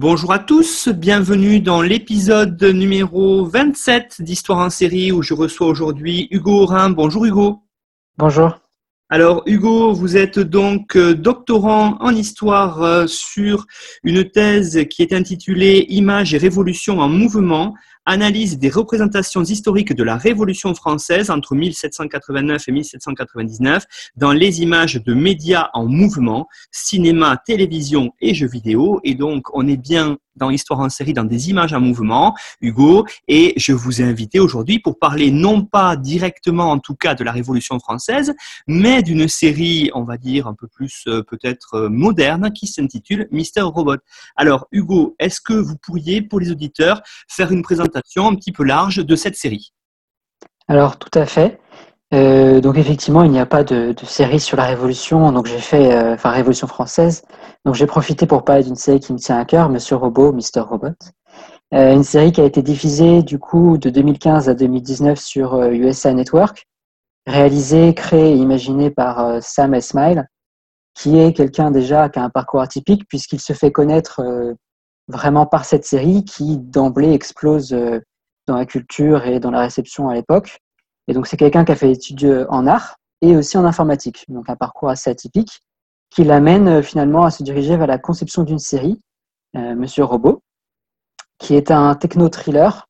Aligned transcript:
Bonjour 0.00 0.32
à 0.32 0.38
tous, 0.38 0.88
bienvenue 0.88 1.58
dans 1.58 1.82
l'épisode 1.82 2.62
numéro 2.62 3.44
27 3.44 4.22
d'Histoire 4.22 4.60
en 4.60 4.70
série 4.70 5.10
où 5.10 5.22
je 5.22 5.34
reçois 5.34 5.66
aujourd'hui 5.66 6.28
Hugo 6.30 6.62
Aurin. 6.62 6.90
Bonjour 6.90 7.24
Hugo. 7.24 7.64
Bonjour. 8.16 8.60
Alors 9.10 9.42
Hugo, 9.46 9.92
vous 9.92 10.16
êtes 10.16 10.38
donc 10.38 10.94
euh, 10.94 11.14
doctorant 11.14 11.96
en 11.98 12.10
histoire 12.10 12.80
euh, 12.80 13.08
sur 13.08 13.66
une 14.04 14.22
thèse 14.30 14.86
qui 14.88 15.02
est 15.02 15.12
intitulée 15.12 15.84
Images 15.88 16.32
et 16.32 16.38
révolutions 16.38 17.00
en 17.00 17.08
mouvement, 17.08 17.74
analyse 18.08 18.58
des 18.58 18.70
représentations 18.70 19.44
historiques 19.44 19.94
de 19.94 20.02
la 20.02 20.16
Révolution 20.16 20.74
française 20.74 21.30
entre 21.30 21.54
1789 21.54 22.66
et 22.66 22.72
1799 22.72 23.84
dans 24.16 24.32
les 24.32 24.62
images 24.62 24.94
de 24.94 25.14
médias 25.14 25.68
en 25.74 25.86
mouvement, 25.86 26.48
cinéma, 26.72 27.40
télévision 27.44 28.12
et 28.20 28.34
jeux 28.34 28.48
vidéo. 28.48 29.00
Et 29.04 29.14
donc, 29.14 29.54
on 29.54 29.68
est 29.68 29.76
bien 29.76 30.16
dans 30.38 30.50
Histoire 30.50 30.80
en 30.80 30.88
série, 30.88 31.12
dans 31.12 31.24
des 31.24 31.50
images 31.50 31.72
en 31.72 31.80
mouvement, 31.80 32.34
Hugo, 32.60 33.06
et 33.26 33.52
je 33.56 33.72
vous 33.72 34.00
ai 34.00 34.04
invité 34.04 34.40
aujourd'hui 34.40 34.78
pour 34.78 34.98
parler 34.98 35.30
non 35.30 35.64
pas 35.64 35.96
directement 35.96 36.70
en 36.70 36.78
tout 36.78 36.94
cas 36.94 37.14
de 37.14 37.24
la 37.24 37.32
Révolution 37.32 37.78
française, 37.78 38.34
mais 38.66 39.02
d'une 39.02 39.28
série, 39.28 39.90
on 39.94 40.04
va 40.04 40.16
dire, 40.16 40.46
un 40.46 40.54
peu 40.54 40.68
plus 40.68 41.04
euh, 41.06 41.22
peut-être 41.22 41.74
euh, 41.74 41.88
moderne 41.88 42.52
qui 42.52 42.66
s'intitule 42.66 43.28
Mister 43.30 43.62
Robot. 43.62 43.96
Alors, 44.36 44.66
Hugo, 44.72 45.14
est-ce 45.18 45.40
que 45.40 45.52
vous 45.52 45.76
pourriez, 45.76 46.22
pour 46.22 46.40
les 46.40 46.50
auditeurs, 46.50 47.02
faire 47.28 47.52
une 47.52 47.62
présentation 47.62 48.28
un 48.28 48.34
petit 48.34 48.52
peu 48.52 48.64
large 48.64 49.04
de 49.04 49.16
cette 49.16 49.36
série? 49.36 49.72
Alors 50.68 50.98
tout 50.98 51.18
à 51.18 51.24
fait. 51.24 51.58
Euh, 52.14 52.60
donc 52.60 52.78
effectivement, 52.78 53.22
il 53.22 53.30
n'y 53.30 53.38
a 53.38 53.46
pas 53.46 53.64
de, 53.64 53.94
série 54.04 54.40
sur 54.40 54.56
la 54.56 54.64
Révolution, 54.64 55.30
donc 55.32 55.46
j'ai 55.46 55.58
fait, 55.58 55.94
euh, 55.94 56.14
enfin 56.14 56.30
Révolution 56.30 56.66
française. 56.66 57.22
Donc 57.64 57.74
j'ai 57.74 57.86
profité 57.86 58.26
pour 58.26 58.44
parler 58.44 58.64
d'une 58.64 58.76
série 58.76 59.00
qui 59.00 59.12
me 59.12 59.18
tient 59.18 59.38
à 59.38 59.44
cœur, 59.44 59.68
Monsieur 59.68 59.96
Robot, 59.96 60.32
Mr 60.32 60.60
Robot. 60.60 60.88
Euh, 61.74 61.92
une 61.92 62.04
série 62.04 62.32
qui 62.32 62.40
a 62.40 62.44
été 62.44 62.62
diffusée 62.62 63.22
du 63.22 63.38
coup 63.38 63.76
de 63.76 63.90
2015 63.90 64.48
à 64.48 64.54
2019 64.54 65.18
sur 65.18 65.62
USA 65.64 66.14
Network, 66.14 66.66
réalisée, 67.26 67.92
créée 67.94 68.32
et 68.32 68.36
imaginée 68.36 68.90
par 68.90 69.42
Sam 69.42 69.74
Esmail, 69.74 70.24
qui 70.94 71.18
est 71.18 71.34
quelqu'un 71.34 71.70
déjà 71.70 72.08
qui 72.08 72.18
a 72.18 72.22
un 72.22 72.30
parcours 72.30 72.62
atypique 72.62 73.06
puisqu'il 73.06 73.40
se 73.40 73.52
fait 73.52 73.70
connaître 73.70 74.22
vraiment 75.08 75.46
par 75.46 75.64
cette 75.64 75.84
série 75.84 76.24
qui 76.24 76.58
d'emblée 76.58 77.12
explose 77.12 77.72
euh, 77.72 78.00
dans 78.46 78.56
la 78.56 78.66
culture 78.66 79.26
et 79.26 79.40
dans 79.40 79.50
la 79.50 79.60
réception 79.60 80.08
à 80.08 80.14
l'époque. 80.14 80.58
Et 81.08 81.14
donc 81.14 81.26
c'est 81.26 81.36
quelqu'un 81.36 81.64
qui 81.64 81.72
a 81.72 81.76
fait 81.76 81.88
des 81.88 81.94
études 81.94 82.46
en 82.48 82.66
art 82.66 82.96
et 83.20 83.36
aussi 83.36 83.58
en 83.58 83.64
informatique, 83.64 84.24
donc 84.28 84.48
un 84.48 84.56
parcours 84.56 84.90
assez 84.90 85.10
atypique 85.10 85.60
qui 86.10 86.24
l'amène 86.24 86.68
euh, 86.68 86.82
finalement 86.82 87.24
à 87.24 87.30
se 87.30 87.42
diriger 87.42 87.76
vers 87.76 87.86
la 87.86 87.98
conception 87.98 88.42
d'une 88.42 88.58
série, 88.58 89.00
euh, 89.56 89.74
Monsieur 89.74 90.04
Robot, 90.04 90.42
qui 91.38 91.54
est 91.54 91.70
un 91.70 91.94
techno-thriller. 91.94 92.86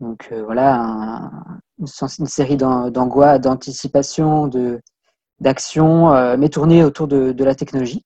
Donc 0.00 0.30
voilà, 0.44 1.30
une, 1.78 2.26
série 2.26 2.58
d'angoisse, 2.58 3.40
d'anticipation, 3.40 4.50
d'action, 5.40 6.36
mais 6.36 6.50
tournée 6.50 6.84
autour 6.84 7.08
de, 7.08 7.42
la 7.42 7.54
technologie. 7.54 8.04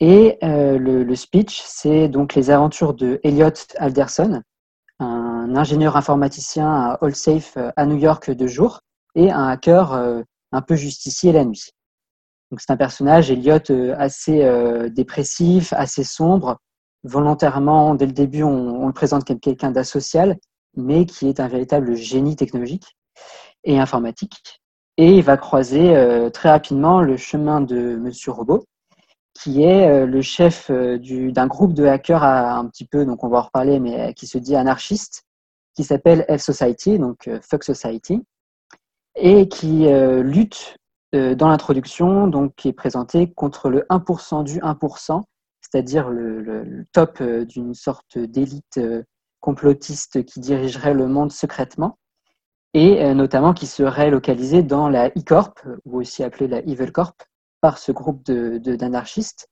Et 0.00 0.38
euh, 0.42 0.78
le, 0.78 1.14
speech, 1.14 1.62
c'est 1.66 2.08
donc 2.08 2.34
les 2.34 2.48
aventures 2.50 2.94
de 2.94 3.20
Elliot 3.24 3.50
Alderson, 3.76 4.40
un 5.46 5.56
ingénieur 5.56 5.96
informaticien 5.96 6.68
à 6.68 6.98
AllSafe 7.00 7.56
euh, 7.56 7.70
à 7.76 7.86
New 7.86 7.96
York 7.96 8.30
de 8.30 8.46
jour 8.46 8.80
et 9.14 9.30
un 9.30 9.48
hacker 9.48 9.92
euh, 9.92 10.22
un 10.52 10.62
peu 10.62 10.74
justicier 10.74 11.32
la 11.32 11.44
nuit. 11.44 11.70
Donc 12.50 12.60
c'est 12.60 12.72
un 12.72 12.76
personnage, 12.76 13.30
Elliot, 13.30 13.58
assez 13.98 14.48
dépressif, 14.90 15.72
assez 15.72 16.04
sombre. 16.04 16.58
Volontairement, 17.02 17.96
dès 17.96 18.06
le 18.06 18.12
début, 18.12 18.44
on, 18.44 18.86
le 18.86 18.92
présente 18.92 19.24
comme 19.24 19.40
quelqu'un 19.40 19.72
d'asocial, 19.72 20.36
mais 20.76 21.06
qui 21.06 21.28
est 21.28 21.40
un 21.40 21.48
véritable 21.48 21.96
génie 21.96 22.36
technologique 22.36 22.96
et 23.64 23.80
informatique. 23.80 24.60
Et 24.96 25.10
il 25.16 25.24
va 25.24 25.36
croiser 25.36 26.30
très 26.32 26.50
rapidement 26.50 27.02
le 27.02 27.16
chemin 27.16 27.60
de 27.60 27.96
Monsieur 27.96 28.30
Robot, 28.30 28.64
qui 29.42 29.62
est 29.62 29.88
euh, 29.88 30.06
le 30.06 30.22
chef 30.22 30.70
euh, 30.70 30.98
d'un 31.30 31.46
groupe 31.46 31.74
de 31.74 31.84
hackers 31.84 32.22
un 32.22 32.66
petit 32.66 32.86
peu, 32.86 33.04
donc 33.04 33.22
on 33.22 33.28
va 33.28 33.38
en 33.38 33.42
reparler, 33.42 33.78
mais 33.80 34.08
euh, 34.08 34.12
qui 34.12 34.26
se 34.26 34.38
dit 34.38 34.56
anarchiste, 34.56 35.24
qui 35.76 35.84
s'appelle 35.84 36.24
F 36.28 36.40
Society, 36.40 36.98
donc 36.98 37.30
Fuck 37.42 37.62
Society, 37.62 38.24
et 39.14 39.48
qui 39.48 39.86
lutte 40.22 40.76
dans 41.12 41.48
l'introduction, 41.48 42.26
donc 42.26 42.54
qui 42.56 42.68
est 42.68 42.72
présenté 42.72 43.32
contre 43.32 43.70
le 43.70 43.86
1% 43.90 44.42
du 44.42 44.58
1%, 44.58 45.22
c'est-à-dire 45.60 46.08
le, 46.08 46.86
top 46.92 47.22
d'une 47.22 47.74
sorte 47.74 48.18
d'élite 48.18 48.80
complotiste 49.40 50.24
qui 50.24 50.40
dirigerait 50.40 50.94
le 50.94 51.06
monde 51.06 51.30
secrètement, 51.30 51.98
et 52.74 53.14
notamment 53.14 53.54
qui 53.54 53.66
serait 53.66 54.10
localisé 54.10 54.62
dans 54.62 54.88
la 54.88 55.08
E-Corp, 55.08 55.60
ou 55.84 56.00
aussi 56.00 56.24
appelée 56.24 56.48
la 56.48 56.60
Evil 56.60 56.90
Corp, 56.90 57.22
par 57.60 57.78
ce 57.78 57.92
groupe 57.92 58.22
d'anarchistes. 58.24 59.48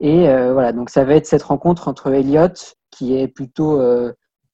De, 0.00 0.06
et 0.06 0.28
euh, 0.28 0.52
voilà, 0.52 0.72
donc 0.72 0.90
ça 0.90 1.04
va 1.04 1.14
être 1.14 1.26
cette 1.26 1.44
rencontre 1.44 1.86
entre 1.88 2.12
Elliot, 2.12 2.48
qui 2.90 3.16
est 3.16 3.28
plutôt 3.28 3.80
euh, 3.80 4.12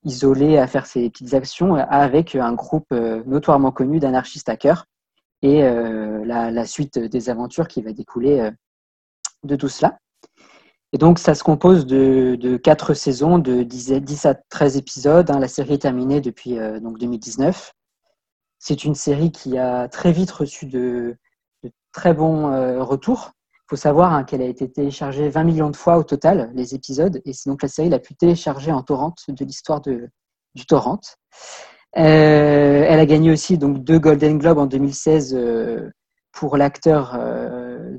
isolé 0.08 0.58
à 0.58 0.66
faire 0.66 0.86
ses 0.86 1.08
petites 1.10 1.34
actions, 1.34 1.74
avec 1.74 2.34
un 2.34 2.52
groupe 2.54 2.86
euh, 2.92 3.22
notoirement 3.26 3.70
connu 3.70 4.00
d'anarchistes 4.00 4.48
hackers, 4.48 4.86
et 5.42 5.62
la, 5.62 6.66
suite 6.66 6.98
des 6.98 7.30
aventures 7.30 7.68
qui 7.68 7.80
va 7.80 7.92
découler 7.92 8.50
de 9.44 9.54
tout 9.54 9.68
cela. 9.68 10.00
Et 10.92 10.98
donc, 10.98 11.20
ça 11.20 11.36
se 11.36 11.44
compose 11.44 11.86
de, 11.86 12.56
quatre 12.56 12.92
saisons 12.92 13.38
de 13.38 13.62
10, 13.62 14.26
à 14.26 14.34
13 14.34 14.78
épisodes. 14.78 15.30
Hein. 15.30 15.38
La 15.38 15.46
série 15.46 15.74
est 15.74 15.82
terminée 15.82 16.20
depuis 16.20 16.56
donc 16.80 16.98
2019. 16.98 17.72
C'est 18.58 18.82
une 18.82 18.96
série 18.96 19.30
qui 19.30 19.58
a 19.58 19.86
très 19.86 20.10
vite 20.10 20.32
reçu 20.32 20.66
de, 20.66 21.16
très 21.92 22.14
bon 22.14 22.52
euh, 22.52 22.82
retour. 22.82 23.32
Faut 23.68 23.76
savoir 23.76 24.14
hein, 24.14 24.24
qu'elle 24.24 24.40
a 24.40 24.46
été 24.46 24.70
téléchargée 24.70 25.28
20 25.28 25.44
millions 25.44 25.70
de 25.70 25.76
fois 25.76 25.98
au 25.98 26.02
total, 26.02 26.50
les 26.54 26.74
épisodes, 26.74 27.20
et 27.26 27.34
c'est 27.34 27.50
donc 27.50 27.62
la 27.62 27.68
série 27.68 27.90
la 27.90 27.98
plus 27.98 28.14
téléchargée 28.14 28.72
en 28.72 28.82
torrent 28.82 29.14
de 29.28 29.44
l'histoire 29.44 29.82
du 29.82 30.10
torrent. 30.66 31.00
Euh, 31.98 32.84
elle 32.88 32.98
a 32.98 33.04
gagné 33.04 33.30
aussi 33.30 33.58
donc 33.58 33.84
deux 33.84 33.98
Golden 33.98 34.38
Globes 34.38 34.58
en 34.58 34.66
2016 34.66 35.34
euh, 35.34 35.90
pour 36.32 36.56
l'acteur 36.56 37.18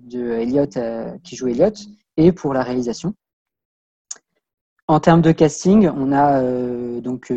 de 0.01 0.31
Elliot 0.31 1.19
qui 1.23 1.35
joue 1.35 1.49
Elliot 1.49 1.73
et 2.17 2.31
pour 2.31 2.53
la 2.53 2.63
réalisation. 2.63 3.13
En 4.87 4.99
termes 4.99 5.21
de 5.21 5.31
casting, 5.31 5.87
on 5.87 6.11
a 6.11 6.41
donc 7.01 7.31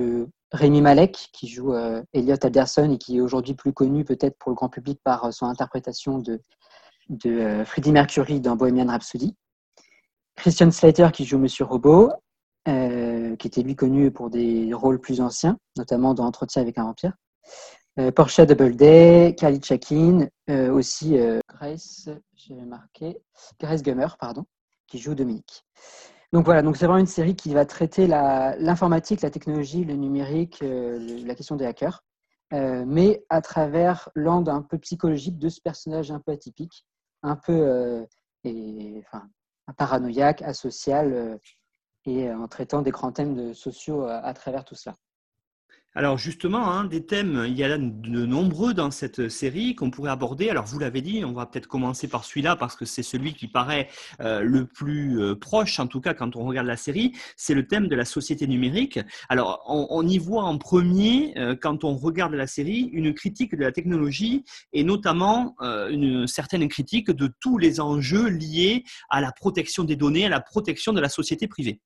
Rémi 0.53 0.81
Malek 0.81 1.28
qui 1.34 1.48
joue 1.48 1.75
Elliot 2.15 2.37
Alderson 2.42 2.92
et 2.92 2.98
qui 2.98 3.19
est 3.19 3.21
aujourd'hui 3.21 3.54
plus 3.54 3.75
connu 3.75 4.04
peut-être 4.04 4.39
pour 4.39 4.51
le 4.51 4.54
grand 4.54 4.71
public 4.71 5.01
par 5.04 5.34
son 5.34 5.47
interprétation 5.47 6.18
de 6.18 6.41
de 7.09 7.31
euh, 7.31 7.65
Freddie 7.65 7.93
Mercury 7.93 8.41
dans 8.41 8.57
Bohemian 8.57 8.87
Rhapsody. 8.87 9.37
Christian 10.37 10.71
Slater 10.71 11.09
qui 11.13 11.25
joue 11.25 11.39
Monsieur 11.39 11.65
Robot, 11.65 12.10
euh, 12.69 13.37
qui 13.37 13.47
était 13.47 13.63
lui 13.63 13.77
connu 13.77 14.10
pour 14.10 14.31
des 14.31 14.72
rôles 14.72 15.01
plus 15.01 15.21
anciens, 15.21 15.59
notamment 15.77 16.15
dans 16.15 16.25
Entretien 16.25 16.63
avec 16.63 16.78
un 16.78 16.84
vampire. 16.84 17.13
Euh, 17.99 18.10
Porsche 18.10 18.41
Doubleday, 18.41 19.34
Carly 19.37 19.60
Chakin, 19.63 20.28
aussi 20.49 21.16
Grace, 21.49 22.09
j'ai 22.34 22.54
marqué, 22.54 23.19
Grace 23.60 23.83
Gummer, 23.83 24.16
pardon, 24.19 24.45
qui 24.87 24.99
joue 24.99 25.15
Dominique. 25.15 25.65
Donc 26.33 26.47
voilà, 26.47 26.63
donc 26.63 26.78
c'est 26.78 26.87
vraiment 26.87 27.01
une 27.01 27.07
série 27.07 27.37
qui 27.37 27.53
va 27.53 27.66
traiter 27.66 28.07
l'informatique, 28.07 29.21
la, 29.21 29.31
technologie, 29.31 29.84
le 29.84 29.95
numérique, 29.95 30.60
la 30.63 31.34
question 31.34 31.57
des 31.57 31.66
hackers, 31.66 32.03
mais 32.51 33.22
à 33.28 33.43
travers 33.43 34.09
l'angle 34.15 34.51
un 34.51 34.63
peu 34.63 34.78
psychologique 34.78 35.39
de 35.39 35.51
ce 35.51 35.60
personnage 35.60 36.10
un 36.10 36.21
peu 36.21 36.33
atypique, 36.33 36.87
un 37.22 37.36
peu 37.36 37.53
euh, 37.53 38.04
paranoïaque, 39.77 40.42
asocial, 40.42 41.13
euh, 41.13 41.39
et 42.04 42.30
en 42.33 42.48
traitant 42.48 42.83
des 42.83 42.91
grands 42.91 43.13
thèmes 43.13 43.54
sociaux 43.54 44.04
à, 44.07 44.34
travers 44.34 44.65
tout 44.65 44.74
cela. 44.74 44.97
Alors 45.94 46.16
justement, 46.16 46.84
des 46.84 47.04
thèmes, 47.04 47.44
il 47.47 47.54
y 47.54 47.62
a 47.65 47.77
de 47.77 48.24
nombreux 48.24 48.72
dans 48.72 48.91
cette 48.91 49.28
série 49.28 49.74
qu'on 49.74 49.91
pourrait 49.91 50.10
aborder. 50.10 50.48
Alors 50.48 50.65
vous 50.65 50.78
l'avez 50.78 51.03
dit, 51.03 51.22
on 51.22 51.33
va 51.33 51.44
peut-être 51.44 51.66
commencer 51.66 52.09
par 52.09 52.24
celui-là 52.24 52.56
parce 52.56 52.77
que 52.77 52.86
c'est 52.86 53.03
celui 53.03 53.34
qui 53.34 53.47
paraît 53.47 53.89
euh, 54.21 54.41
le 54.41 54.65
plus 54.65 55.21
euh, 55.21 55.34
proche, 55.34 55.78
en 55.80 55.86
tout 55.86 56.00
cas 56.00 56.15
quand 56.15 56.34
on 56.34 56.47
regarde 56.47 56.66
la 56.66 56.78
série. 56.78 57.12
C'est 57.36 57.53
le 57.53 57.66
thème 57.66 57.89
de 57.89 57.94
la 57.94 58.06
société 58.06 58.47
numérique. 58.47 59.00
Alors 59.28 59.62
on, 59.66 60.06
y 60.06 60.16
voit 60.16 60.44
en 60.44 60.56
premier, 60.56 61.36
euh, 61.36 61.54
quand 61.60 61.84
on 61.84 61.94
regarde 61.94 62.33
la 62.33 62.47
série, 62.47 62.89
une 62.94 63.12
critique 63.12 63.54
de 63.54 63.62
la 63.62 63.71
technologie 63.71 64.44
et 64.72 64.84
notamment 64.84 65.54
une 65.60 66.27
certaine 66.27 66.66
critique 66.68 67.10
de 67.10 67.30
tous 67.41 67.59
les 67.59 67.80
enjeux 67.80 68.28
liés 68.28 68.84
à 69.10 69.21
la 69.21 69.30
protection 69.30 69.84
des 69.84 69.97
données, 69.97 70.24
à 70.24 70.28
la 70.30 70.41
protection 70.41 70.94
de 70.94 71.00
la 71.00 71.09
société 71.10 71.48
privée. 71.48 71.80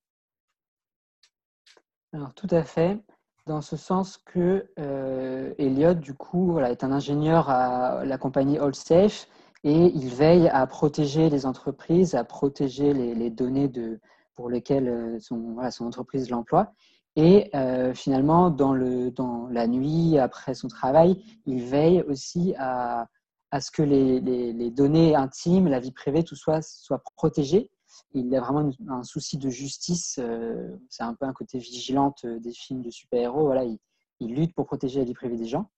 Alors 2.13 2.33
tout 2.35 2.49
à 2.51 2.63
fait 2.63 3.01
dans 3.47 3.61
ce 3.61 3.77
sens 3.77 4.19
que 4.19 4.67
euh, 4.79 5.55
Elliot, 5.59 5.95
du 5.95 6.15
coup, 6.15 6.53
voilà, 6.53 6.71
est 6.71 6.83
un 6.83 6.93
ingénieur 6.93 7.49
à 7.49 8.05
la 8.05 8.19
compagnie 8.19 8.59
AllSafe 8.59 9.29
et 9.63 9.87
il 9.95 10.09
veille 10.09 10.49
à 10.49 10.67
protéger 10.67 11.31
les 11.31 11.47
entreprises, 11.47 12.15
à 12.15 12.25
protéger 12.25 12.93
les, 12.93 13.31
données 13.31 13.69
de, 13.69 14.01
pour 14.35 14.51
lesquelles 14.51 14.89
euh, 14.89 15.21
son, 15.21 15.57
entreprise 15.81 16.29
l'emploie. 16.29 16.73
Et 17.15 17.49
euh, 17.55 17.95
finalement, 17.95 18.51
dans, 18.51 18.75
le, 18.75 19.11
dans 19.11 19.47
la 19.49 19.67
nuit, 19.69 20.19
après 20.19 20.55
son 20.55 20.69
travail, 20.69 21.23
il 21.47 21.63
veille 21.63 22.03
aussi 22.03 22.55
à, 22.59 23.07
à 23.53 23.61
ce 23.61 23.71
que 23.71 23.83
les, 23.83 24.21
les, 24.21 24.53
les, 24.53 24.71
données 24.71 25.15
intimes, 25.15 25.69
la 25.69 25.79
vie 25.79 25.93
privée, 25.93 26.25
tout 26.25 26.37
soit, 26.37 26.63
soit 26.63 27.03
protégé 27.17 27.71
il 28.15 28.35
a 28.35 28.41
vraiment 28.41 28.71
un 28.89 29.03
souci 29.03 29.39
de 29.39 29.51
justice. 29.51 30.19
Euh, 30.23 30.77
c'est 30.89 31.03
un 31.03 31.15
peu 31.15 31.27
un 31.27 31.33
côté 31.33 31.59
vigilante 31.59 32.25
euh, 32.25 32.39
des 32.39 32.53
films 32.53 32.83
de 32.83 32.91
super-héros. 32.91 33.45
Voilà, 33.45 33.65
il, 33.65 33.79
lutte 34.21 34.55
pour 34.55 34.67
protéger 34.67 35.01
la 35.01 35.05
vie 35.05 35.15
privée 35.15 35.37
des 35.37 35.47
gens. 35.47 35.71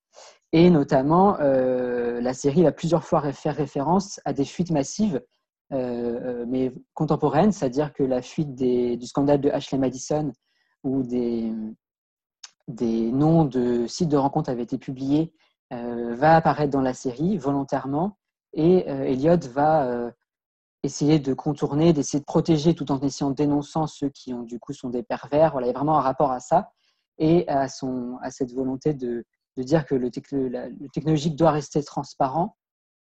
Et 0.53 0.71
notamment, 0.71 1.39
euh, 1.41 2.21
la 2.21 2.33
série 2.35 2.63
va 2.63 2.73
plusieurs 2.73 3.05
fois 3.05 3.33
faire 3.33 3.57
référence 3.57 4.21
à 4.25 4.33
des 4.33 4.45
fuites 4.45 4.71
massives, 4.71 5.23
mais 5.71 6.73
contemporaines, 6.95 7.53
c'est-à-dire 7.53 7.93
que 7.93 8.03
la 8.03 8.23
fuite 8.23 8.55
du 8.55 9.07
scandale 9.07 9.41
de 9.41 9.51
Ashley 9.51 9.77
Madison, 9.77 10.33
où 10.83 11.03
des, 11.03 11.53
noms 12.69 13.45
de 13.45 13.87
sites 13.87 14.09
de 14.09 14.17
rencontres 14.17 14.49
avaient 14.49 14.63
été 14.63 14.79
publiés, 14.79 15.35
va 15.71 16.37
apparaître 16.37 16.73
dans 16.73 16.81
la 16.81 16.95
série 16.95 17.37
volontairement. 17.37 18.17
Et 18.55 18.87
Elliot 18.89 19.37
va 19.53 20.11
essayer 20.83 21.19
de 21.19 21.35
contourner, 21.35 21.93
d'essayer 21.93 22.21
de 22.21 22.25
protéger 22.25 22.75
tout 22.75 22.91
en 22.93 23.01
essayant 23.01 23.31
de 23.31 23.35
dénonçant 23.35 23.87
ceux 23.87 24.09
qui 24.11 24.33
ont 24.33 24.43
du 24.43 24.59
coup 24.59 24.73
sont 24.73 24.91
des 24.91 25.03
pervers. 25.03 25.53
Voilà, 25.53 25.67
il 25.67 25.71
y 25.71 25.75
a 25.75 25.77
vraiment 25.77 25.99
un 25.99 26.03
rapport 26.03 26.31
à 26.31 26.41
ça 26.41 26.71
et 27.19 27.49
à, 27.49 27.69
son, 27.69 28.17
à 28.23 28.31
cette 28.31 28.53
volonté 28.53 28.95
de, 28.95 29.25
de 29.57 29.63
dire 29.63 29.85
que 29.85 29.95
le, 29.95 30.11
technologique 30.11 31.37
doit 31.37 31.51
rester 31.51 31.83
transparent, 31.83 32.57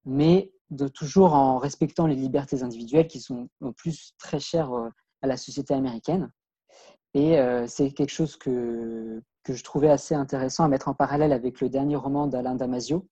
mais 0.06 0.52
toujours 0.94 1.34
en 1.34 1.58
respectant 1.58 2.08
les 2.08 2.16
libertés 2.16 2.64
individuelles 2.64 3.08
qui 3.08 3.20
sont 3.20 3.50
en 3.62 3.74
plus 3.74 4.14
très 4.18 4.40
chères 4.40 4.72
euh, 4.74 4.90
à 5.22 5.28
la 5.28 5.38
société 5.38 5.74
américaine. 5.74 6.32
Et 7.14 7.40
euh, 7.40 7.68
c'est 7.68 7.92
quelque 7.92 8.12
chose 8.12 8.36
que, 8.36 9.22
que 9.44 9.54
je 9.54 9.64
trouvais 9.64 9.90
assez 9.90 10.16
intéressant 10.16 10.64
à 10.64 10.68
mettre 10.68 10.88
en 10.88 10.94
parallèle 10.94 11.34
avec 11.34 11.62
le 11.62 11.70
dernier 11.70 11.96
roman 11.96 12.28
d'Alain 12.28 12.56
Damasio, 12.56 13.08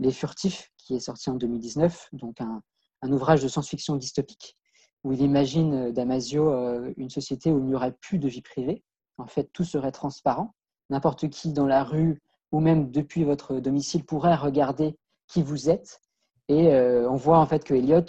Les 0.00 0.12
Furtifs, 0.12 0.70
qui 0.76 0.94
est 0.94 1.00
sorti 1.00 1.30
en 1.30 1.34
2019, 1.34 2.08
donc 2.12 2.40
un, 2.40 2.62
un 3.02 3.12
ouvrage 3.12 3.42
de 3.42 3.48
science-fiction 3.48 3.96
dystopique 3.96 4.56
où 5.04 5.12
il 5.12 5.20
imagine 5.20 5.74
euh, 5.74 5.92
Damasio 5.92 6.50
euh, 6.50 6.92
une 6.96 7.10
société 7.10 7.52
où 7.52 7.58
il 7.58 7.64
n'y 7.64 7.74
aurait 7.74 7.92
plus 7.92 8.18
de 8.18 8.28
vie 8.28 8.42
privée. 8.42 8.82
En 9.16 9.26
fait, 9.26 9.50
tout 9.52 9.64
serait 9.64 9.92
transparent. 9.92 10.54
N'importe 10.90 11.28
qui 11.28 11.52
dans 11.52 11.66
la 11.66 11.84
rue 11.84 12.20
ou 12.52 12.60
même 12.60 12.90
depuis 12.90 13.24
votre 13.24 13.60
domicile 13.60 14.04
pourrait 14.04 14.34
regarder 14.34 14.96
qui 15.26 15.42
vous 15.42 15.68
êtes. 15.68 16.00
Et 16.48 16.72
euh, 16.72 17.08
on 17.10 17.16
voit 17.16 17.38
en 17.38 17.46
fait 17.46 17.64
que 17.64 17.74
Elliot 17.74 18.06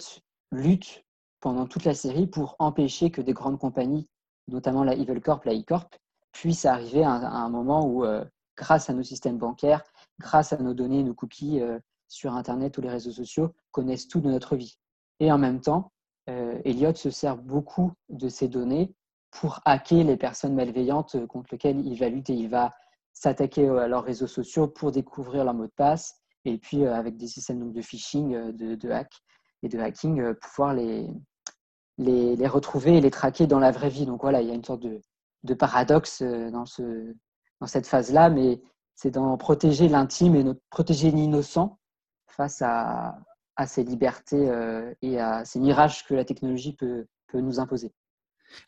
lutte 0.50 1.04
pendant 1.40 1.66
toute 1.66 1.84
la 1.84 1.94
série 1.94 2.26
pour 2.26 2.56
empêcher 2.58 3.10
que 3.10 3.20
des 3.20 3.32
grandes 3.32 3.58
compagnies, 3.58 4.08
notamment 4.48 4.84
la 4.84 4.94
Evil 4.94 5.20
Corp, 5.20 5.44
la 5.44 5.54
E-Corp, 5.54 5.94
puissent 6.32 6.64
arriver 6.64 7.02
à 7.02 7.10
un, 7.10 7.48
moment 7.48 7.86
où, 7.86 8.04
grâce 8.56 8.90
à 8.90 8.92
nos 8.92 9.02
systèmes 9.02 9.38
bancaires, 9.38 9.82
grâce 10.18 10.52
à 10.52 10.58
nos 10.58 10.74
données, 10.74 11.02
nos 11.02 11.14
cookies, 11.14 11.60
sur 12.10 12.34
Internet 12.34 12.76
ou 12.76 12.82
les 12.82 12.90
réseaux 12.90 13.12
sociaux 13.12 13.54
connaissent 13.70 14.08
tout 14.08 14.20
de 14.20 14.28
notre 14.28 14.56
vie. 14.56 14.76
Et 15.20 15.30
en 15.30 15.38
même 15.38 15.60
temps, 15.60 15.92
euh, 16.28 16.60
Elliot 16.64 16.94
se 16.94 17.10
sert 17.10 17.36
beaucoup 17.36 17.92
de 18.08 18.28
ces 18.28 18.48
données 18.48 18.94
pour 19.30 19.60
hacker 19.64 20.04
les 20.04 20.16
personnes 20.16 20.54
malveillantes 20.54 21.24
contre 21.26 21.50
lesquelles 21.52 21.86
il 21.86 21.98
va 21.98 22.08
lutter. 22.08 22.34
Il 22.34 22.48
va 22.48 22.74
s'attaquer 23.12 23.68
à 23.68 23.86
leurs 23.86 24.04
réseaux 24.04 24.26
sociaux 24.26 24.66
pour 24.66 24.90
découvrir 24.92 25.44
leur 25.44 25.54
mot 25.54 25.66
de 25.66 25.72
passe 25.76 26.16
et 26.46 26.58
puis 26.58 26.84
euh, 26.84 26.94
avec 26.94 27.16
des 27.16 27.26
systèmes 27.26 27.72
de 27.72 27.82
phishing, 27.82 28.34
euh, 28.34 28.52
de, 28.52 28.90
hack 28.90 29.12
et 29.62 29.68
de 29.68 29.78
hacking, 29.78 30.34
pouvoir 30.34 30.72
les, 30.74 31.06
les, 31.98 32.48
retrouver 32.48 32.96
et 32.96 33.00
les 33.00 33.10
traquer 33.10 33.46
dans 33.46 33.60
la 33.60 33.70
vraie 33.70 33.90
vie. 33.90 34.06
Donc 34.06 34.22
voilà, 34.22 34.40
il 34.40 34.48
y 34.48 34.50
a 34.50 34.54
une 34.54 34.64
sorte 34.64 34.80
de, 34.80 35.00
de 35.44 35.54
paradoxe 35.54 36.22
dans, 36.22 36.64
ce, 36.64 37.14
dans 37.60 37.66
cette 37.66 37.86
phase-là, 37.86 38.30
mais 38.30 38.62
c'est 38.94 39.10
d'en 39.10 39.36
protéger 39.36 39.86
l'intime 39.88 40.34
et 40.34 40.44
protéger 40.70 41.10
l'innocent 41.10 41.78
face 42.26 42.62
à, 42.62 43.18
ces 43.66 43.84
libertés 43.84 44.48
euh, 44.48 44.92
et 45.02 45.18
à 45.18 45.44
ces 45.44 45.60
mirages 45.60 46.04
que 46.06 46.14
la 46.14 46.24
technologie 46.24 46.74
peut, 46.74 47.06
nous 47.32 47.60
imposer. 47.60 47.92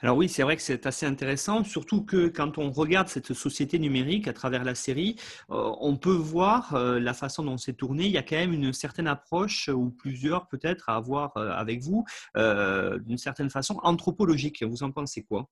Alors 0.01 0.17
oui, 0.17 0.29
c'est 0.29 0.45
vrai 0.45 0.55
que 0.55 0.63
c'est 0.63 0.87
assez 0.87 1.05
intéressant, 1.05 1.65
surtout 1.65 2.05
que 2.05 2.29
quand 2.29 2.59
on 2.59 2.71
regarde 2.71 3.09
cette 3.09 3.33
société 3.33 3.81
numérique 3.81 4.29
à 4.29 4.33
travers 4.33 4.63
la 4.63 4.77
série, 4.77 5.17
euh, 5.51 5.73
on 5.81 5.97
peut 5.97 6.15
voir 6.15 6.77
euh, 6.77 7.01
la 7.01 7.13
façon 7.13 7.43
dont 7.43 7.57
c'est 7.57 7.73
tourné. 7.73 8.05
Il 8.05 8.13
y 8.13 8.19
a 8.19 8.23
quand 8.23 8.37
même 8.37 8.53
une 8.53 8.73
certaine 8.73 9.09
approche, 9.09 9.69
ou 9.69 9.91
plusieurs 9.91 10.47
peut-être, 10.47 10.89
à 10.89 10.95
avoir 10.95 11.37
avec 11.37 11.83
vous, 11.83 12.05
d'une 12.37 13.19
certaine 13.19 13.51
façon 13.51 13.81
anthropologique. 13.83 14.63
Vous 14.63 14.85
en 14.85 14.93
pensez 14.93 15.25
quoi? 15.25 15.49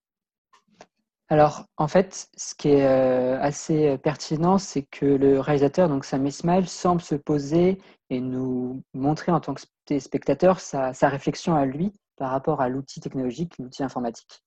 Alors, 1.30 1.64
en 1.76 1.86
fait, 1.86 2.28
ce 2.36 2.56
qui 2.56 2.70
est 2.70 2.84
euh, 2.84 3.40
assez 3.40 3.96
pertinent, 3.98 4.58
c'est 4.58 4.82
que 4.82 5.06
le 5.06 5.38
réalisateur, 5.38 5.88
donc 5.88 6.04
Sam 6.04 6.26
Ismail, 6.26 6.66
semble 6.66 7.00
se 7.00 7.14
poser 7.14 7.78
et 8.10 8.20
nous 8.20 8.82
montrer 8.94 9.30
en 9.30 9.38
tant 9.38 9.54
que 9.54 9.98
spectateur 10.00 10.58
sa, 10.58 10.90
réflexion 11.02 11.54
à 11.54 11.66
lui 11.66 11.92
par 12.16 12.32
rapport 12.32 12.60
à 12.60 12.68
l'outil 12.68 12.98
technologique, 12.98 13.56
l'outil 13.58 13.84
informatique. 13.84 14.42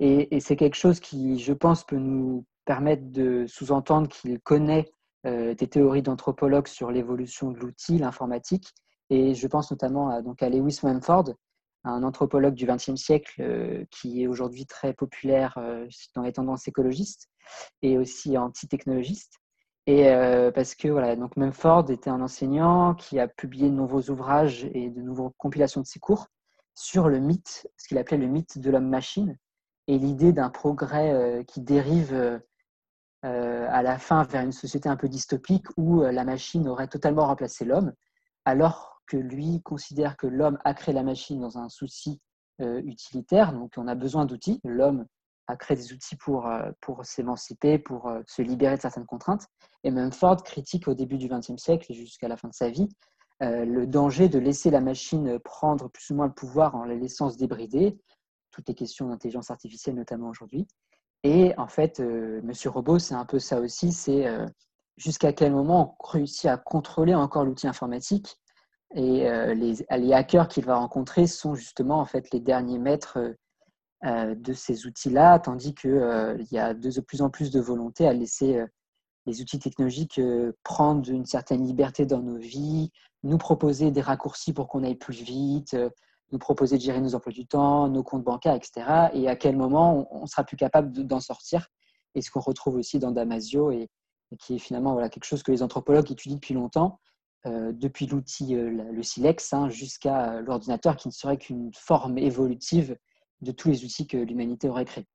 Et, 0.00 0.38
c'est 0.40 0.56
quelque 0.56 0.76
chose 0.76 1.00
qui, 1.00 1.38
je 1.38 1.54
pense, 1.54 1.84
peut 1.84 1.96
nous 1.96 2.44
permettre 2.66 3.10
de 3.10 3.46
sous-entendre 3.48 4.08
qu'il 4.08 4.38
connaît 4.40 4.84
euh, 5.26 5.54
des 5.54 5.66
théories 5.66 6.02
d'anthropologues 6.02 6.68
sur 6.68 6.90
l'évolution 6.90 7.52
de 7.52 7.58
l'outil, 7.58 7.96
l'informatique. 7.96 8.74
Et 9.08 9.34
je 9.34 9.46
pense 9.46 9.70
notamment 9.70 10.10
à, 10.10 10.20
donc, 10.20 10.42
à 10.42 10.50
Lewis 10.50 10.80
Mumford, 10.82 11.32
un 11.88 12.02
anthropologue 12.02 12.54
du 12.54 12.66
XXe 12.66 12.96
siècle 12.96 13.40
euh, 13.40 13.84
qui 13.90 14.22
est 14.22 14.26
aujourd'hui 14.26 14.66
très 14.66 14.92
populaire 14.92 15.54
euh, 15.58 15.86
dans 16.14 16.22
les 16.22 16.32
tendances 16.32 16.68
écologistes 16.68 17.28
et 17.82 17.98
aussi 17.98 18.36
anti-technologistes. 18.36 19.38
Et 19.86 20.08
euh, 20.08 20.50
parce 20.50 20.74
que 20.74 20.88
voilà, 20.88 21.16
donc 21.16 21.36
Mumford 21.36 21.90
était 21.90 22.10
un 22.10 22.20
enseignant 22.20 22.94
qui 22.94 23.18
a 23.18 23.26
publié 23.26 23.70
de 23.70 23.74
nombreux 23.74 24.10
ouvrages 24.10 24.68
et 24.74 24.90
de 24.90 25.00
nouvelles 25.00 25.30
compilations 25.38 25.80
de 25.80 25.86
ses 25.86 25.98
cours 25.98 26.26
sur 26.74 27.08
le 27.08 27.18
mythe, 27.18 27.66
ce 27.76 27.88
qu'il 27.88 27.98
appelait 27.98 28.18
le 28.18 28.26
mythe 28.26 28.58
de 28.58 28.70
l'homme-machine, 28.70 29.38
et 29.86 29.98
l'idée 29.98 30.32
d'un 30.32 30.50
progrès 30.50 31.42
qui 31.48 31.60
dérive 31.60 32.40
à 33.22 33.82
la 33.82 33.98
fin 33.98 34.22
vers 34.22 34.42
une 34.42 34.52
société 34.52 34.88
un 34.88 34.96
peu 34.96 35.08
dystopique 35.08 35.66
où 35.76 36.02
la 36.02 36.24
machine 36.24 36.68
aurait 36.68 36.86
totalement 36.86 37.26
remplacé 37.26 37.64
l'homme, 37.64 37.94
alors 38.44 38.97
que 39.08 39.16
lui 39.16 39.60
considère 39.62 40.16
que 40.16 40.26
l'homme 40.26 40.58
a 40.64 40.74
créé 40.74 40.94
la 40.94 41.02
machine 41.02 41.40
dans 41.40 41.58
un 41.58 41.68
souci 41.68 42.20
euh, 42.60 42.80
utilitaire, 42.84 43.52
donc 43.52 43.72
on 43.76 43.88
a 43.88 43.94
besoin 43.94 44.26
d'outils. 44.26 44.60
L'homme 44.64 45.06
a 45.46 45.56
créé 45.56 45.76
des 45.76 45.92
outils 45.92 46.16
pour, 46.16 46.46
euh, 46.46 46.70
s'émanciper, 47.02 47.78
pour 47.78 48.08
euh, 48.08 48.20
se 48.26 48.42
libérer 48.42 48.76
de 48.76 48.82
certaines 48.82 49.06
contraintes. 49.06 49.46
Et 49.84 49.90
même 49.90 50.12
Ford 50.12 50.42
critique 50.42 50.88
au 50.88 50.94
début 50.94 51.18
du 51.18 51.28
XXe 51.28 51.56
siècle 51.56 51.90
et 51.90 51.94
jusqu'à 51.94 52.28
la 52.28 52.36
fin 52.36 52.48
de 52.48 52.54
sa 52.54 52.70
vie 52.70 52.88
le 53.40 53.86
danger 53.86 54.28
de 54.28 54.40
laisser 54.40 54.68
la 54.68 54.80
machine 54.80 55.38
prendre 55.38 55.88
plus 55.88 56.10
ou 56.10 56.16
moins 56.16 56.26
le 56.26 56.32
pouvoir 56.32 56.74
en 56.74 56.82
la 56.82 56.96
laissant 56.96 57.30
se 57.30 57.36
débrider. 57.36 57.96
Toutes 58.50 58.66
les 58.66 58.74
questions 58.74 59.06
d'intelligence 59.06 59.52
artificielle 59.52 59.94
notamment 59.94 60.28
aujourd'hui. 60.28 60.66
Et 61.22 61.54
en 61.56 61.68
fait, 61.68 62.00
Monsieur 62.00 62.70
Robot, 62.70 62.98
c'est 62.98 63.14
un 63.14 63.24
peu 63.24 63.38
ça 63.38 63.60
aussi, 63.60 63.92
c'est 63.92 64.26
jusqu'à 64.96 65.32
quel 65.32 65.52
moment 65.52 65.96
on 66.00 66.08
réussit 66.08 66.46
à 66.46 66.56
contrôler 66.56 67.14
encore 67.14 67.44
l'outil 67.44 67.68
informatique 67.68 68.40
et 68.94 69.28
euh, 69.28 69.54
les, 69.54 69.86
les, 69.98 70.12
hackers 70.12 70.48
qu'il 70.48 70.64
va 70.64 70.76
rencontrer 70.76 71.26
sont 71.26 71.54
justement 71.54 72.00
en 72.00 72.06
fait 72.06 72.30
les 72.32 72.40
derniers 72.40 72.78
maîtres 72.78 73.34
euh, 74.04 74.34
de 74.34 74.52
ces 74.54 74.86
outils-là, 74.86 75.38
tandis 75.38 75.74
qu'il 75.74 75.90
euh, 75.90 76.42
y 76.50 76.58
a 76.58 76.72
de 76.72 77.00
plus 77.00 77.20
en 77.20 77.28
plus 77.28 77.50
de 77.50 77.60
volonté 77.60 78.06
à 78.06 78.12
laisser 78.12 78.64
les 79.26 79.42
outils 79.42 79.58
technologiques 79.58 80.20
prendre 80.62 81.10
une 81.10 81.26
certaine 81.26 81.66
liberté 81.66 82.06
dans 82.06 82.22
nos 82.22 82.38
vies, 82.38 82.90
nous 83.24 83.36
proposer 83.36 83.90
des 83.90 84.00
raccourcis 84.00 84.54
pour 84.54 84.68
qu'on 84.68 84.84
aille 84.84 84.94
plus 84.94 85.22
vite, 85.22 85.76
nous 86.32 86.38
proposer 86.38 86.78
de 86.78 86.82
gérer 86.82 87.00
nos 87.00 87.14
emplois 87.14 87.32
du 87.32 87.46
temps, 87.46 87.88
nos 87.88 88.02
comptes 88.02 88.24
bancaires, 88.24 88.54
etc. 88.54 89.10
Et 89.12 89.28
à 89.28 89.36
quel 89.36 89.56
moment 89.56 90.08
on, 90.10 90.26
sera 90.26 90.44
plus 90.44 90.56
capable 90.56 90.92
d'en 90.92 91.20
sortir? 91.20 91.68
Et 92.14 92.22
ce 92.22 92.30
qu'on 92.30 92.40
retrouve 92.40 92.76
aussi 92.76 92.98
dans 92.98 93.10
Damasio 93.10 93.70
et, 93.70 93.90
qui 94.38 94.56
est 94.56 94.58
finalement 94.58 94.94
voilà, 94.94 95.10
quelque 95.10 95.24
chose 95.24 95.42
que 95.42 95.52
les 95.52 95.62
anthropologues 95.62 96.10
étudient 96.10 96.36
depuis 96.36 96.54
longtemps, 96.54 96.98
depuis 97.44 98.06
l'outil, 98.06 98.54
le 98.54 99.02
silex, 99.02 99.52
hein, 99.52 99.68
jusqu'à 99.68 100.40
l'ordinateur, 100.40 100.96
qui 100.96 101.08
ne 101.08 101.12
serait 101.12 101.36
qu'une 101.36 101.72
forme 101.74 102.18
évolutive 102.18 102.96
de 103.40 103.52
tous 103.52 103.68
les 103.68 103.84
outils 103.84 104.06
que 104.06 104.16
l'humanité 104.16 104.68
aurait 104.68 104.84
créés. 104.84 105.06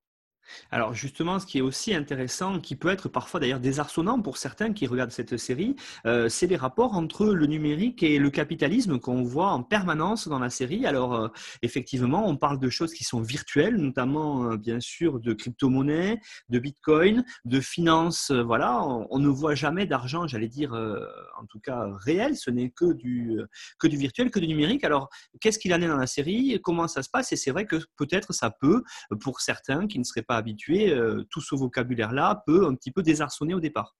Alors 0.71 0.93
justement, 0.93 1.39
ce 1.39 1.45
qui 1.45 1.59
est 1.59 1.61
aussi 1.61 1.93
intéressant, 1.93 2.59
qui 2.59 2.75
peut 2.75 2.89
être 2.89 3.09
parfois 3.09 3.39
d'ailleurs 3.39 3.59
désarçonnant 3.59 4.21
pour 4.21 4.37
certains 4.37 4.73
qui 4.73 4.87
regardent 4.87 5.11
cette 5.11 5.37
série, 5.37 5.75
euh, 6.05 6.29
c'est 6.29 6.47
les 6.47 6.55
rapports 6.55 6.95
entre 6.95 7.25
le 7.27 7.45
numérique 7.45 8.03
et 8.03 8.19
le 8.19 8.29
capitalisme 8.29 8.99
qu'on 8.99 9.23
voit 9.23 9.51
en 9.51 9.63
permanence 9.63 10.27
dans 10.27 10.39
la 10.39 10.49
série. 10.49 10.85
Alors 10.85 11.13
euh, 11.13 11.27
effectivement, 11.61 12.27
on 12.27 12.37
parle 12.37 12.59
de 12.59 12.69
choses 12.69 12.93
qui 12.93 13.03
sont 13.03 13.21
virtuelles, 13.21 13.75
notamment 13.77 14.51
euh, 14.51 14.57
bien 14.57 14.79
sûr 14.79 15.19
de 15.19 15.33
crypto-monnaies, 15.33 16.19
de 16.49 16.59
bitcoin, 16.59 17.23
de 17.45 17.59
finances. 17.59 18.31
voilà, 18.31 18.83
on, 18.83 19.19
ne 19.19 19.29
voit 19.29 19.55
jamais 19.55 19.85
d'argent, 19.85 20.27
j'allais 20.27 20.49
dire 20.49 20.73
en 20.73 21.45
tout 21.45 21.59
cas 21.59 21.87
réel. 21.99 22.35
Ce 22.35 22.51
n'est 22.51 22.69
que 22.69 22.93
du 22.93 23.39
que 23.79 23.87
du 23.87 23.97
virtuel, 23.97 24.31
que 24.31 24.39
du 24.39 24.47
numérique. 24.47 24.83
Alors 24.83 25.09
qu'est-ce 25.39 25.59
qu'il 25.59 25.73
en 25.73 25.81
est 25.81 25.87
dans 25.87 25.97
la 25.97 26.07
série? 26.07 26.59
Comment 26.63 26.87
ça 26.87 27.03
se 27.03 27.09
passe? 27.09 27.31
Et 27.31 27.35
c'est 27.35 27.51
vrai 27.51 27.65
que 27.65 27.77
peut-être 27.95 28.33
ça 28.33 28.51
peut, 28.51 28.83
pour 29.21 29.41
certains 29.41 29.87
qui 29.87 29.99
ne 29.99 30.03
seraient 30.03 30.21
pas 30.23 30.35
habitué, 30.43 30.93
euh, 30.93 31.25
tout 31.29 31.39
ce 31.39 31.55
vocabulaire-là 31.55 32.43
peut 32.45 32.67
un 32.67 32.75
petit 32.75 32.91
peu 32.91 33.01
désarçonner 33.01 33.53
au 33.53 33.61
départ. 33.61 33.95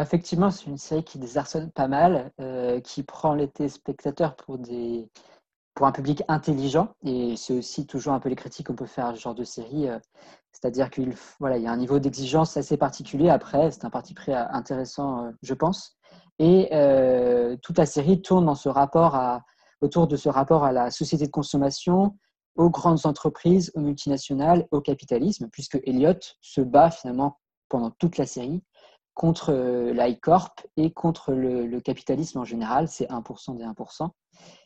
Effectivement, 0.00 0.50
c'est 0.50 0.66
une 0.66 0.78
série 0.78 1.02
qui 1.02 1.18
désarçonne 1.18 1.72
pas 1.72 1.88
mal, 1.88 2.30
euh, 2.40 2.78
qui 2.80 3.02
prend 3.02 3.34
les 3.34 3.48
téléspectateurs 3.48 4.36
pour, 4.36 4.56
un 5.80 5.92
public 5.92 6.22
intelligent. 6.28 6.94
Et 7.02 7.34
c'est 7.36 7.54
aussi 7.54 7.86
toujours 7.86 8.12
un 8.12 8.20
peu 8.20 8.28
les 8.28 8.36
critiques 8.36 8.68
qu'on 8.68 8.76
peut 8.76 8.86
faire 8.86 9.06
à 9.06 9.16
ce 9.16 9.20
genre 9.20 9.34
de 9.34 9.42
série. 9.42 9.88
Euh, 9.88 9.98
c'est-à-dire 10.52 10.90
qu'il 10.90 11.08
y 11.08 11.66
a 11.66 11.72
un 11.72 11.76
niveau 11.76 11.98
d'exigence 11.98 12.56
assez 12.56 12.76
particulier. 12.76 13.30
Après, 13.30 13.70
c'est 13.72 13.84
un 13.84 13.90
parti 13.90 14.14
pris 14.14 14.32
intéressant, 14.32 15.32
je 15.42 15.54
pense. 15.54 15.96
Et 16.38 16.68
toute 17.62 17.78
la 17.78 17.86
série 17.86 18.20
tourne 18.20 18.52
autour 19.80 20.06
de 20.06 20.16
ce 20.16 20.28
rapport 20.28 20.64
à 20.64 20.72
la 20.72 20.90
société 20.90 21.26
de 21.26 21.30
consommation, 21.30 22.16
aux 22.56 22.70
grandes 22.70 23.06
entreprises, 23.06 23.70
aux 23.74 23.80
multinationales, 23.80 24.66
au 24.70 24.80
capitalisme, 24.80 25.48
puisque 25.50 25.80
Elliot 25.84 26.18
se 26.40 26.60
bat 26.60 26.90
finalement 26.90 27.38
pendant 27.68 27.90
toute 27.90 28.18
la 28.18 28.26
série 28.26 28.62
contre 29.14 29.52
euh, 29.52 29.92
l'ICorp 29.92 30.66
et 30.76 30.92
contre 30.92 31.32
le, 31.32 31.80
capitalisme 31.80 32.38
en 32.38 32.44
général, 32.44 32.88
c'est 32.88 33.06
1% 33.10 33.56
des 33.56 33.64
1%. 33.64 34.08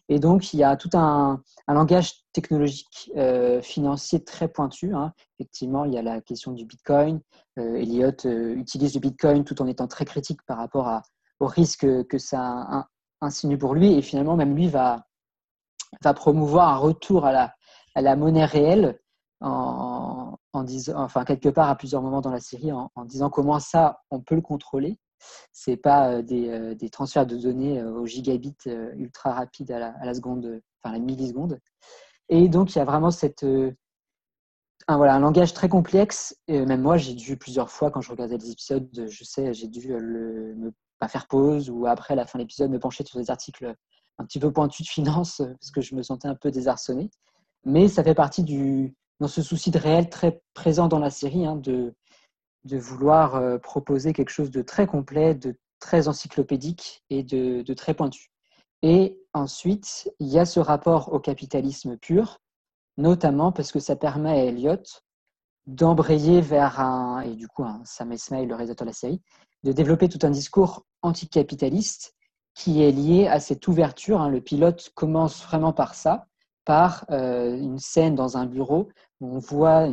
Et 0.09 0.21
donc, 0.21 0.53
il 0.53 0.59
y 0.59 0.65
a 0.65 0.77
tout 0.77 0.91
un, 0.93 1.43
langage 1.67 2.13
technologique 2.33 3.11
euh, 3.17 3.63
financier 3.63 4.23
très 4.23 4.49
pointu. 4.49 4.95
Hein. 4.95 5.13
Effectivement, 5.39 5.85
il 5.85 5.95
y 5.95 5.99
a 5.99 6.03
la 6.03 6.21
question 6.21 6.53
du 6.53 6.67
Bitcoin. 6.67 7.21
Euh, 7.59 7.77
Elliot 7.77 8.13
utilise 8.57 8.95
le 8.95 9.01
Bitcoin 9.01 9.45
tout 9.45 9.61
en 9.61 9.67
étant 9.67 9.89
très 9.89 10.05
critique 10.05 10.41
par 10.47 10.59
rapport 10.59 10.89
à, 10.89 11.03
au 11.41 11.47
risque 11.47 11.87
que 12.07 12.19
ça 12.19 12.87
insinue 13.21 13.59
pour 13.59 13.75
lui. 13.75 13.95
Et 13.95 14.03
finalement, 14.03 14.37
même 14.37 14.55
lui 14.55 14.69
va, 14.69 15.07
va 16.03 16.15
promouvoir 16.15 16.69
un 16.69 16.77
retour 16.77 17.25
à 17.25 17.33
la, 17.33 17.55
à 17.95 18.03
la 18.03 18.17
monnaie 18.17 18.45
réelle 18.45 18.99
en, 19.41 20.37
disant, 20.65 20.95
enfin 20.97 21.25
quelque 21.25 21.49
part 21.49 21.69
à 21.69 21.77
plusieurs 21.77 22.03
moments 22.03 22.21
dans 22.21 22.31
la 22.31 22.41
série, 22.41 22.73
en, 22.73 22.91
disant 23.05 23.31
comment 23.31 23.59
ça 23.61 24.01
on 24.11 24.21
peut 24.21 24.35
le 24.35 24.41
contrôler. 24.41 24.99
C'est 25.53 25.77
pas 25.77 26.11
euh, 26.11 26.23
euh, 26.33 26.75
des, 26.75 26.91
transferts 26.91 27.27
de 27.27 27.37
données 27.37 27.81
euh, 27.81 27.93
au 27.93 28.07
gigabit 28.07 28.57
ultra 28.97 29.33
rapide 29.33 29.71
à 29.73 30.05
la, 30.05 30.15
seconde, 30.15 30.61
enfin 30.83 30.95
la 30.95 31.01
milliseconde. 31.01 31.61
Et 32.29 32.49
donc 32.49 32.75
il 32.75 32.79
y 32.79 32.81
a 32.81 32.85
vraiment 32.85 33.11
cette 33.11 33.45
un, 34.87 34.97
voilà, 34.97 35.15
un 35.15 35.21
langage 35.21 35.55
très 35.55 35.69
complexe. 35.69 36.37
Même 36.49 36.83
moi, 36.83 36.97
j'ai 36.99 37.15
dû 37.15 37.37
plusieurs 37.39 37.71
fois, 37.71 37.91
quand 37.91 38.01
je 38.01 38.11
regardais 38.11 38.37
les 38.37 38.51
épisodes, 38.51 38.89
je 39.09 39.25
sais, 39.25 39.55
j'ai 39.55 39.69
dû 39.69 39.93
me 39.93 40.73
faire 41.09 41.27
pause 41.27 41.69
ou 41.69 41.87
après 41.87 42.15
la 42.15 42.27
fin 42.27 42.39
de 42.39 42.45
l'épisode 42.45 42.71
me 42.71 42.79
pencher 42.79 43.05
sur 43.05 43.19
des 43.19 43.31
articles 43.31 43.75
un 44.19 44.25
petit 44.25 44.39
peu 44.39 44.51
pointus 44.53 44.87
de 44.87 44.91
finance 44.91 45.39
parce 45.39 45.71
que 45.71 45.83
je 45.83 45.95
me 45.95 46.03
sentais 46.03 46.29
un 46.29 46.35
peu 46.35 46.51
désarçonné 46.51 47.11
mais 47.65 47.89
ça 47.89 48.05
fait 48.05 48.15
partie 48.15 48.43
du, 48.43 48.95
dans 49.21 49.29
ce 49.29 49.43
souci 49.43 49.71
de 49.71 49.79
réel 49.79 50.09
très 50.09 50.43
présent 50.55 50.89
dans 50.89 50.99
la 50.99 51.11
série, 51.11 51.47
hein, 51.47 51.57
de, 51.57 51.95
de 52.65 52.79
vouloir 52.79 53.37
euh, 53.37 53.59
proposer 53.59 54.13
quelque 54.13 54.31
chose 54.31 54.51
de 54.51 54.63
très 54.63 54.87
complet, 54.87 55.35
de 55.35 55.57
très 55.81 56.09
encyclopédique 56.09 57.03
et 57.11 57.23
de, 57.23 57.63
de, 57.63 57.75
très 57.75 57.95
pointu. 57.95 58.31
Et 58.83 59.19
ensuite, 59.33 60.11
il 60.19 60.29
y 60.29 60.39
a 60.39 60.47
ce 60.47 60.61
rapport 60.61 61.13
au 61.13 61.21
capitalisme 61.21 61.97
pur, 61.97 62.39
notamment 62.97 63.53
parce 63.53 63.73
que 63.73 63.81
ça 63.81 63.97
permet 63.97 64.31
à 64.31 64.45
Elliot 64.45 64.83
d'embrayer 65.67 66.41
vers 66.41 66.81
un, 66.81 67.21
et 67.21 67.35
du 67.35 67.49
coup, 67.49 67.65
un 67.65 67.83
Sam 67.85 68.13
Esmail, 68.13 68.47
le 68.47 68.55
réalisateur 68.55 68.85
de 68.85 68.91
la 68.91 68.95
série, 68.95 69.23
de 69.63 69.73
développer 69.73 70.09
tout 70.09 70.19
un 70.23 70.31
discours 70.31 70.85
anticapitaliste 71.03 72.15
qui 72.55 72.83
est 72.83 72.93
lié 72.93 73.27
à 73.27 73.41
cette 73.41 73.67
ouverture. 73.67 74.21
Hein. 74.21 74.29
Le 74.29 74.41
pilote 74.41 74.91
commence 74.95 75.43
vraiment 75.43 75.73
par 75.73 75.95
ça, 75.95 76.27
par 76.65 77.05
euh, 77.11 77.57
une 77.57 77.79
scène 77.79 78.15
dans 78.15 78.37
un 78.37 78.47
bureau 78.47 78.89
on 79.21 79.39
voit 79.39 79.89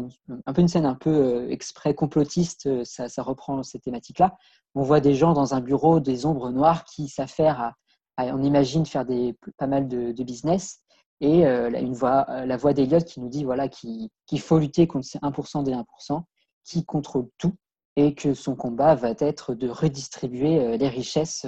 un 0.45 0.53
peu 0.53 0.61
une 0.61 0.67
scène 0.67 0.85
un 0.85 0.95
peu 0.95 1.09
euh, 1.09 1.49
exprès 1.49 1.93
complotiste, 1.93 2.65
euh, 2.67 2.83
ça, 2.83 3.23
reprend 3.23 3.63
cette 3.63 3.83
thématique-là. 3.83 4.35
On 4.75 4.83
voit 4.83 4.99
des 4.99 5.15
gens 5.15 5.33
dans 5.33 5.53
un 5.53 5.61
bureau, 5.61 5.99
des 5.99 6.25
ombres 6.25 6.49
noires 6.51 6.83
qui 6.85 7.07
s'affairent 7.07 7.73
à, 8.17 8.25
on 8.25 8.41
imagine, 8.41 8.85
faire 8.85 9.05
des, 9.05 9.35
pas 9.57 9.67
mal 9.67 9.87
de, 9.87 10.23
business. 10.23 10.81
Et 11.21 11.45
une 11.45 11.93
voix, 11.93 12.25
la 12.45 12.57
voix 12.57 12.73
d'Eliott 12.73 13.05
qui 13.05 13.19
nous 13.19 13.29
dit 13.29 13.43
voilà, 13.43 13.67
qu'il 13.67 14.09
faut 14.39 14.57
lutter 14.57 14.87
contre 14.87 15.05
ces 15.05 15.19
1% 15.19 15.63
des 15.63 15.71
1%, 15.71 16.23
qui 16.63 16.83
contrôle 16.83 17.27
tout, 17.37 17.53
et 17.95 18.15
que 18.15 18.33
son 18.33 18.55
combat 18.55 18.95
va 18.95 19.13
être 19.19 19.53
de 19.53 19.69
redistribuer 19.69 20.77
les 20.77 20.89
richesses 20.89 21.45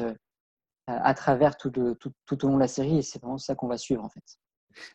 à 0.86 1.14
travers 1.16 1.58
tout, 1.58 1.72
tout, 1.72 2.12
tout 2.26 2.46
au 2.46 2.50
long 2.50 2.56
de 2.56 2.60
la 2.60 2.68
série. 2.68 3.00
Et 3.00 3.02
c'est 3.02 3.20
vraiment 3.20 3.40
ça 3.40 3.56
qu'on 3.56 3.68
va 3.68 3.78
suivre 3.78 4.04
en 4.04 4.10
fait. 4.10 4.38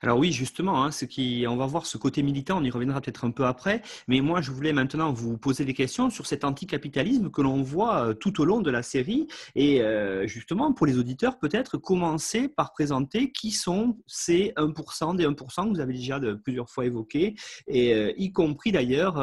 Alors 0.02 0.18
oui, 0.18 0.32
justement, 0.32 0.84
hein, 0.84 0.90
ce 0.90 1.04
qui, 1.04 1.44
on 1.48 1.56
va 1.56 1.66
voir 1.66 1.86
ce 1.86 1.98
côté 1.98 2.22
militant, 2.22 2.58
on 2.58 2.64
y 2.64 2.70
reviendra 2.70 3.00
peut-être 3.00 3.24
un 3.24 3.30
peu 3.30 3.46
après, 3.46 3.82
mais 4.06 4.20
moi 4.20 4.40
je 4.40 4.50
voulais 4.50 4.72
maintenant 4.72 5.12
vous 5.12 5.38
poser 5.38 5.64
des 5.64 5.74
questions 5.74 6.10
sur 6.10 6.26
cet 6.26 6.44
anticapitalisme 6.44 7.30
que 7.30 7.42
l'on 7.42 7.62
voit 7.62 8.08
euh, 8.08 8.14
tout 8.14 8.40
au 8.40 8.44
long 8.44 8.60
de 8.60 8.70
la 8.70 8.82
série, 8.82 9.26
et 9.54 9.82
euh, 9.82 10.26
justement 10.26 10.72
pour 10.72 10.86
les 10.86 10.98
auditeurs 10.98 11.38
peut-être 11.38 11.78
commencer 11.78 12.48
par 12.48 12.72
présenter 12.72 13.32
qui 13.32 13.50
sont 13.50 13.98
ces 14.06 14.52
1% 14.56 15.16
des 15.16 15.26
1% 15.26 15.64
que 15.64 15.68
vous 15.70 15.80
avez 15.80 15.94
déjà 15.94 16.20
plusieurs 16.42 16.70
fois 16.70 16.86
évoqué, 16.86 17.34
et 17.66 17.94
euh, 17.94 18.12
y 18.16 18.32
compris 18.32 18.72
d'ailleurs 18.72 19.14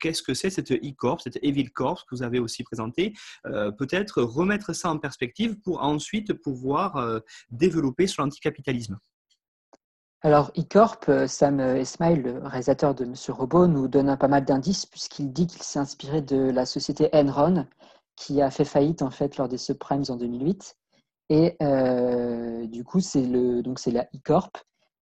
qu'est-ce 0.00 0.22
que 0.22 0.34
c'est 0.34 0.50
cette 0.50 0.72
e-corp, 0.72 1.20
cette 1.20 1.38
Evil 1.42 1.70
Corp 1.70 2.04
que 2.08 2.14
vous 2.14 2.22
avez 2.22 2.38
aussi 2.38 2.62
présenté, 2.62 3.12
peut-être 3.44 4.22
remettre 4.22 4.72
ça 4.72 4.90
en 4.90 4.98
perspective 4.98 5.56
pour 5.60 5.82
ensuite 5.82 6.32
pouvoir 6.32 7.20
développer 7.50 8.06
sur 8.06 8.22
l'anticapitalisme. 8.22 8.98
Alors, 10.22 10.50
eCorp, 10.56 11.08
euh, 11.08 11.26
Sam 11.26 11.60
Esmail, 11.60 12.22
le 12.22 12.38
réalisateur 12.38 12.94
de 12.94 13.04
Monsieur 13.04 13.32
Robot, 13.32 13.66
nous 13.66 13.86
donne 13.86 14.16
pas 14.16 14.28
mal 14.28 14.44
d'indices 14.44 14.86
puisqu'il 14.86 15.32
dit 15.32 15.46
qu'il 15.46 15.62
s'est 15.62 15.78
inspiré 15.78 16.22
de 16.22 16.50
la 16.50 16.64
société 16.64 17.10
Enron 17.12 17.66
qui 18.16 18.40
a 18.40 18.50
fait 18.50 18.64
faillite 18.64 19.02
en 19.02 19.10
fait 19.10 19.36
lors 19.36 19.48
des 19.48 19.58
subprimes 19.58 20.04
en 20.08 20.16
2008. 20.16 20.74
Et 21.28 21.56
euh, 21.62 22.66
du 22.66 22.82
coup, 22.82 23.00
c'est 23.00 23.22
le 23.22 23.62
donc 23.62 23.84
la 23.86 24.08
eCorp. 24.14 24.50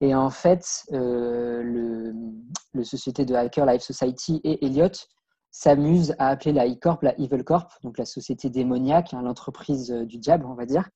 Et 0.01 0.15
en 0.15 0.31
fait, 0.31 0.67
euh, 0.93 1.63
le, 1.63 2.85
société 2.85 3.25
de 3.25 3.35
hacker 3.35 3.67
Life 3.67 3.83
Society 3.83 4.41
et 4.43 4.67
Elliott 4.67 5.09
s'amusent 5.53 6.17
à 6.19 6.29
appeler 6.29 6.53
la 6.53 6.67
eCorp 6.67 6.99
la 7.03 7.19
Evil 7.21 7.45
Corp, 7.45 7.71
donc 7.85 7.99
la 7.99 8.05
société 8.05 8.51
démoniaque, 8.51 9.15
hein, 9.15 9.23
l'entreprise 9.23 9.91
du 9.91 10.19
diable, 10.19 10.45
on 10.47 10.55
va 10.55 10.67
dire 10.67 10.89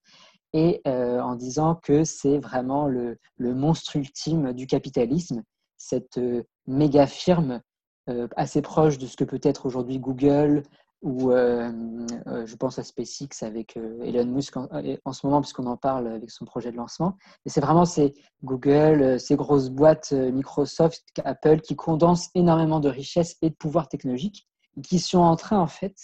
et 0.53 0.81
euh, 0.87 1.21
en 1.21 1.35
disant 1.35 1.75
que 1.75 2.05
c'est 2.05 2.39
vraiment 2.39 2.87
le, 2.87 3.19
monstre 3.39 3.97
ultime 3.97 4.53
du 4.53 4.67
capitalisme, 4.67 5.43
cette 5.77 6.19
euh, 6.19 6.43
méga 6.67 7.07
firme 7.07 7.61
euh, 8.09 8.29
assez 8.37 8.63
proche 8.63 8.99
de 8.99 9.07
ce 9.07 9.17
que 9.17 9.25
peut 9.25 9.41
être 9.43 9.67
aujourd'hui 9.67 9.99
Google 9.99 10.63
ou 11.01 11.31
je 11.31 12.57
pense 12.57 12.81
à 12.81 12.83
SpaceX 12.83 13.45
avec 13.47 13.77
Elon 13.77 14.27
Musk 14.27 14.57
en, 14.57 15.13
ce 15.13 15.27
moment 15.27 15.41
puisqu'on 15.41 15.67
en 15.67 15.77
parle 15.77 16.09
avec 16.09 16.29
son 16.29 16.45
projet 16.45 16.73
de 16.73 16.77
lancement. 16.77 17.17
Et 17.47 17.51
c'est 17.51 17.61
vraiment 17.61 17.85
ces 17.85 18.15
Google, 18.43 19.21
ces 19.21 19.37
grosses 19.37 19.71
boîtes 19.71 20.11
Microsoft, 20.11 21.05
Apple 21.25 21.61
qui 21.61 21.77
condensent 21.77 22.31
énormément 22.35 22.81
de 22.81 22.89
richesses 22.89 23.37
et 23.43 23.51
de 23.51 23.55
pouvoir 23.55 23.87
technologique 23.87 24.49
et 24.77 24.81
qui 24.81 24.99
sont 24.99 25.21
en 25.21 25.37
train 25.37 25.61
en 25.61 25.69
fait 25.69 25.95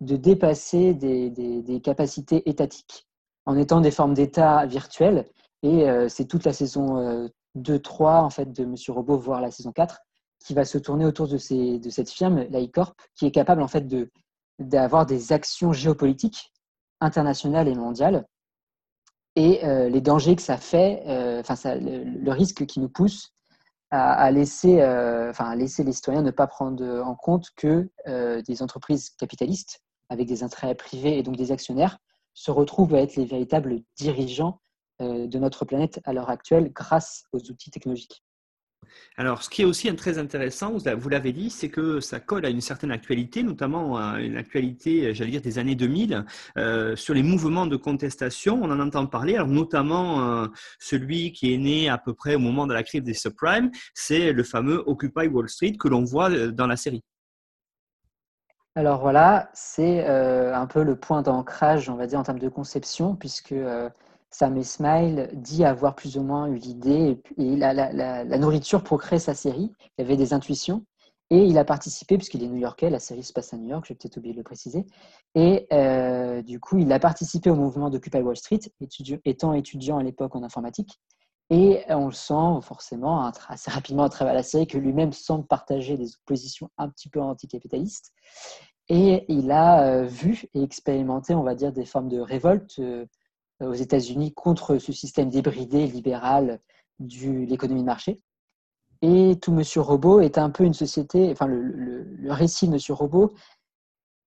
de 0.00 0.16
dépasser 0.16 0.94
des 0.94 1.80
capacités 1.84 2.48
étatiques 2.48 3.09
en 3.46 3.56
étant 3.56 3.80
des 3.80 3.90
formes 3.90 4.14
d'état 4.14 4.66
virtuelles. 4.66 5.26
Et 5.62 5.88
euh, 5.88 6.08
c'est 6.08 6.26
toute 6.26 6.44
la 6.44 6.52
saison 6.52 7.28
2-3 7.56 8.02
euh, 8.02 8.20
en 8.20 8.30
fait, 8.30 8.52
de 8.52 8.64
Monsieur 8.64 8.92
Robot, 8.92 9.18
voire 9.18 9.40
la 9.40 9.50
saison 9.50 9.72
4, 9.72 10.00
qui 10.44 10.54
va 10.54 10.64
se 10.64 10.78
tourner 10.78 11.04
autour 11.04 11.28
de, 11.28 11.36
cette 11.36 12.10
firme, 12.10 12.40
l'ICorp, 12.50 12.94
qui 13.14 13.26
est 13.26 13.30
capable 13.30 13.62
en 13.62 13.68
fait 13.68 13.86
d'avoir 14.58 15.04
des 15.04 15.32
actions 15.32 15.72
géopolitiques 15.72 16.52
internationales 17.00 17.68
et 17.68 17.74
mondiales. 17.74 18.26
Et 19.36 19.64
euh, 19.64 19.88
les 19.88 20.00
dangers 20.00 20.34
que 20.34 20.42
ça 20.42 20.56
fait, 20.56 21.02
enfin 21.40 21.74
le, 21.76 22.30
risque 22.30 22.66
qui 22.66 22.80
nous 22.80 22.88
pousse 22.88 23.32
à, 23.90 24.30
laisser, 24.30 24.76
laisser 25.56 25.82
les 25.82 25.92
citoyens 25.92 26.22
ne 26.22 26.30
pas 26.30 26.46
prendre 26.46 27.02
en 27.04 27.14
compte 27.16 27.48
que 27.56 27.90
des 28.06 28.62
entreprises 28.62 29.10
capitalistes 29.10 29.82
avec 30.08 30.26
des 30.26 30.42
intérêts 30.42 30.74
privés 30.74 31.18
et 31.18 31.22
donc 31.22 31.36
des 31.36 31.52
actionnaires, 31.52 31.98
se 32.34 32.50
retrouvent 32.50 32.94
à 32.94 33.00
être 33.00 33.16
les 33.16 33.24
véritables 33.24 33.80
dirigeants 33.96 34.60
de 35.00 35.38
notre 35.38 35.64
planète 35.64 36.00
à 36.04 36.12
l'heure 36.12 36.28
actuelle 36.28 36.70
grâce 36.72 37.24
aux 37.32 37.38
outils 37.50 37.70
technologiques. 37.70 38.22
Alors, 39.16 39.42
ce 39.42 39.50
qui 39.50 39.62
est 39.62 39.64
aussi 39.64 39.94
très 39.96 40.18
intéressant, 40.18 40.76
vous 40.76 41.08
l'avez 41.08 41.32
dit, 41.32 41.50
c'est 41.50 41.68
que 41.68 42.00
ça 42.00 42.20
colle 42.20 42.46
à 42.46 42.48
une 42.48 42.60
certaine 42.60 42.90
actualité, 42.90 43.42
notamment 43.42 43.98
une 44.16 44.36
actualité, 44.36 45.14
j'allais 45.14 45.32
dire, 45.32 45.42
des 45.42 45.58
années 45.58 45.74
2000, 45.74 46.24
euh, 46.56 46.96
sur 46.96 47.14
les 47.14 47.22
mouvements 47.22 47.66
de 47.66 47.76
contestation. 47.76 48.60
On 48.62 48.70
en 48.70 48.80
entend 48.80 49.06
parler, 49.06 49.38
notamment 49.46 50.42
euh, 50.42 50.46
celui 50.78 51.32
qui 51.32 51.52
est 51.52 51.58
né 51.58 51.88
à 51.88 51.98
peu 51.98 52.14
près 52.14 52.34
au 52.34 52.38
moment 52.38 52.66
de 52.66 52.74
la 52.74 52.82
crise 52.82 53.02
des 53.02 53.14
subprimes, 53.14 53.70
c'est 53.94 54.32
le 54.32 54.42
fameux 54.42 54.82
Occupy 54.86 55.26
Wall 55.26 55.48
Street 55.48 55.74
que 55.78 55.88
l'on 55.88 56.04
voit 56.04 56.30
euh, 56.30 56.50
dans 56.50 56.66
la 56.66 56.76
série. 56.76 57.02
Alors 58.76 59.00
voilà, 59.00 59.50
c'est 59.52 60.06
un 60.06 60.66
peu 60.66 60.82
le 60.82 60.96
point 60.96 61.22
d'ancrage, 61.22 61.90
on 61.90 61.96
va 61.96 62.06
dire, 62.06 62.18
en 62.18 62.22
termes 62.22 62.38
de 62.38 62.48
conception, 62.48 63.16
puisque 63.16 63.54
Sam 64.30 64.56
Esmail 64.56 65.28
dit 65.34 65.64
avoir 65.64 65.96
plus 65.96 66.16
ou 66.16 66.22
moins 66.22 66.46
eu 66.46 66.54
l'idée 66.54 67.20
et 67.36 67.56
la, 67.56 68.24
nourriture 68.38 68.82
pour 68.82 69.02
sa 69.02 69.34
série. 69.34 69.72
Il 69.98 70.04
avait 70.04 70.16
des 70.16 70.32
intuitions 70.32 70.84
et 71.30 71.44
il 71.44 71.58
a 71.58 71.64
participé, 71.64 72.16
puisqu'il 72.16 72.42
est 72.42 72.48
new-yorkais, 72.48 72.90
la 72.90 72.98
série 72.98 73.22
se 73.22 73.32
passe 73.32 73.52
à 73.54 73.56
New 73.56 73.68
York, 73.68 73.84
j'ai 73.86 73.94
peut-être 73.94 74.16
oublié 74.16 74.34
de 74.34 74.38
le 74.38 74.44
préciser. 74.44 74.84
Et 75.34 75.66
euh, 75.72 76.42
du 76.42 76.58
coup, 76.58 76.78
il 76.78 76.92
a 76.92 76.98
participé 76.98 77.50
au 77.50 77.54
mouvement 77.54 77.88
d'Occupy 77.88 78.18
Wall 78.18 78.36
Street, 78.36 78.60
étant 79.24 79.52
étudiant 79.52 79.98
à 79.98 80.02
l'époque 80.02 80.34
en 80.34 80.42
informatique. 80.42 81.00
Et 81.52 81.82
on 81.88 82.06
le 82.06 82.12
sent 82.12 82.62
forcément 82.62 83.30
assez 83.48 83.70
rapidement 83.72 84.04
à 84.04 84.08
travers 84.08 84.34
la 84.34 84.44
série 84.44 84.68
que 84.68 84.78
lui-même 84.78 85.12
semble 85.12 85.46
partager 85.46 85.96
des 85.96 86.06
positions 86.24 86.70
un 86.78 86.88
petit 86.88 87.08
peu 87.08 87.20
anticapitalistes. 87.20 88.12
Et 88.88 89.24
il 89.28 89.50
a 89.50 89.84
euh, 89.84 90.04
vu 90.04 90.44
et 90.54 90.62
expérimenté, 90.62 91.34
on 91.34 91.42
va 91.42 91.54
dire, 91.56 91.72
des 91.72 91.84
formes 91.84 92.08
de 92.08 92.20
révolte 92.20 92.78
euh, 92.78 93.06
aux 93.60 93.74
États-Unis 93.74 94.32
contre 94.32 94.78
ce 94.78 94.92
système 94.92 95.28
débridé 95.28 95.86
libéral 95.86 96.60
de 97.00 97.44
l'économie 97.46 97.82
de 97.82 97.86
marché. 97.86 98.20
Et 99.02 99.38
tout 99.40 99.52
Monsieur 99.52 99.80
Robot 99.80 100.20
est 100.20 100.38
un 100.38 100.50
peu 100.50 100.64
une 100.64 100.74
société, 100.74 101.30
enfin 101.30 101.46
le, 101.46 102.32
récit 102.32 102.66
de 102.66 102.72
Monsieur 102.72 102.94
Robot 102.94 103.32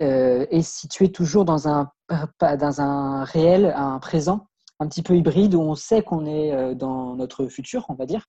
euh, 0.02 0.46
est 0.50 0.62
situé 0.62 1.12
toujours 1.12 1.46
dans 1.46 1.68
un, 1.68 1.92
dans 2.40 2.82
un 2.82 3.24
réel, 3.24 3.74
un 3.76 4.00
présent, 4.00 4.48
un 4.80 4.88
petit 4.88 5.04
peu 5.04 5.16
hybride 5.16 5.56
où 5.56 5.62
on 5.62 5.76
sait 5.76 6.02
qu'on 6.02 6.26
est 6.26 6.54
euh, 6.54 6.74
dans 6.74 7.16
notre 7.16 7.48
futur, 7.48 7.86
on 7.90 7.94
va 7.94 8.06
dire, 8.06 8.26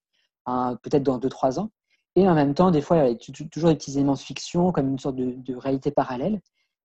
peut-être 0.47 1.03
dans 1.03 1.19
2-3 1.19 1.59
ans. 1.59 1.71
Et 2.17 2.29
en 2.29 2.35
même 2.35 2.55
temps, 2.55 2.71
des 2.71 2.81
fois, 2.81 2.99
il 2.99 3.13
y 3.13 3.13
a 3.13 3.49
toujours 3.49 3.71
des 3.71 3.77
petits 3.77 3.93
éléments 3.93 4.15
de 4.15 4.19
fiction, 4.19 4.71
comme 4.71 4.89
une 4.89 4.99
sorte 4.99 5.17
de, 5.17 5.57
réalité 5.57 5.91
parallèle. 5.91 6.41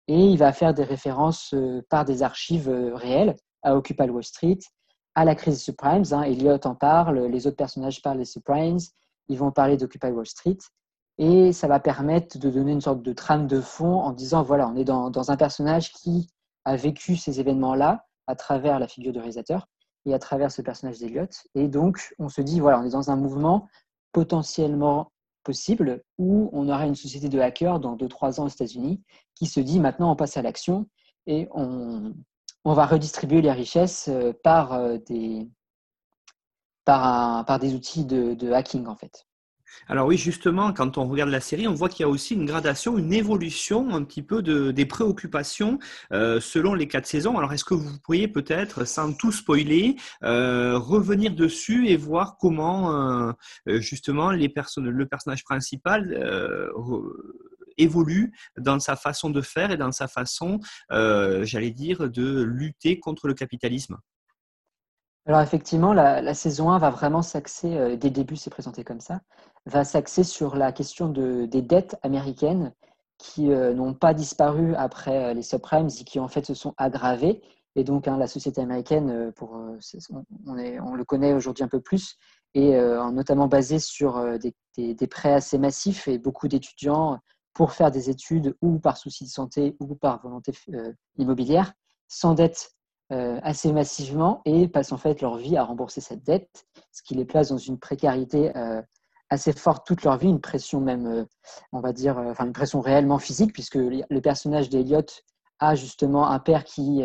Et 0.07 0.19
il 0.19 0.37
va 0.37 0.53
faire 0.53 0.73
des 0.73 0.83
références 0.83 1.53
euh, 1.53 1.85
par 1.89 2.03
des 2.03 2.23
archives 2.23 2.69
réelles 2.95 3.35
à 3.61 3.75
Occupy 3.75 4.09
Wall 4.09 4.23
Street, 4.23 4.57
à 5.13 5.25
la 5.25 5.35
crise 5.35 5.55
des 5.55 5.59
subprimes. 5.59 6.03
Hein, 6.11 6.23
Elliot 6.23 6.65
en 6.65 6.73
parle, 6.73 7.19
les 7.25 7.45
autres 7.45 7.57
personnages 7.57 8.01
parlent 8.01 8.17
des 8.17 8.25
subprimes, 8.25 8.79
ils 9.27 9.37
vont 9.37 9.51
parler 9.51 9.77
d'Occupy 9.77 10.07
Wall 10.07 10.25
Street. 10.25 10.57
Et 11.19 11.51
ça 11.51 11.67
va 11.67 11.79
permettre 11.79 12.39
de 12.39 12.49
donner 12.49 12.71
une 12.71 12.81
sorte 12.81 13.03
de 13.03 13.13
trame 13.13 13.45
de 13.45 13.59
fond 13.59 13.99
en 13.99 14.13
disant 14.13 14.41
voilà, 14.41 14.67
on 14.69 14.77
est 14.77 14.85
dans 14.85 15.31
un 15.31 15.35
personnage 15.35 15.91
qui 15.91 16.29
a 16.63 16.77
vécu 16.77 17.17
ces 17.17 17.39
événements-là 17.41 18.05
à 18.29 18.35
travers 18.35 18.79
la 18.79 18.87
figure 18.87 19.11
du 19.11 19.19
réalisateur 19.19 19.67
et 20.05 20.13
à 20.13 20.19
travers 20.19 20.51
ce 20.51 20.61
personnage 20.61 20.99
d'Eliot. 20.99 21.27
Et 21.55 21.67
donc, 21.67 22.13
on 22.19 22.29
se 22.29 22.41
dit 22.41 22.59
voilà, 22.59 22.79
on 22.79 22.83
est 22.85 22.91
dans 22.91 23.09
un 23.09 23.15
mouvement 23.15 23.67
potentiellement 24.11 25.11
possible 25.43 26.03
où 26.17 26.49
on 26.53 26.69
aura 26.69 26.85
une 26.85 26.95
société 26.95 27.27
de 27.27 27.39
hackers 27.39 27.79
dans 27.79 27.95
2-3 27.95 28.39
ans 28.39 28.45
aux 28.45 28.49
États-Unis 28.49 29.01
qui 29.35 29.47
se 29.47 29.59
dit 29.59 29.79
maintenant 29.79 30.11
on 30.11 30.15
passe 30.15 30.37
à 30.37 30.41
l'action 30.41 30.87
et 31.25 31.47
on, 31.51 32.13
on 32.65 32.73
va 32.73 32.85
redistribuer 32.85 33.41
les 33.41 33.51
richesses 33.51 34.09
euh, 34.09 34.33
par 34.43 34.73
euh, 34.73 34.97
des, 35.07 35.49
par, 36.85 37.45
par 37.45 37.57
des 37.57 37.73
outils 37.73 38.05
de, 38.05 38.51
hacking 38.51 38.85
en 38.87 38.95
fait. 38.95 39.25
Alors 39.87 40.07
oui, 40.07 40.17
justement, 40.17 40.73
quand 40.73 40.97
on 40.97 41.07
regarde 41.07 41.29
la 41.29 41.41
série, 41.41 41.67
on 41.67 41.73
voit 41.73 41.89
qu'il 41.89 42.01
y 42.01 42.03
a 42.03 42.09
aussi 42.09 42.33
une 42.33 42.45
gradation, 42.45 42.97
une 42.97 43.13
évolution 43.13 43.93
un 43.93 44.03
petit 44.03 44.21
peu 44.21 44.41
de, 44.41 44.71
des 44.71 44.85
préoccupations 44.85 45.79
euh, 46.11 46.39
selon 46.39 46.73
les 46.73 46.87
quatre 46.87 47.05
saisons. 47.05 47.37
Alors 47.37 47.53
est-ce 47.53 47.65
que 47.65 47.73
vous 47.73 47.99
pourriez 47.99 48.27
peut-être, 48.27 48.85
sans 48.85 49.13
tout 49.13 49.31
spoiler, 49.31 49.95
revenir 50.21 51.33
dessus 51.33 51.87
et 51.87 51.97
voir 51.97 52.37
comment 52.37 53.33
justement 53.67 54.31
les 54.31 54.49
personnes, 54.49 54.89
le 54.89 55.05
personnage 55.05 55.43
principal 55.43 56.15
évolue 57.79 58.31
dans 58.57 58.79
sa 58.79 58.95
façon 58.95 59.29
de 59.29 59.41
faire 59.41 59.71
et 59.71 59.77
dans 59.77 59.91
sa 59.91 60.07
façon, 60.07 60.59
euh, 60.91 61.43
j'allais 61.43 61.71
dire, 61.71 62.09
de 62.09 62.41
lutter 62.41 62.99
contre 62.99 63.27
le 63.27 63.33
capitalisme? 63.33 63.97
Alors 65.29 65.41
effectivement, 65.41 65.93
la, 65.93 66.33
saison 66.33 66.71
1 66.71 66.79
va 66.79 66.89
vraiment 66.89 67.21
s'axer, 67.21 67.77
euh, 67.77 67.95
dès 67.95 68.07
le 68.07 68.15
début 68.15 68.35
c'est 68.35 68.49
présenté 68.49 68.83
comme 68.83 68.99
ça, 68.99 69.21
va 69.67 69.83
s'axer 69.83 70.23
sur 70.23 70.55
la 70.55 70.71
question 70.71 71.07
de, 71.07 71.45
des 71.45 71.61
dettes 71.61 71.97
américaines 72.01 72.73
qui 73.19 73.51
euh, 73.51 73.75
n'ont 73.75 73.93
pas 73.93 74.15
disparu 74.15 74.73
après 74.73 75.35
les 75.35 75.43
subprimes 75.43 75.89
et 75.99 76.03
qui 76.03 76.19
en 76.19 76.27
fait 76.29 76.47
se 76.47 76.55
sont 76.55 76.73
aggravées. 76.77 77.43
Et 77.75 77.83
donc 77.83 78.07
hein, 78.07 78.17
la 78.17 78.25
société 78.25 78.59
américaine, 78.59 79.31
on, 79.39 80.57
est, 80.57 80.79
le 80.79 81.03
connaît 81.05 81.33
aujourd'hui 81.33 81.63
un 81.63 81.67
peu 81.67 81.79
plus, 81.79 82.17
et 82.55 82.75
notamment 83.11 83.47
basée 83.47 83.77
sur 83.77 84.19
des, 84.39 85.07
prêts 85.07 85.33
assez 85.33 85.59
massifs 85.59 86.07
et 86.07 86.17
beaucoup 86.17 86.47
d'étudiants 86.47 87.19
pour 87.53 87.73
faire 87.73 87.91
des 87.91 88.09
études 88.09 88.55
ou 88.61 88.79
par 88.79 88.97
souci 88.97 89.25
de 89.25 89.29
santé 89.29 89.75
ou 89.79 89.93
par 89.93 90.21
volonté 90.21 90.53
euh, 90.73 90.91
immobilière 91.17 91.73
s'endettent 92.07 92.71
euh, 93.11 93.39
assez 93.43 93.71
massivement 93.73 94.41
et 94.45 94.67
passent 94.67 94.91
en 94.91 94.97
fait 94.97 95.21
leur 95.21 95.37
vie 95.37 95.57
à 95.57 95.63
rembourser 95.63 96.01
cette 96.01 96.23
dette, 96.23 96.65
ce 96.91 97.01
qui 97.01 97.15
les 97.15 97.25
place 97.25 97.49
dans 97.49 97.57
une 97.57 97.79
précarité 97.79 98.55
euh, 98.55 98.81
assez 99.29 99.53
forte 99.53 99.85
toute 99.85 100.03
leur 100.03 100.17
vie, 100.17 100.29
une 100.29 100.41
pression 100.41 100.81
même, 100.81 101.25
on 101.71 101.81
va 101.81 101.93
dire, 101.93 102.17
enfin 102.17 102.45
une 102.45 102.53
pression 102.53 102.81
réellement 102.81 103.19
physique, 103.19 103.53
puisque 103.53 103.75
le 103.75 104.19
personnage 104.21 104.69
d'Eliot 104.69 105.05
a 105.59 105.75
justement 105.75 106.27
un 106.29 106.39
père 106.39 106.63
qui 106.63 107.03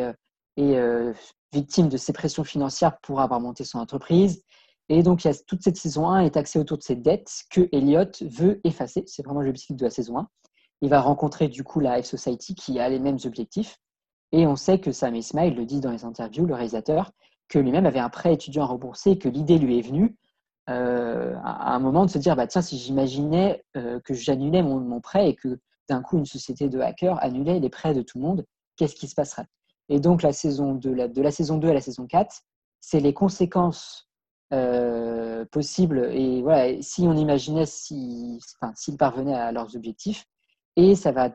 est 0.57 1.15
victime 1.53 1.89
de 1.89 1.99
ces 1.99 2.15
pressions 2.15 2.45
financières 2.45 2.99
pour 3.03 3.21
avoir 3.21 3.41
monté 3.41 3.65
son 3.65 3.79
entreprise. 3.79 4.43
Et 4.89 5.03
donc, 5.03 5.27
toute 5.47 5.63
cette 5.63 5.77
saison 5.77 6.09
1 6.09 6.21
est 6.21 6.37
axée 6.37 6.59
autour 6.59 6.77
de 6.79 6.83
ces 6.83 6.97
dettes 6.97 7.31
que 7.51 7.69
Elliot 7.73 8.11
veut 8.21 8.61
effacer. 8.65 9.05
C'est 9.07 9.25
vraiment 9.25 9.41
l'objectif 9.41 9.77
de 9.77 9.85
la 9.85 9.91
saison 9.91 10.19
1. 10.19 10.29
Il 10.83 10.91
va 10.91 11.01
rencontrer 11.01 11.49
du 11.49 11.65
coup 11.65 11.81
la 11.81 12.03
F 12.03 12.07
Society 12.07 12.55
qui 12.55 12.79
a 12.79 12.89
les 12.89 12.99
mêmes 12.99 13.19
objectifs. 13.25 13.79
Et 14.35 14.49
on 14.49 14.57
sait 14.57 14.81
que 14.81 14.91
Sam 14.91 15.15
Ismail 15.15 15.55
le 15.55 15.65
dit 15.65 15.81
dans 15.81 15.93
les 15.93 16.05
interviews, 16.05 16.45
le 16.45 16.55
réalisateur, 16.55 17.13
que 17.49 17.61
lui-même 17.61 17.87
avait 17.87 18.01
un 18.01 18.09
prêt 18.09 18.35
étudiant 18.35 18.65
à 18.65 18.67
rembourser 18.67 19.13
et 19.13 19.19
que 19.19 19.29
l'idée 19.29 19.59
lui 19.59 19.79
est 19.79 19.83
venue 19.83 20.17
euh, 20.69 21.37
à 21.45 21.73
un 21.73 21.79
moment 21.79 22.05
de 22.05 22.11
se 22.11 22.19
dire 22.19 22.35
bah, 22.35 22.49
tiens, 22.49 22.61
si 22.61 22.77
j'imaginais 22.77 23.65
euh, 23.77 24.01
que 24.01 24.13
j'annulais 24.13 24.65
mon, 24.65 25.01
prêt 25.01 25.29
et 25.29 25.37
que 25.37 25.61
d'un 25.89 26.03
coup 26.03 26.19
une 26.19 26.27
société 26.27 26.69
de 26.69 26.81
hackers 26.81 27.23
annulait 27.23 27.61
les 27.61 27.69
prêts 27.69 27.95
de 27.95 28.03
tout 28.03 28.19
le 28.19 28.25
monde, 28.25 28.45
qu'est-ce 28.77 28.97
qui 28.97 29.07
se 29.07 29.15
passerait? 29.15 29.47
Et 29.89 30.01
donc, 30.01 30.23
la 30.23 30.33
saison 30.33 30.75
de 30.75 30.91
la, 30.91 31.07
de 31.07 31.23
la 31.23 31.31
saison 31.31 31.59
2 31.59 31.69
à 31.69 31.75
la 31.75 31.81
saison 31.81 32.09
4, 32.09 32.43
c'est 32.81 32.99
les 32.99 33.15
conséquences 33.15 34.09
euh, 34.53 35.45
possibles. 35.53 36.11
Et 36.13 36.43
voilà, 36.43 36.83
si 36.83 37.03
on 37.03 37.15
imaginait 37.15 37.67
s'ils 37.67 38.41
parvenaient 38.99 39.35
à 39.35 39.53
leurs 39.53 39.77
objectifs, 39.77 40.25
et 40.75 40.97
ça 40.97 41.13
va 41.13 41.31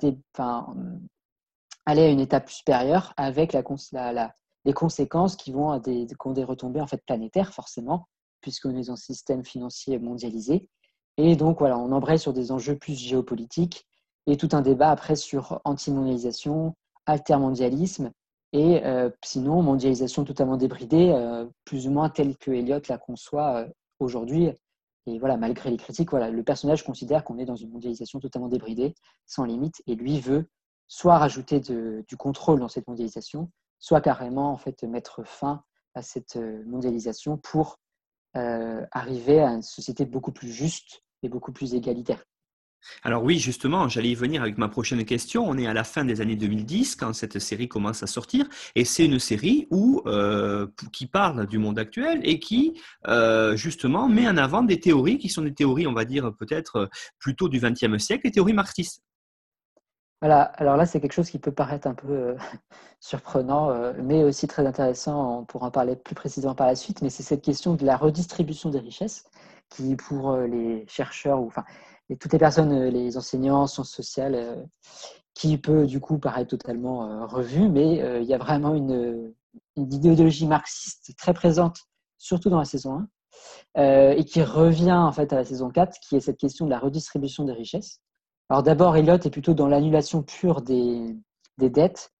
aller 1.89 2.04
à 2.04 2.10
une 2.10 2.19
étape 2.19 2.49
supérieure 2.49 3.13
avec 3.17 3.54
les 3.54 4.73
conséquences 4.73 5.36
qui 5.36 5.52
vont 5.52 5.71
à 5.71 5.80
des, 5.80 6.08
ont 6.23 6.32
des 6.32 6.43
retombées 6.43 6.82
en 6.82 6.88
fait 6.88 7.04
planétaires 7.06 7.54
forcément, 7.54 8.08
puisqu'on 8.41 8.75
est 8.75 8.88
dans 8.88 8.93
un 8.93 8.95
système 8.95 9.43
financier 9.43 9.99
mondialisé. 9.99 10.69
Et 11.17 11.36
donc 11.36 11.60
voilà, 11.60 11.78
on 11.78 11.91
embraye 11.91 12.19
sur 12.19 12.34
des 12.34 12.52
enjeux 12.52 12.78
plus 12.78 12.97
géopolitiques 12.97 13.86
et 14.28 14.38
tout 14.38 14.49
un 14.54 14.62
débat 14.62 14.91
après 14.91 15.15
sur 15.15 15.60
anti-mondialisation, 15.65 16.75
altermondialisme 17.06 18.12
et 18.54 18.86
euh, 18.86 19.10
sinon 19.23 19.62
mondialisation 19.62 20.23
totalement 20.23 20.58
débridée, 20.58 21.10
euh, 21.10 21.45
plus 21.65 21.88
ou 21.88 21.91
moins 21.91 22.10
telle 22.10 22.38
que 22.38 22.52
Elliot 22.52 22.82
la 22.88 22.97
conçoit 22.97 23.58
euh, 23.58 23.67
aujourd'hui 23.99 24.52
et 25.10 25.17
voilà, 25.17 25.38
malgré 25.38 25.71
les 25.71 25.78
critiques, 25.78 26.12
voilà, 26.12 26.30
le 26.30 26.43
personnage 26.43 26.84
considère 26.84 27.23
qu'on 27.23 27.39
est 27.39 27.45
dans 27.45 27.56
une 27.56 27.71
mondialisation 27.71 28.19
totalement 28.19 28.47
débridée, 28.47 28.93
sans 29.25 29.43
limite, 29.43 29.82
et 29.88 29.95
lui 29.95 30.19
veut 30.19 30.47
soit 30.89 31.19
rajouter 31.19 31.62
du 31.62 32.17
contrôle 32.17 32.60
dans 32.60 32.67
cette 32.67 32.88
mondialisation, 32.88 33.49
soit 33.78 34.02
carrément 34.02 34.52
en 34.52 34.58
fait 34.58 34.84
mettre 34.84 35.23
fin 35.23 35.63
à 35.93 36.02
cette 36.02 36.36
euh, 36.36 36.63
mondialisation 36.65 37.38
pour 37.38 37.80
euh, 38.36 38.86
arriver 38.91 39.39
à 39.39 39.52
une 39.52 39.62
société 39.62 40.06
beaucoup 40.06 40.32
plus 40.32 40.52
juste 40.52 41.04
et 41.23 41.30
beaucoup 41.30 41.52
plus 41.52 41.73
égalitaire. 41.75 42.23
Alors 43.04 43.23
oui, 43.23 43.39
justement, 43.39 43.89
j'allais 43.89 44.12
y 44.12 44.15
venir 44.15 44.41
avec 44.41 44.58
ma 44.58 44.69
prochaine 44.69 45.04
question. 45.04 45.47
On 45.47 45.58
est 45.58 45.67
à 45.67 45.73
la 45.73 45.84
fin 45.84 46.06
des 46.06 46.21
années 46.21 46.38
2010 46.38 46.95
quand 46.95 47.13
cette 47.13 47.38
série 47.38 47.67
commence 47.67 48.04
à 48.04 48.08
sortir, 48.08 48.47
et 48.73 48.86
c'est 48.86 49.06
une 49.06 49.19
série 49.19 49.67
euh, 49.73 50.65
qui 50.93 51.06
parle 51.06 51.45
du 51.45 51.58
monde 51.58 51.78
actuel 51.78 52.21
et 52.23 52.39
qui 52.39 52.80
justement 53.56 54.08
met 54.08 54.30
en 54.30 54.38
avant 54.38 54.63
des 54.63 54.80
théories 54.80 55.17
qui 55.17 55.28
sont 55.28 55.41
des 55.41 55.54
théories, 55.54 55.88
on 55.88 55.93
va 55.93 56.06
dire 56.06 56.34
peut-être 56.34 56.89
plutôt 57.19 57.49
du 57.49 57.60
XXe 57.60 57.97
siècle, 57.97 58.23
des 58.23 58.32
théories 58.32 58.54
marxistes. 58.54 59.04
Voilà, 60.21 60.41
alors 60.41 60.75
là, 60.75 60.86
c'est 60.86 60.99
quelque 60.99 61.13
chose 61.13 61.29
qui 61.29 61.39
peut 61.39 61.51
paraître 61.53 61.88
un 61.88 61.93
peu 61.93 62.10
euh, 62.10 62.36
surprenant, 62.99 63.69
euh, 63.71 63.93
mais 64.03 64.23
aussi 64.23 64.47
très 64.47 64.65
intéressant. 64.65 65.39
On 65.39 65.45
pourra 65.45 65.67
en 65.67 65.71
parler 65.71 65.95
plus 65.95 66.15
précisément 66.15 66.55
par 66.55 66.67
la 66.67 66.75
suite, 66.75 67.01
mais 67.01 67.10
c'est 67.10 67.23
cette 67.23 67.41
question 67.41 67.75
de 67.75 67.86
la 67.86 67.95
redistribution 67.95 68.69
des 68.69 68.79
richesses 68.79 69.29
qui, 69.69 69.95
pour 69.95 70.32
euh, 70.32 70.47
les 70.47 70.86
chercheurs, 70.88 71.39
ou 71.41 71.47
enfin, 71.47 71.63
toutes 72.19 72.34
les 72.34 72.39
personnes, 72.39 72.88
les 72.89 73.17
enseignants, 73.17 73.65
sciences 73.67 73.91
sociales, 73.91 74.67
qui 75.36 75.58
peut 75.58 75.86
du 75.86 75.99
coup 76.01 76.17
paraître 76.19 76.49
totalement 76.49 77.27
revue, 77.27 77.69
mais 77.69 78.21
il 78.21 78.27
y 78.27 78.34
a 78.34 78.38
vraiment 78.39 78.73
une, 78.73 79.34
idéologie 79.77 80.47
marxiste 80.47 81.15
très 81.17 81.34
présente, 81.34 81.77
surtout 82.17 82.49
dans 82.49 82.58
la 82.58 82.65
saison 82.65 83.08
1, 83.75 84.12
et 84.17 84.25
qui 84.25 84.41
revient 84.41 84.91
en 84.91 85.12
fait 85.12 85.32
à 85.34 85.36
la 85.36 85.45
saison 85.45 85.69
4, 85.69 85.99
qui 85.99 86.15
est 86.15 86.19
cette 86.19 86.38
question 86.38 86.65
de 86.65 86.71
la 86.71 86.79
redistribution 86.79 87.45
des 87.45 87.53
richesses. 87.53 88.01
Alors 88.49 88.63
d'abord, 88.63 88.97
Elliot 88.97 89.13
est 89.13 89.29
plutôt 89.29 89.53
dans 89.53 89.67
l'annulation 89.67 90.23
pure 90.23 90.62
des, 90.63 91.15
dettes, 91.59 92.12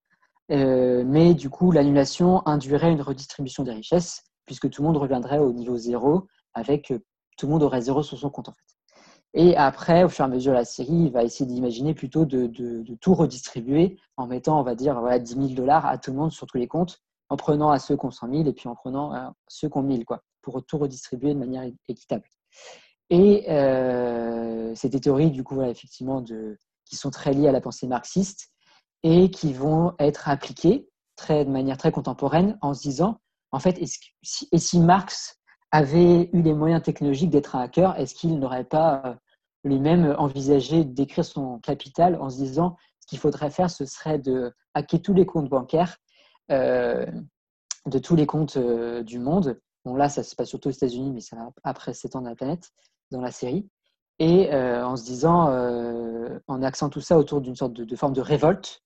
euh, 0.52 1.02
mais 1.04 1.34
du 1.34 1.50
coup, 1.50 1.72
l'annulation 1.72 2.46
induirait 2.46 2.92
une 2.92 3.02
redistribution 3.02 3.64
des 3.64 3.72
richesses, 3.72 4.22
puisque 4.46 4.70
tout 4.70 4.82
le 4.82 4.86
monde 4.86 4.96
reviendrait 4.96 5.38
au 5.38 5.52
niveau 5.52 5.76
zéro, 5.76 6.28
avec 6.54 6.92
euh, 6.92 7.00
tout 7.36 7.46
le 7.46 7.52
monde 7.52 7.64
aurait 7.64 7.80
zéro 7.80 8.04
sur 8.04 8.16
son 8.16 8.30
compte 8.30 8.48
en 8.48 8.52
fait. 8.52 8.62
Et 9.34 9.56
après, 9.56 10.04
au 10.04 10.08
fur 10.08 10.24
et 10.24 10.28
à 10.28 10.30
mesure 10.30 10.52
la 10.52 10.64
série, 10.64 10.92
il 10.92 11.10
va 11.10 11.24
essayer 11.24 11.46
d'imaginer 11.46 11.94
plutôt 11.94 12.24
de, 12.24 12.46
tout 13.00 13.14
redistribuer 13.14 13.98
en 14.16 14.28
mettant, 14.28 14.60
on 14.60 14.62
va 14.62 14.76
dire, 14.76 15.00
voilà, 15.00 15.18
10 15.18 15.34
000 15.34 15.48
dollars 15.48 15.86
à 15.86 15.98
tout 15.98 16.12
le 16.12 16.16
monde 16.16 16.32
sur 16.32 16.46
tous 16.46 16.58
les 16.58 16.68
comptes, 16.68 17.00
en 17.28 17.36
prenant 17.36 17.70
à 17.70 17.80
ceux 17.80 17.96
qui 17.96 18.06
ont 18.06 18.10
100 18.12 18.28
000 18.28 18.46
et 18.46 18.52
puis 18.52 18.68
en 18.68 18.76
prenant 18.76 19.12
à 19.12 19.32
ceux 19.48 19.68
qui 19.68 19.78
ont 19.78 19.82
1000, 19.82 20.04
quoi, 20.04 20.22
pour 20.42 20.64
tout 20.64 20.78
redistribuer 20.78 21.34
de 21.34 21.38
manière 21.38 21.64
équitable. 21.88 22.24
Et 23.10 23.44
euh, 23.50 24.72
c'est 24.76 24.88
des 24.88 25.00
théories, 25.00 25.32
du 25.32 25.42
coup, 25.42 25.60
effectivement, 25.62 26.20
de, 26.20 26.58
qui 26.84 26.96
sont 26.96 27.10
très 27.10 27.32
liées 27.32 27.48
à 27.48 27.52
la 27.52 27.60
pensée 27.60 27.88
marxiste 27.88 28.52
et 29.02 29.30
qui 29.30 29.52
vont 29.52 29.94
être 29.98 30.28
appliquées 30.28 30.86
de 31.28 31.44
manière 31.44 31.76
très 31.76 31.92
contemporaine 31.92 32.56
en 32.62 32.72
se 32.72 32.80
disant, 32.80 33.20
en 33.52 33.58
fait, 33.58 33.78
si, 34.22 34.48
et 34.52 34.58
si 34.58 34.80
Marx 34.80 35.38
avait 35.70 36.30
eu 36.32 36.40
les 36.40 36.54
moyens 36.54 36.82
technologiques 36.82 37.28
d'être 37.28 37.56
un 37.56 37.60
hacker, 37.60 37.98
est-ce 37.98 38.14
qu'il 38.14 38.38
n'aurait 38.38 38.64
pas 38.64 39.02
euh, 39.04 39.14
lui-même 39.64 40.14
envisagé 40.18 40.84
d'écrire 40.84 41.24
son 41.24 41.58
capital 41.58 42.16
en 42.20 42.30
se 42.30 42.36
disant, 42.36 42.76
ce 43.00 43.06
qu'il 43.06 43.18
faudrait 43.18 43.50
faire, 43.50 43.70
ce 43.70 43.84
serait 43.84 44.18
de 44.18 44.54
hacker 44.74 45.02
tous 45.02 45.12
les 45.12 45.26
comptes 45.26 45.50
bancaires 45.50 45.98
euh, 46.50 47.04
de 47.86 47.98
tous 47.98 48.16
les 48.16 48.26
comptes 48.26 48.56
du 48.56 49.18
monde? 49.18 49.60
Bon, 49.84 49.96
là, 49.96 50.08
ça 50.08 50.22
se 50.22 50.34
passe 50.34 50.48
surtout 50.48 50.68
aux 50.68 50.72
États-Unis, 50.72 51.10
mais 51.12 51.20
ça 51.20 51.36
va 51.36 51.50
après 51.64 51.92
s'étendre 51.92 52.28
à 52.28 52.30
la 52.30 52.36
planète 52.36 52.70
dans 53.10 53.20
la 53.20 53.30
série, 53.30 53.68
et 54.18 54.52
euh, 54.52 54.86
en 54.86 54.96
se 54.96 55.04
disant, 55.04 55.50
euh, 55.50 56.38
en 56.46 56.62
axant 56.62 56.90
tout 56.90 57.00
ça 57.00 57.18
autour 57.18 57.40
d'une 57.40 57.56
sorte 57.56 57.72
de, 57.72 57.96
forme 57.96 58.12
de 58.12 58.20
révolte, 58.20 58.82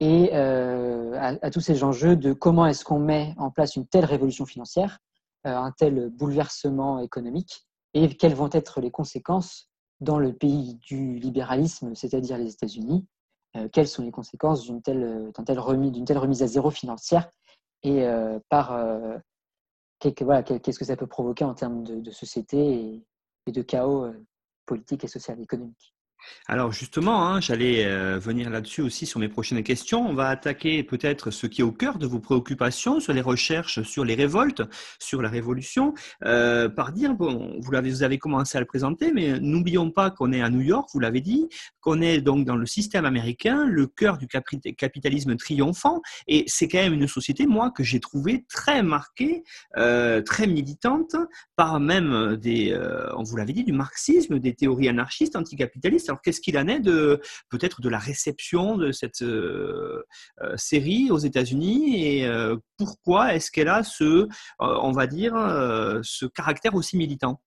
et 0.00 0.30
euh, 0.32 1.36
à, 1.42 1.50
tous 1.50 1.60
ces 1.60 1.84
enjeux 1.84 2.16
de 2.16 2.32
comment 2.32 2.66
est-ce 2.66 2.84
qu'on 2.84 2.98
met 2.98 3.34
en 3.36 3.50
place 3.50 3.76
une 3.76 3.86
telle 3.86 4.06
révolution 4.06 4.46
financière, 4.46 4.98
un 5.44 5.72
tel 5.72 6.08
bouleversement 6.08 6.98
économique, 7.00 7.66
et 7.92 8.08
quelles 8.08 8.34
vont 8.34 8.48
être 8.52 8.80
les 8.80 8.90
conséquences 8.90 9.68
dans 10.00 10.18
le 10.18 10.32
pays 10.32 10.76
du 10.76 11.18
libéralisme, 11.18 11.94
c'est-à-dire 11.94 12.38
les 12.38 12.52
États-Unis, 12.52 13.06
quelles 13.72 13.88
sont 13.88 14.02
les 14.02 14.10
conséquences 14.10 14.62
d'une 14.62 14.80
telle, 14.80 15.30
telle, 15.44 15.58
remise, 15.58 16.04
telle 16.04 16.18
remise 16.18 16.42
à 16.42 16.46
zéro 16.46 16.70
financière 16.70 17.28
et 17.82 18.06
par 18.48 18.74
qu'est-ce 19.98 20.78
que 20.78 20.84
ça 20.84 20.96
peut 20.96 21.06
provoquer 21.06 21.44
en 21.44 21.54
termes 21.54 21.84
de, 21.84 22.10
société 22.10 23.02
et 23.46 23.52
de 23.52 23.62
chaos 23.62 24.04
euh, 24.04 24.26
politique 24.66 25.04
et 25.04 25.08
social 25.08 25.40
économique. 25.40 25.94
Alors 26.46 26.72
justement, 26.72 27.26
hein, 27.26 27.40
j'allais 27.40 27.84
euh, 27.84 28.18
venir 28.18 28.50
là-dessus 28.50 28.82
aussi 28.82 29.06
sur 29.06 29.20
mes 29.20 29.28
prochaines 29.28 29.62
questions. 29.62 30.08
On 30.08 30.14
va 30.14 30.28
attaquer 30.28 30.82
peut-être 30.82 31.30
ce 31.30 31.46
qui 31.46 31.60
est 31.60 31.64
au 31.64 31.72
cœur 31.72 31.98
de 31.98 32.06
vos 32.06 32.18
préoccupations 32.18 33.00
sur 33.00 33.12
les 33.12 33.20
recherches, 33.20 33.82
sur 33.82 34.04
les 34.04 34.14
révoltes, 34.14 34.62
sur 34.98 35.22
la 35.22 35.28
révolution, 35.28 35.94
euh, 36.24 36.68
par 36.68 36.92
dire, 36.92 37.14
bon, 37.14 37.58
vous, 37.60 37.74
avez, 37.74 37.90
vous 37.90 38.02
avez 38.02 38.18
commencé 38.18 38.58
à 38.58 38.60
le 38.60 38.66
présenter, 38.66 39.12
mais 39.14 39.38
n'oublions 39.40 39.90
pas 39.90 40.10
qu'on 40.10 40.32
est 40.32 40.42
à 40.42 40.50
New 40.50 40.60
York, 40.60 40.88
vous 40.92 41.00
l'avez 41.00 41.20
dit, 41.20 41.48
qu'on 41.80 42.00
est 42.00 42.20
donc 42.20 42.44
dans 42.44 42.56
le 42.56 42.66
système 42.66 43.04
américain, 43.04 43.64
le 43.66 43.86
cœur 43.86 44.18
du 44.18 44.26
capitalisme 44.26 45.36
triomphant, 45.36 46.00
et 46.26 46.44
c'est 46.46 46.68
quand 46.68 46.78
même 46.78 46.94
une 46.94 47.08
société, 47.08 47.46
moi, 47.46 47.70
que 47.70 47.84
j'ai 47.84 48.00
trouvé 48.00 48.44
très 48.48 48.82
marquée, 48.82 49.44
euh, 49.76 50.20
très 50.20 50.46
militante, 50.46 51.16
par 51.56 51.80
même 51.80 52.36
des, 52.36 52.76
on 53.16 53.22
vous 53.22 53.36
l'avait 53.36 53.52
dit, 53.52 53.64
du 53.64 53.72
marxisme, 53.72 54.38
des 54.38 54.54
théories 54.54 54.88
anarchistes, 54.88 55.36
anticapitalistes 55.36 56.09
alors, 56.10 56.20
qu'est-ce 56.22 56.40
qu'il 56.40 56.58
en 56.58 56.66
est 56.66 56.80
de 56.80 57.20
peut-être 57.50 57.80
de 57.80 57.88
la 57.88 57.98
réception 57.98 58.76
de 58.76 58.90
cette 58.90 59.22
euh, 59.22 60.04
euh, 60.42 60.56
série 60.56 61.08
aux 61.12 61.18
États-Unis 61.18 62.04
et 62.04 62.26
euh, 62.26 62.56
pourquoi 62.76 63.34
est-ce 63.34 63.52
qu'elle 63.52 63.68
a 63.68 63.84
ce, 63.84 64.26
on 64.58 64.90
va 64.90 65.06
dire, 65.06 65.34
ce 66.02 66.26
caractère 66.26 66.74
aussi 66.74 66.96
militant? 66.96 67.40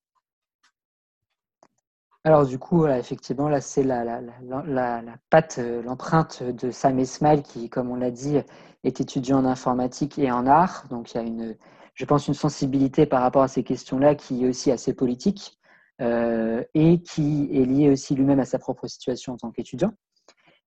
Alors 2.23 2.45
du 2.45 2.57
coup, 2.57 2.87
effectivement, 2.87 3.49
là, 3.49 3.59
c'est 3.59 3.83
la, 3.83 4.21
patte, 5.29 5.59
l'empreinte 5.83 6.41
de 6.41 6.71
Sam 6.71 6.99
Esmail 6.99 7.43
qui, 7.43 7.69
comme 7.69 7.89
on 7.89 7.95
l'a 7.95 8.11
dit, 8.11 8.37
est 8.85 9.01
étudiant 9.01 9.39
en 9.39 9.45
informatique 9.45 10.17
et 10.19 10.31
en 10.31 10.47
art. 10.47 10.85
Donc 10.89 11.13
il 11.13 11.17
y 11.17 11.19
a 11.19 11.23
une, 11.23 11.57
je 11.95 12.05
pense, 12.05 12.27
une 12.27 12.33
sensibilité 12.33 13.05
par 13.05 13.21
rapport 13.21 13.43
à 13.43 13.49
ces 13.49 13.63
questions-là 13.63 14.15
qui 14.15 14.45
est 14.45 14.47
aussi 14.47 14.71
assez 14.71 14.93
politique. 14.93 15.57
Euh, 16.01 16.63
et 16.73 17.01
qui 17.03 17.49
est 17.53 17.65
lié 17.65 17.89
aussi 17.89 18.15
lui-même 18.15 18.39
à 18.39 18.45
sa 18.45 18.57
propre 18.57 18.87
situation 18.87 19.33
en 19.33 19.37
tant 19.37 19.51
qu'étudiant. 19.51 19.93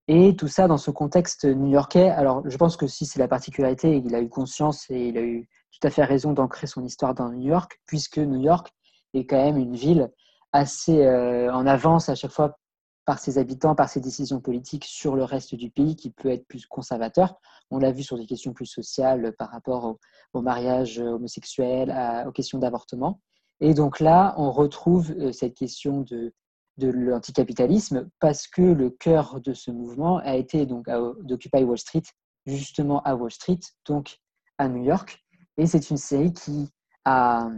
Et 0.07 0.37
tout 0.37 0.47
ça 0.47 0.69
dans 0.69 0.79
ce 0.79 0.93
contexte 0.93 1.45
new-yorkais. 1.45 2.11
Alors, 2.11 2.49
je 2.49 2.57
pense 2.57 2.77
que 2.77 2.87
si 2.87 3.07
c'est 3.07 3.19
la 3.19 3.27
particularité, 3.27 3.97
il 3.97 4.15
a 4.15 4.21
eu 4.21 4.29
conscience 4.29 4.89
et 4.89 5.09
il 5.09 5.19
a 5.19 5.23
eu 5.23 5.49
tout 5.73 5.85
à 5.85 5.91
fait 5.91 6.05
raison 6.05 6.33
d'ancrer 6.33 6.69
son 6.69 6.85
histoire 6.85 7.13
dans 7.13 7.29
New 7.31 7.49
York, 7.49 7.81
puisque 7.87 8.19
New 8.19 8.41
York 8.41 8.73
est 9.15 9.27
quand 9.27 9.43
même 9.43 9.57
une 9.57 9.75
ville 9.75 10.13
assez 10.53 11.05
euh, 11.05 11.53
en 11.53 11.67
avance 11.67 12.09
à 12.09 12.15
chaque 12.15 12.31
fois 12.31 12.57
par 13.05 13.19
ses 13.19 13.39
habitants, 13.39 13.75
par 13.75 13.89
ses 13.89 14.01
décisions 14.01 14.41
politiques 14.41 14.85
sur 14.85 15.17
le 15.17 15.25
reste 15.25 15.57
du 15.57 15.71
pays, 15.71 15.97
qui 15.97 16.11
peut 16.11 16.31
être 16.31 16.47
plus 16.47 16.67
conservateur. 16.67 17.35
On 17.73 17.79
l'a 17.79 17.91
vu 17.91 18.05
sur 18.05 18.17
des 18.17 18.27
questions 18.27 18.53
plus 18.53 18.67
sociales 18.67 19.35
par 19.37 19.51
rapport 19.51 19.85
au, 19.85 19.99
au 20.35 20.41
mariage 20.41 21.01
homosexuel, 21.01 21.93
aux 22.27 22.33
questions 22.33 22.59
d'avortement. 22.59 23.21
Et 23.61 23.75
donc 23.75 24.01
là, 24.01 24.35
on 24.37 24.51
retrouve 24.51 25.13
euh, 25.13 25.33
cette 25.33 25.55
question 25.55 26.03
de, 26.03 26.33
l'anticapitalisme 26.79 28.11
parce 28.21 28.47
que 28.47 28.61
le 28.61 28.91
cœur 28.91 29.41
de 29.41 29.55
ce 29.55 29.71
mouvement 29.71 30.19
a 30.19 30.37
été 30.37 30.67
donc 30.67 30.91
d'Occupy 31.23 31.65
Wall 31.65 31.79
Street, 31.79 32.03
justement 32.45 33.03
à 33.05 33.15
Wall 33.15 33.31
Street, 33.31 33.61
donc 33.87 34.19
à 34.59 34.69
New 34.69 34.85
York. 34.85 35.25
Et 35.57 35.67
c'est 35.67 35.89
une 35.89 35.97
série 35.97 36.35
qui 36.35 36.69
a, 37.07 37.49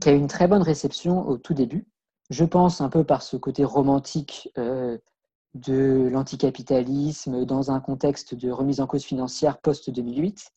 qui 0.00 0.08
a 0.08 0.12
eu 0.12 0.16
une 0.16 0.28
très 0.28 0.46
bonne 0.46 0.62
réception 0.62 1.26
au 1.26 1.36
tout 1.36 1.52
début. 1.52 1.88
Je 2.30 2.44
pense 2.44 2.80
un 2.80 2.88
peu 2.88 3.02
par 3.02 3.22
ce 3.22 3.36
côté 3.36 3.64
romantique 3.64 4.50
euh, 4.56 4.98
de 5.54 6.08
l'anticapitalisme 6.12 7.44
dans 7.44 7.70
un 7.70 7.80
contexte 7.80 8.34
de 8.34 8.50
remise 8.50 8.80
en 8.80 8.86
cause 8.86 9.02
financière 9.02 9.58
post-2008. 9.58 10.48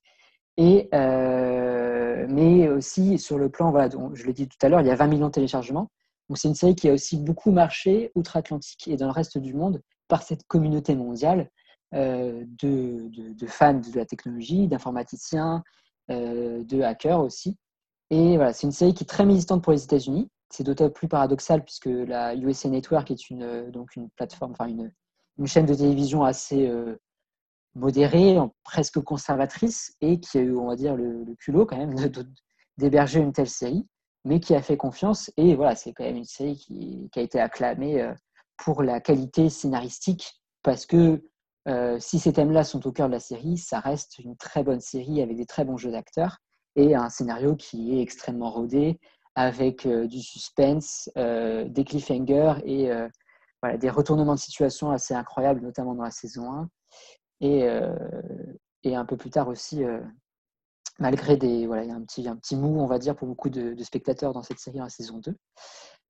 Euh, 0.59 2.25
mais 2.29 2.67
aussi 2.67 3.17
sur 3.17 3.37
le 3.37 3.49
plan, 3.49 3.71
voilà, 3.71 3.89
je 4.13 4.25
l'ai 4.25 4.33
dit 4.33 4.47
tout 4.47 4.57
à 4.61 4.69
l'heure, 4.69 4.81
il 4.81 4.87
y 4.87 4.91
a 4.91 4.95
20 4.95 5.07
millions 5.07 5.27
de 5.27 5.31
téléchargements. 5.31 5.89
Donc 6.29 6.37
c'est 6.37 6.47
une 6.47 6.55
série 6.55 6.75
qui 6.75 6.89
a 6.89 6.93
aussi 6.93 7.17
beaucoup 7.17 7.51
marché 7.51 8.11
outre-Atlantique 8.15 8.87
et 8.87 8.95
dans 8.95 9.07
le 9.07 9.11
reste 9.11 9.37
du 9.37 9.53
monde 9.53 9.81
par 10.07 10.23
cette 10.23 10.45
communauté 10.47 10.95
mondiale 10.95 11.49
euh, 11.93 12.45
de, 12.61 13.47
fans 13.47 13.73
de 13.73 13.95
la 13.97 14.05
technologie, 14.05 14.67
d'informaticiens, 14.67 15.63
euh, 16.09 16.63
de 16.63 16.81
hackers 16.81 17.19
aussi. 17.19 17.57
Et 18.09 18.35
voilà, 18.35 18.53
c'est 18.53 18.67
une 18.67 18.73
série 18.73 18.93
qui 18.93 19.03
est 19.03 19.07
très 19.07 19.25
militante 19.25 19.63
pour 19.63 19.73
les 19.73 19.83
États-Unis. 19.83 20.29
C'est 20.49 20.63
d'autant 20.63 20.89
plus 20.89 21.07
paradoxal 21.07 21.63
puisque 21.63 21.85
la 21.85 22.35
USA 22.35 22.69
Network 22.69 23.09
est 23.09 23.29
une, 23.29 23.71
donc 23.71 23.95
une 23.95 24.09
plateforme, 24.09 24.51
enfin 24.51 24.67
une 24.67 25.47
chaîne 25.47 25.65
de 25.65 25.73
télévision 25.73 26.23
assez 26.25 26.69
modérée, 27.75 28.37
presque 28.63 28.99
conservatrice, 28.99 29.95
et 30.01 30.19
qui 30.19 30.37
a 30.37 30.41
eu, 30.41 30.55
on 30.55 30.67
va 30.67 30.75
dire, 30.75 30.95
le, 30.95 31.25
culot 31.39 31.65
quand 31.65 31.77
même 31.77 31.95
d'héberger 32.77 33.19
une 33.19 33.33
telle 33.33 33.49
série, 33.49 33.87
mais 34.25 34.39
qui 34.39 34.55
a 34.55 34.61
fait 34.61 34.77
confiance. 34.77 35.31
Et 35.37 35.55
voilà, 35.55 35.75
c'est 35.75 35.93
quand 35.93 36.03
même 36.03 36.17
une 36.17 36.25
série 36.25 36.57
qui, 36.57 37.09
a 37.15 37.21
été 37.21 37.39
acclamée 37.39 38.01
euh, 38.01 38.13
pour 38.57 38.83
la 38.83 38.99
qualité 38.99 39.49
scénaristique, 39.49 40.41
parce 40.63 40.85
que 40.85 41.23
euh, 41.67 41.99
si 41.99 42.19
ces 42.19 42.33
thèmes-là 42.33 42.63
sont 42.63 42.85
au 42.87 42.91
cœur 42.91 43.07
de 43.07 43.13
la 43.13 43.19
série, 43.19 43.57
ça 43.57 43.79
reste 43.79 44.19
une 44.19 44.35
très 44.35 44.63
bonne 44.63 44.81
série 44.81 45.21
avec 45.21 45.37
des 45.37 45.45
très 45.45 45.63
bons 45.63 45.77
jeux 45.77 45.91
d'acteurs 45.91 46.37
et 46.75 46.95
un 46.95 47.09
scénario 47.09 47.55
qui 47.55 47.97
est 47.97 48.01
extrêmement 48.01 48.49
rodé, 48.49 48.99
avec 49.35 49.85
euh, 49.85 50.07
du 50.07 50.19
suspense, 50.21 51.09
des 51.15 51.83
cliffhangers 51.85 52.55
et 52.65 52.89
voilà, 53.61 53.77
des 53.77 53.89
retournements 53.89 54.35
de 54.35 54.39
situation 54.39 54.91
assez 54.91 55.13
incroyables, 55.13 55.61
notamment 55.61 55.93
dans 55.93 56.03
la 56.03 56.11
saison 56.11 56.51
1. 56.51 56.69
Et, 57.41 57.63
euh, 57.63 57.95
et 58.83 58.95
un 58.95 59.05
peu 59.05 59.17
plus 59.17 59.31
tard 59.31 59.47
aussi, 59.47 59.83
euh, 59.83 59.99
malgré 60.99 61.35
des. 61.37 61.65
Voilà, 61.67 61.83
il 61.83 61.89
y 61.89 61.91
a 61.91 61.95
un 61.95 62.03
petit, 62.03 62.27
un 62.27 62.35
petit 62.35 62.55
mou, 62.55 62.79
on 62.79 62.85
va 62.85 62.99
dire, 62.99 63.15
pour 63.15 63.27
beaucoup 63.27 63.49
de, 63.49 63.75
spectateurs 63.83 64.31
dans 64.31 64.43
cette 64.43 64.59
série 64.59 64.81
en 64.81 64.89
saison 64.89 65.17
2. 65.17 65.35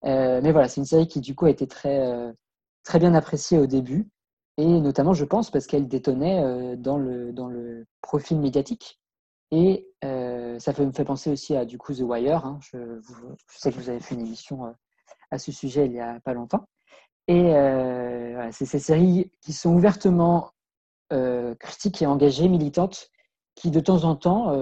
Euh, 0.05 0.41
mais 0.43 0.51
voilà, 0.51 0.67
c'est 0.67 0.81
une 0.81 0.85
série 0.85 1.07
qui, 1.07 1.21
du 1.21 1.33
coup, 1.33 1.45
a 1.45 1.49
été 1.49 1.67
très, 1.67 2.33
très 2.83 2.99
bien 2.99 3.15
appréciée 3.15 3.57
au 3.57 3.65
début. 3.65 4.09
et 4.57 4.65
notamment, 4.65 5.13
je 5.13 5.25
pense, 5.25 5.49
parce 5.49 5.67
qu'elle 5.67 5.87
détonnait 5.87 6.75
dans, 6.77 6.97
le, 6.97 7.31
dans 7.31 7.47
le 7.47 7.85
profil 8.01 8.39
médiatique. 8.39 8.99
Et 9.51 9.87
ça 10.01 10.73
me 10.77 10.91
fait 10.91 11.05
penser 11.05 11.31
aussi 11.31 11.55
à 11.55 11.65
du 11.65 11.77
coup 11.77 11.93
The 11.93 12.01
Wire. 12.01 12.45
Hein. 12.45 12.59
Je, 12.61 12.77
sais 13.47 13.71
que 13.71 13.77
vous 13.77 13.89
avez 13.89 13.99
fait 13.99 14.15
une 14.15 14.21
émission 14.21 14.73
à 15.31 15.37
ce 15.39 15.51
sujet 15.51 15.85
il 15.85 15.91
n'y 15.93 16.01
a 16.01 16.19
pas 16.21 16.33
longtemps. 16.33 16.67
Et 17.27 17.53
c'est 18.51 18.65
ces 18.65 18.79
séries 18.79 19.31
qui 19.41 19.53
sont 19.53 19.73
ouvertement 19.73 20.51
critiques 21.59 22.01
et 22.01 22.05
engagées, 22.05 22.49
militantes, 22.49 23.09
qui 23.55 23.71
de 23.71 23.79
temps 23.79 24.03
en 24.03 24.15
temps 24.15 24.55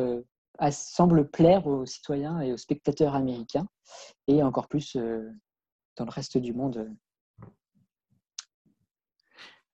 semblent 0.71 1.29
plaire 1.29 1.67
aux 1.67 1.85
citoyens 1.85 2.41
et 2.41 2.51
aux 2.51 2.57
spectateurs 2.57 3.15
américains, 3.15 3.67
et 4.27 4.43
encore 4.43 4.67
plus 4.67 4.95
dans 4.95 6.05
le 6.05 6.11
reste 6.11 6.37
du 6.37 6.53
monde 6.53 6.89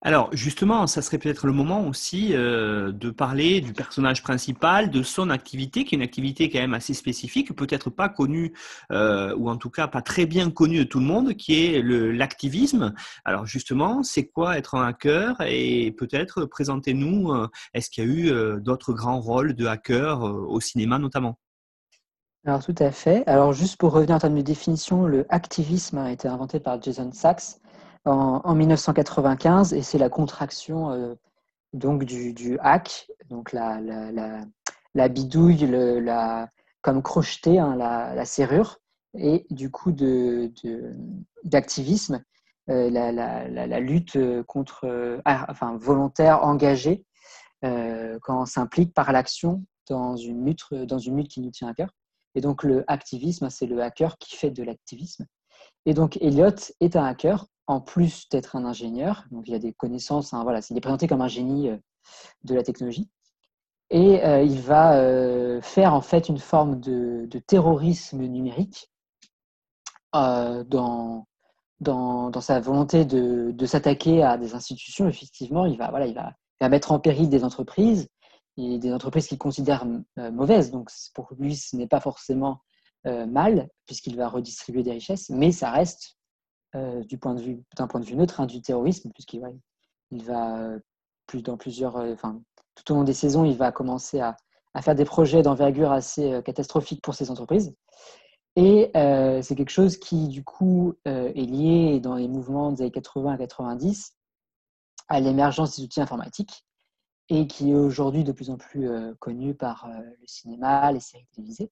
alors 0.05 0.29
justement, 0.33 0.85
ça 0.85 1.01
serait 1.01 1.17
peut-être 1.17 1.47
le 1.47 1.51
moment 1.51 1.87
aussi 1.87 2.35
euh, 2.35 2.91
de 2.91 3.09
parler 3.09 3.59
du 3.59 3.73
personnage 3.73 4.21
principal, 4.21 4.91
de 4.91 5.01
son 5.01 5.31
activité, 5.31 5.83
qui 5.83 5.95
est 5.95 5.97
une 5.97 6.03
activité 6.03 6.47
quand 6.51 6.59
même 6.59 6.75
assez 6.75 6.93
spécifique, 6.93 7.55
peut-être 7.55 7.89
pas 7.89 8.07
connue, 8.07 8.53
euh, 8.91 9.35
ou 9.35 9.49
en 9.49 9.57
tout 9.57 9.71
cas 9.71 9.87
pas 9.87 10.03
très 10.03 10.27
bien 10.27 10.51
connue 10.51 10.77
de 10.77 10.83
tout 10.83 10.99
le 10.99 11.05
monde, 11.05 11.33
qui 11.33 11.65
est 11.65 11.81
l'activisme. 11.81 12.93
Alors 13.25 13.47
justement, 13.47 14.03
c'est 14.03 14.27
quoi 14.27 14.59
être 14.59 14.75
un 14.75 14.85
hacker 14.85 15.37
Et 15.41 15.91
peut-être 15.97 16.45
présentez-nous, 16.45 17.33
euh, 17.33 17.47
est-ce 17.73 17.89
qu'il 17.89 18.03
y 18.03 18.07
a 18.07 18.09
eu 18.11 18.61
d'autres 18.61 18.93
grands 18.93 19.19
rôles 19.19 19.55
de 19.55 19.65
hacker 19.65 20.21
au 20.21 20.61
cinéma 20.61 20.99
notamment? 20.99 21.39
Alors 22.45 22.63
tout 22.63 22.75
à 22.77 22.91
fait. 22.91 23.23
Alors 23.25 23.53
juste 23.53 23.77
pour 23.77 23.91
revenir 23.91 24.17
en 24.17 24.19
termes 24.19 24.35
de 24.35 24.41
définition, 24.43 25.07
le 25.07 25.25
activisme 25.29 25.97
a 25.97 26.11
été 26.11 26.27
inventé 26.27 26.59
par 26.59 26.79
Jason 26.79 27.11
Sachs 27.11 27.57
en, 28.05 28.55
1995 28.55 29.73
et 29.73 29.81
c'est 29.81 29.97
la 29.97 30.09
contraction 30.09 30.91
euh, 30.91 31.15
donc 31.73 32.03
du, 32.05 32.57
hack, 32.61 33.07
donc 33.29 33.51
la, 33.51 35.09
bidouille, 35.09 35.65
le, 35.65 35.99
la, 35.99 36.47
comme 36.81 37.01
crocheter 37.01 37.59
hein, 37.59 37.75
la, 37.75 38.25
serrure, 38.25 38.77
et 39.17 39.45
du 39.49 39.71
coup 39.71 39.91
d'activisme, 41.43 42.23
de, 42.67 42.73
euh, 42.73 42.89
la, 42.89 43.79
lutte 43.79 44.17
contre, 44.43 44.85
euh, 44.85 45.19
enfin 45.25 45.75
volontaire, 45.77 46.43
engagée, 46.43 47.03
quand 47.61 48.41
on 48.41 48.45
s'implique 48.45 48.93
par 48.93 49.11
l'action 49.11 49.65
dans 49.89 50.15
une 50.15 50.45
lutte, 50.45 50.71
dans 50.71 50.99
une 50.99 51.17
lutte 51.17 51.29
qui 51.29 51.41
nous 51.41 51.49
tient 51.49 51.67
à 51.67 51.73
cœur. 51.73 51.89
Et 52.35 52.41
donc 52.41 52.63
le 52.63 52.83
activisme, 52.87 53.49
c'est 53.49 53.65
le 53.65 53.81
hacker 53.81 54.17
qui 54.19 54.35
fait 54.35 54.51
de 54.51 54.61
l'activisme. 54.61 55.25
Et 55.85 55.95
donc 55.95 56.17
Elliot 56.21 56.55
est 56.79 56.95
un 56.95 57.05
hacker 57.05 57.47
en 57.67 57.81
plus 57.81 58.29
d'être 58.29 58.55
un 58.55 58.65
ingénieur, 58.65 59.25
il 59.45 59.53
a 59.53 59.59
des 59.59 59.73
connaissances, 59.73 60.33
hein, 60.33 60.45
il 60.69 60.77
est 60.77 60.81
présenté 60.81 61.07
comme 61.07 61.21
un 61.21 61.27
génie 61.27 61.69
euh, 61.69 61.77
de 62.43 62.55
la 62.55 62.63
technologie, 62.63 63.09
et 63.89 64.23
euh, 64.23 64.43
il 64.43 64.59
va 64.61 64.97
euh, 64.97 65.61
faire 65.61 65.93
en 65.93 66.01
fait 66.01 66.29
une 66.29 66.37
forme 66.37 66.79
de, 66.79 67.27
terrorisme 67.47 68.23
numérique 68.23 68.91
dans, 70.13 71.25
sa 72.39 72.59
volonté 72.59 73.05
de, 73.05 73.65
s'attaquer 73.65 74.23
à 74.23 74.37
des 74.37 74.55
institutions. 74.55 75.07
Effectivement, 75.09 75.65
il 75.65 75.77
va, 75.77 75.89
voilà, 75.89 76.07
il 76.07 76.15
va, 76.15 76.33
mettre 76.69 76.91
en 76.91 76.99
péril 76.99 77.29
des 77.29 77.43
entreprises, 77.43 78.07
et 78.57 78.79
des 78.79 78.93
entreprises 78.93 79.27
qu'il 79.27 79.37
considère 79.37 79.85
mauvaises, 80.31 80.71
donc 80.71 80.89
pour 81.13 81.29
lui 81.37 81.55
ce 81.55 81.75
n'est 81.75 81.87
pas 81.87 81.99
forcément 81.99 82.61
mal, 83.03 83.67
puisqu'il 83.85 84.15
va 84.15 84.29
redistribuer 84.29 84.83
des 84.83 84.93
richesses, 84.93 85.29
mais 85.29 85.51
ça 85.51 85.71
reste 85.71 86.15
euh, 86.75 87.03
point 87.21 87.33
de 87.33 87.41
vue 87.41 87.63
d'un 87.77 87.87
point 87.87 87.99
de 87.99 88.05
vue 88.05 88.15
neutre 88.15 88.39
hein, 88.39 88.45
du 88.45 88.61
terrorisme 88.61 89.09
puisqu'il 89.13 89.41
va, 89.41 90.59
euh, 90.59 90.79
plus 91.25 91.41
dans 91.41 91.57
plusieurs 91.57 91.97
euh, 91.97 92.15
tout 92.75 92.91
au 92.91 92.95
long 92.95 93.03
des 93.03 93.13
saisons 93.13 93.45
il 93.45 93.55
va 93.55 93.71
commencer 93.71 94.19
à, 94.19 94.35
faire 94.81 94.95
des 94.95 95.05
projets 95.05 95.41
d'envergure 95.41 95.91
assez 95.91 96.41
catastrophiques 96.43 97.01
pour 97.01 97.15
ces 97.15 97.31
entreprises 97.31 97.73
et 98.57 98.91
c'est 98.93 99.55
quelque 99.55 99.69
chose 99.69 99.95
qui 99.95 100.27
du 100.27 100.43
coup 100.43 100.93
est 101.05 101.45
lié 101.45 102.01
dans 102.01 102.15
les 102.15 102.27
mouvements 102.27 102.73
des 102.73 102.81
années 102.81 102.91
80 102.91 103.35
à 103.35 103.37
90 103.37 104.17
à 105.07 105.21
l'émergence 105.21 105.77
des 105.77 105.83
outils 105.83 106.01
informatiques 106.01 106.65
et 107.29 107.47
qui 107.47 107.71
est 107.71 107.75
aujourd'hui 107.75 108.25
de 108.25 108.33
plus 108.33 108.49
en 108.49 108.57
plus 108.57 108.89
connu 109.19 109.55
par 109.55 109.87
le 109.87 110.27
cinéma, 110.27 110.91
les 110.91 110.99
séries 110.99 111.27
télévisées. 111.33 111.71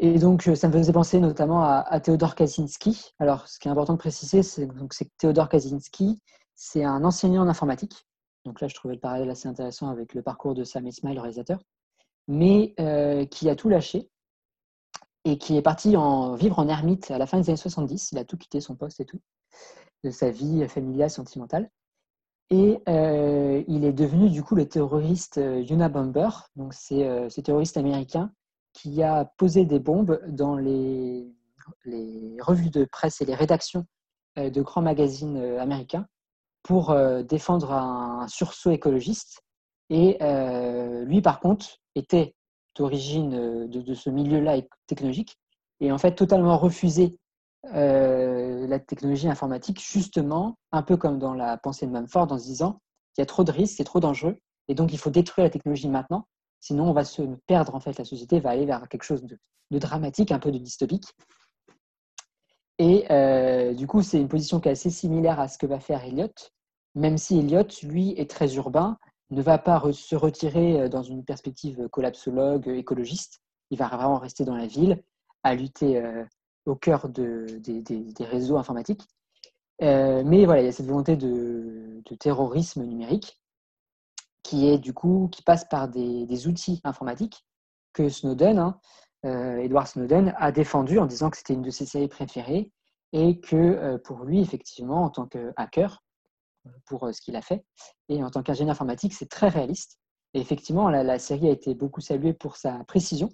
Et 0.00 0.18
donc, 0.18 0.46
euh, 0.46 0.54
ça 0.54 0.68
me 0.68 0.72
faisait 0.72 0.92
penser 0.92 1.18
notamment 1.18 1.62
à, 1.62 1.78
à 1.80 2.00
Théodore 2.00 2.34
Kaczynski. 2.34 3.14
Alors, 3.18 3.48
ce 3.48 3.58
qui 3.58 3.68
est 3.68 3.70
important 3.70 3.94
de 3.94 3.98
préciser, 3.98 4.42
c'est 4.42 4.68
que 4.68 5.04
Théodore 5.18 5.48
Kaczynski, 5.48 6.20
c'est 6.54 6.84
un 6.84 7.04
enseignant 7.04 7.42
en 7.42 7.48
informatique. 7.48 8.06
Donc 8.44 8.60
là, 8.60 8.68
je 8.68 8.74
trouvais 8.74 8.94
le 8.94 9.00
parallèle 9.00 9.28
assez 9.30 9.48
intéressant 9.48 9.88
avec 9.88 10.14
le 10.14 10.22
parcours 10.22 10.54
de 10.54 10.62
Sam 10.62 10.86
Esmail, 10.86 11.14
le 11.16 11.20
réalisateur, 11.20 11.58
mais 12.28 12.74
euh, 12.78 13.26
qui 13.26 13.50
a 13.50 13.56
tout 13.56 13.68
lâché 13.68 14.08
et 15.24 15.36
qui 15.36 15.56
est 15.56 15.62
parti 15.62 15.96
en, 15.96 16.34
vivre 16.36 16.60
en 16.60 16.68
ermite 16.68 17.10
à 17.10 17.18
la 17.18 17.26
fin 17.26 17.40
des 17.40 17.50
années 17.50 17.56
70. 17.56 18.12
Il 18.12 18.18
a 18.18 18.24
tout 18.24 18.36
quitté, 18.36 18.60
son 18.60 18.76
poste 18.76 19.00
et 19.00 19.04
tout, 19.04 19.20
de 20.04 20.10
sa 20.10 20.30
vie 20.30 20.66
familiale, 20.68 21.10
sentimentale. 21.10 21.70
Et 22.50 22.80
euh, 22.88 23.62
il 23.66 23.84
est 23.84 23.92
devenu 23.92 24.30
du 24.30 24.42
coup 24.42 24.54
le 24.54 24.66
terroriste 24.66 25.38
Yuna 25.42 25.88
Bomber. 25.88 26.28
Donc 26.54 26.72
c'est 26.72 27.28
ce 27.28 27.40
terroriste 27.40 27.76
américain 27.76 28.32
qui 28.78 29.02
a 29.02 29.24
posé 29.24 29.64
des 29.64 29.80
bombes 29.80 30.20
dans 30.28 30.56
les, 30.56 31.26
revues 32.40 32.70
de 32.70 32.84
presse 32.84 33.20
et 33.20 33.24
les 33.24 33.34
rédactions 33.34 33.84
euh, 34.38 34.50
de 34.50 34.62
grands 34.62 34.82
magazines 34.82 35.36
euh, 35.36 35.60
américains 35.60 36.06
pour 36.62 36.90
euh, 36.90 37.22
défendre 37.22 37.72
un 37.72 38.26
sursaut 38.28 38.70
écologiste. 38.70 39.42
Et 39.90 40.18
lui, 41.06 41.22
par 41.22 41.40
contre, 41.40 41.78
était 41.94 42.34
d'origine 42.76 43.66
de, 43.66 43.94
ce 43.94 44.10
milieu-là 44.10 44.60
technologique 44.86 45.38
et 45.80 45.90
en 45.90 45.96
fait 45.96 46.14
totalement 46.14 46.58
refusé 46.58 47.16
la 47.64 48.78
technologie 48.80 49.30
informatique, 49.30 49.80
justement, 49.80 50.58
un 50.70 50.82
peu 50.82 50.98
comme 50.98 51.18
dans 51.18 51.32
la 51.32 51.56
pensée 51.56 51.86
de 51.86 51.90
Manford, 51.90 52.30
en 52.30 52.38
se 52.38 52.44
disant 52.44 52.82
qu'il 53.14 53.22
y 53.22 53.24
a 53.24 53.26
trop 53.26 53.44
de 53.44 53.50
risques, 53.50 53.76
c'est 53.78 53.84
trop 53.84 53.98
dangereux, 53.98 54.36
et 54.68 54.74
donc 54.74 54.92
il 54.92 54.98
faut 54.98 55.08
détruire 55.08 55.46
la 55.46 55.50
technologie 55.50 55.88
maintenant 55.88 56.26
Sinon, 56.60 56.90
on 56.90 56.92
va 56.92 57.04
se 57.04 57.22
perdre, 57.46 57.74
en 57.74 57.80
fait, 57.80 57.98
la 57.98 58.04
société 58.04 58.40
va 58.40 58.50
aller 58.50 58.66
vers 58.66 58.88
quelque 58.88 59.04
chose 59.04 59.24
de, 59.24 59.38
dramatique, 59.78 60.32
un 60.32 60.38
peu 60.38 60.50
de 60.50 60.58
dystopique. 60.58 61.06
Et 62.78 63.06
euh, 63.10 63.74
du 63.74 63.86
coup, 63.86 64.02
c'est 64.02 64.20
une 64.20 64.28
position 64.28 64.60
qui 64.60 64.68
est 64.68 64.72
assez 64.72 64.90
similaire 64.90 65.40
à 65.40 65.48
ce 65.48 65.58
que 65.58 65.66
va 65.66 65.80
faire 65.80 66.04
Elliot, 66.04 66.32
même 66.94 67.18
si 67.18 67.38
Elliot, 67.38 67.66
lui, 67.82 68.12
est 68.16 68.30
très 68.30 68.54
urbain, 68.56 68.98
ne 69.30 69.42
va 69.42 69.58
pas 69.58 69.82
se 69.92 70.16
retirer 70.16 70.82
euh, 70.82 70.88
dans 70.88 71.02
une 71.02 71.24
perspective 71.24 71.88
collapsologue, 71.88 72.68
écologiste. 72.68 73.40
Il 73.70 73.78
va 73.78 73.88
vraiment 73.88 74.18
rester 74.18 74.44
dans 74.44 74.56
la 74.56 74.66
ville, 74.66 75.02
à 75.42 75.54
lutter 75.54 76.00
euh, 76.00 76.24
au 76.66 76.74
cœur 76.76 77.08
des, 77.08 77.84
réseaux 78.20 78.56
informatiques. 78.56 79.06
mais 79.80 80.44
voilà, 80.44 80.62
il 80.62 80.64
y 80.64 80.68
a 80.68 80.72
cette 80.72 80.86
volonté 80.86 81.16
de 81.16 82.02
terrorisme 82.18 82.84
numérique 82.84 83.38
qui 84.42 84.68
est 84.68 84.78
du 84.78 84.94
coup 84.94 85.28
qui 85.32 85.42
passe 85.42 85.64
par 85.64 85.88
des, 85.88 86.46
outils 86.46 86.80
informatiques 86.84 87.44
que 87.92 88.08
Snowden, 88.08 88.58
hein, 88.58 88.80
euh, 89.24 89.58
Edward 89.58 89.86
Snowden, 89.86 90.34
a 90.38 90.52
défendu 90.52 90.98
en 90.98 91.06
disant 91.06 91.30
que 91.30 91.36
c'était 91.36 91.54
une 91.54 91.62
de 91.62 91.70
ses 91.70 91.86
séries 91.86 92.08
préférées 92.08 92.70
et 93.12 93.40
que 93.40 93.56
euh, 93.56 93.98
pour 93.98 94.24
lui, 94.24 94.40
effectivement, 94.40 95.04
en 95.04 95.10
tant 95.10 95.26
que 95.26 95.52
hacker, 95.56 96.02
pour 96.86 97.04
euh, 97.04 97.12
ce 97.12 97.20
qu'il 97.20 97.36
a 97.36 97.42
fait, 97.42 97.64
et 98.08 98.22
en 98.22 98.30
tant 98.30 98.42
qu'ingénieur 98.42 98.72
informatique, 98.72 99.14
c'est 99.14 99.28
très 99.28 99.48
réaliste. 99.48 99.98
Et 100.34 100.40
effectivement, 100.40 100.90
la, 100.90 101.18
série 101.18 101.48
a 101.48 101.52
été 101.52 101.74
beaucoup 101.74 102.02
saluée 102.02 102.34
pour 102.34 102.56
sa 102.56 102.84
précision. 102.84 103.30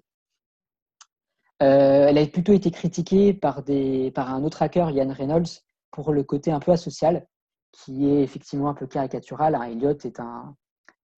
elle 1.59 2.17
a 2.17 2.27
plutôt 2.27 2.53
été 2.53 2.71
critiquée 2.71 3.35
par, 3.35 3.65
des, 3.65 4.13
par 4.13 4.33
un 4.33 4.45
autre 4.45 4.63
hacker, 4.63 4.91
Ian 4.91 5.13
Reynolds, 5.13 5.61
pour 5.91 6.13
le 6.13 6.23
côté 6.23 6.53
un 6.53 6.61
peu 6.61 6.71
asocial, 6.71 7.27
qui 7.73 8.07
est 8.09 8.23
effectivement 8.23 8.69
un 8.69 8.75
peu 8.75 8.87
caricatural. 8.87 9.59
Elliot 9.69 9.99
est 10.05 10.21
un, 10.21 10.57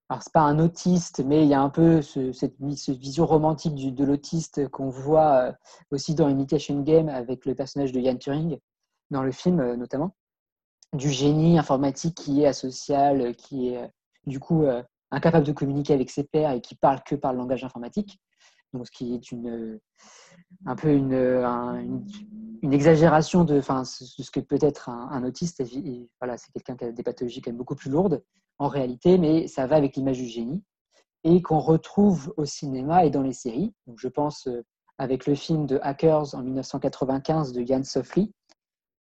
alors 0.09 0.23
c'est 0.23 0.33
pas 0.33 0.43
un 0.43 0.61
autiste, 0.61 1.25
mais 1.25 1.43
il 1.43 1.49
y 1.49 1.55
a 1.55 1.61
un 1.61 1.69
peu 1.69 2.01
cette, 2.01 2.55
vision 2.61 3.27
romantique 3.27 3.75
de 3.75 4.05
l'autiste 4.05 4.69
qu'on 4.69 4.89
voit 4.89 5.49
euh, 5.49 5.53
aussi 5.91 6.15
dans 6.15 6.29
Imitation 6.29 6.81
Game 6.83 7.09
avec 7.09 7.45
le 7.45 7.57
personnage 7.57 7.91
de 7.91 7.99
Ian 7.99 8.17
Turing, 8.17 8.59
dans 9.11 9.25
le 9.25 9.33
film 9.33 9.59
euh, 9.59 9.77
notamment, 9.77 10.15
du 10.93 11.11
génie 11.11 11.59
informatique 11.59 12.15
qui 12.15 12.43
est 12.43 12.47
asocial, 12.47 13.35
qui 13.35 13.71
est 13.71 13.79
euh, 13.79 13.89
du 14.27 14.39
coup 14.39 14.65
incapable 15.11 15.47
de 15.47 15.53
communiquer 15.53 15.95
avec 15.95 16.11
ses 16.11 16.25
pairs 16.25 16.53
et 16.53 16.61
qui 16.61 16.75
parle 16.75 17.03
que 17.05 17.15
par 17.15 17.33
le 17.33 17.39
langage 17.39 17.65
informatique. 17.65 18.21
Donc 18.73 18.87
ce 18.87 18.93
qui 18.93 19.15
est 19.15 19.31
une, 19.31 19.79
un 20.65 20.77
peu 20.77 20.93
une, 20.93 21.13
une, 22.63 22.73
exagération 22.73 23.45
de, 23.45 23.59
enfin, 23.59 23.85
ce 23.85 24.31
que 24.31 24.41
peut 24.41 24.59
être 24.61 24.89
un, 24.89 25.25
autiste. 25.25 25.63
Voilà, 26.21 26.37
c'est 26.39 26.53
quelqu'un 26.53 26.77
qui 26.77 26.85
a 26.85 26.93
des 26.93 27.03
pathologies 27.03 27.41
quand 27.41 27.51
même 27.51 27.59
beaucoup 27.59 27.77
plus 27.77 27.91
lourdes 27.91 28.23
en 28.59 28.69
réalité, 28.69 29.19
mais 29.19 29.49
ça 29.49 29.67
va 29.67 29.77
avec 29.77 29.97
l'image 29.97 30.19
du 30.19 30.27
génie 30.27 30.63
et 31.25 31.43
qu'on 31.43 31.59
retrouve 31.59 32.33
au 32.37 32.45
cinéma 32.45 33.05
et 33.05 33.11
dans 33.11 33.23
les 33.23 33.33
séries. 33.33 33.75
Donc, 33.87 33.99
je 33.99 34.09
pense 34.09 34.47
euh, 34.47 34.65
avec 34.99 35.27
le 35.27 35.35
film 35.35 35.67
de 35.67 35.79
Hackers 35.83 36.35
en 36.35 36.43
1995 36.43 37.53
de 37.53 37.63
Yann 37.63 37.85
Sofley, 37.85 38.31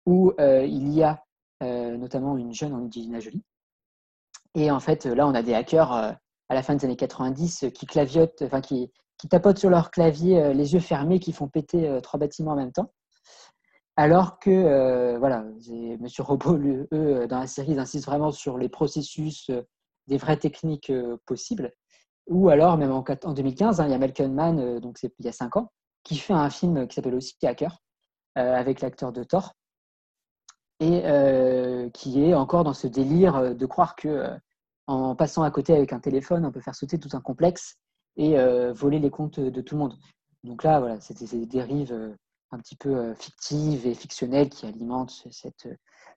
où 0.06 0.32
euh, 0.40 0.64
il 0.64 0.88
y 0.88 1.02
a 1.02 1.22
euh, 1.62 1.96
notamment 1.96 2.36
une 2.38 2.52
jeune 2.52 2.72
Angelina 2.72 3.20
Jolie. 3.20 3.42
Et 4.54 4.70
en 4.70 4.80
fait, 4.80 5.04
là, 5.04 5.26
on 5.26 5.34
a 5.34 5.42
des 5.42 5.54
hackers 5.54 5.92
à 5.92 6.18
la 6.48 6.62
fin 6.62 6.74
des 6.74 6.84
années 6.84 6.96
90 6.96 7.66
qui 7.74 7.86
claviotent, 7.86 8.42
enfin 8.42 8.60
qui, 8.60 8.90
qui 9.18 9.28
tapotent 9.28 9.58
sur 9.58 9.70
leur 9.70 9.90
clavier 9.90 10.52
les 10.54 10.74
yeux 10.74 10.80
fermés, 10.80 11.20
qui 11.20 11.32
font 11.32 11.48
péter 11.48 11.98
trois 12.02 12.18
bâtiments 12.18 12.52
en 12.52 12.56
même 12.56 12.72
temps. 12.72 12.92
Alors 13.96 14.38
que, 14.40 15.16
voilà, 15.18 15.44
Monsieur 16.00 16.24
Robot, 16.24 16.58
eux, 16.92 17.26
dans 17.28 17.38
la 17.38 17.46
série, 17.46 17.72
ils 17.72 17.78
insistent 17.78 18.06
vraiment 18.06 18.32
sur 18.32 18.58
les 18.58 18.68
processus, 18.68 19.50
des 20.08 20.16
vraies 20.16 20.36
techniques 20.36 20.92
possibles. 21.26 21.72
Ou 22.26 22.48
alors, 22.48 22.76
même 22.76 22.90
en, 22.90 23.02
2015, 23.02 23.80
hein, 23.80 23.86
il 23.86 23.90
y 23.90 23.94
a 23.94 23.98
Malcolm 23.98 24.80
donc 24.80 24.98
c'est 24.98 25.12
il 25.18 25.26
y 25.26 25.28
a 25.28 25.32
5 25.32 25.56
ans, 25.56 25.70
qui 26.02 26.16
fait 26.16 26.32
un 26.32 26.50
film 26.50 26.88
qui 26.88 26.94
s'appelle 26.96 27.14
aussi 27.14 27.34
Hacker, 27.42 27.78
avec 28.34 28.80
l'acteur 28.80 29.12
de 29.12 29.22
Thor, 29.22 29.54
et 30.80 31.02
qui 31.92 32.24
est 32.24 32.34
encore 32.34 32.64
dans 32.64 32.74
ce 32.74 32.88
délire 32.88 33.54
de 33.54 33.66
croire 33.66 33.94
que 33.94 34.28
en 34.86 35.14
passant 35.14 35.42
à 35.42 35.50
côté 35.50 35.74
avec 35.74 35.92
un 35.92 36.00
téléphone, 36.00 36.44
on 36.44 36.52
peut 36.52 36.60
faire 36.60 36.74
sauter 36.74 36.98
tout 36.98 37.08
un 37.12 37.20
complexe 37.20 37.78
et 38.16 38.36
voler 38.72 38.98
les 38.98 39.10
comptes 39.10 39.40
de 39.40 39.60
tout 39.60 39.74
le 39.74 39.80
monde. 39.80 39.98
Donc 40.42 40.62
là, 40.62 40.80
voilà, 40.80 41.00
c'est 41.00 41.18
des 41.24 41.46
dérives 41.46 42.16
un 42.50 42.58
petit 42.58 42.76
peu 42.76 43.14
fictives 43.14 43.86
et 43.86 43.94
fictionnelles 43.94 44.48
qui 44.48 44.66
alimentent 44.66 45.26
cette, 45.30 45.68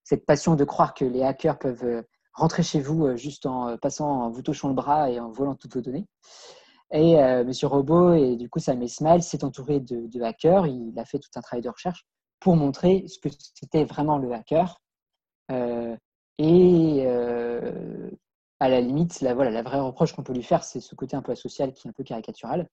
cette 0.04 0.26
passion 0.26 0.56
de 0.56 0.64
croire 0.64 0.94
que 0.94 1.06
les 1.06 1.24
hackers 1.24 1.58
peuvent 1.58 2.04
rentrer 2.34 2.62
chez 2.62 2.80
vous 2.80 3.16
juste 3.18 3.46
en 3.46 3.78
passant, 3.78 4.26
en 4.26 4.30
vous 4.30 4.44
touchant 4.44 4.68
le 4.68 4.76
bras 4.76 5.10
et 5.10 5.20
en 5.20 5.32
volant 5.32 5.56
toutes 5.56 5.76
vos 5.76 5.82
données. 5.82 6.06
Et 6.92 7.16
Monsieur 7.44 7.68
Robot 7.68 8.14
et 8.14 8.36
du 8.36 8.50
coup 8.50 8.60
Sam 8.60 8.86
Smile 8.88 9.24
s'est 9.24 9.44
entouré 9.44 9.80
de, 9.80 10.22
hackers. 10.22 10.68
Il 10.68 10.98
a 10.98 11.06
fait 11.06 11.20
tout 11.20 11.30
un 11.36 11.42
travail 11.42 11.64
de 11.64 11.70
recherche 11.70 12.06
pour 12.40 12.56
montrer 12.56 13.06
ce 13.08 13.20
que 13.20 13.30
c'était 13.56 13.84
vraiment 13.84 14.18
le 14.18 14.32
hacker. 14.32 14.80
et 16.38 17.08
à 18.60 18.70
la 18.70 18.82
limite, 18.82 19.22
la, 19.22 19.34
voilà, 19.34 19.52
la 19.52 19.64
vraie 19.64 19.80
reproche 19.80 20.14
qu'on 20.14 20.24
peut 20.24 20.34
lui 20.34 20.44
faire, 20.44 20.64
c'est 20.64 20.80
ce 20.80 20.96
côté 20.96 21.16
un 21.16 21.22
peu 21.22 21.36
social 21.36 21.74
qui 21.74 21.88
est 21.88 21.90
un 21.90 21.94
peu 21.94 22.04
caricatural. 22.04 22.68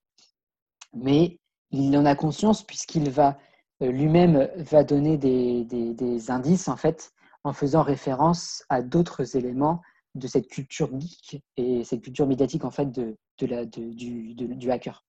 Mais 0.93 1.39
il 1.71 1.95
en 1.97 2.05
a 2.05 2.15
conscience 2.15 2.63
puisqu'il 2.63 3.09
va 3.09 3.37
lui-même 3.81 4.49
va 4.55 4.83
donner 4.83 5.17
des, 5.17 6.31
indices 6.31 6.67
en 6.67 6.77
fait 6.77 7.11
en 7.43 7.53
faisant 7.53 7.83
référence 7.83 8.63
à 8.69 8.81
d'autres 8.81 9.35
éléments 9.35 9.81
de 10.15 10.27
cette 10.27 10.47
culture 10.47 10.89
geek 10.97 11.43
et 11.57 11.83
cette 11.83 12.01
culture 12.01 12.25
médiatique 12.25 12.63
en 12.63 12.71
fait 12.71 12.89
de, 12.91 13.15
de 13.39 14.53
du 14.53 14.71
hacker. 14.71 15.03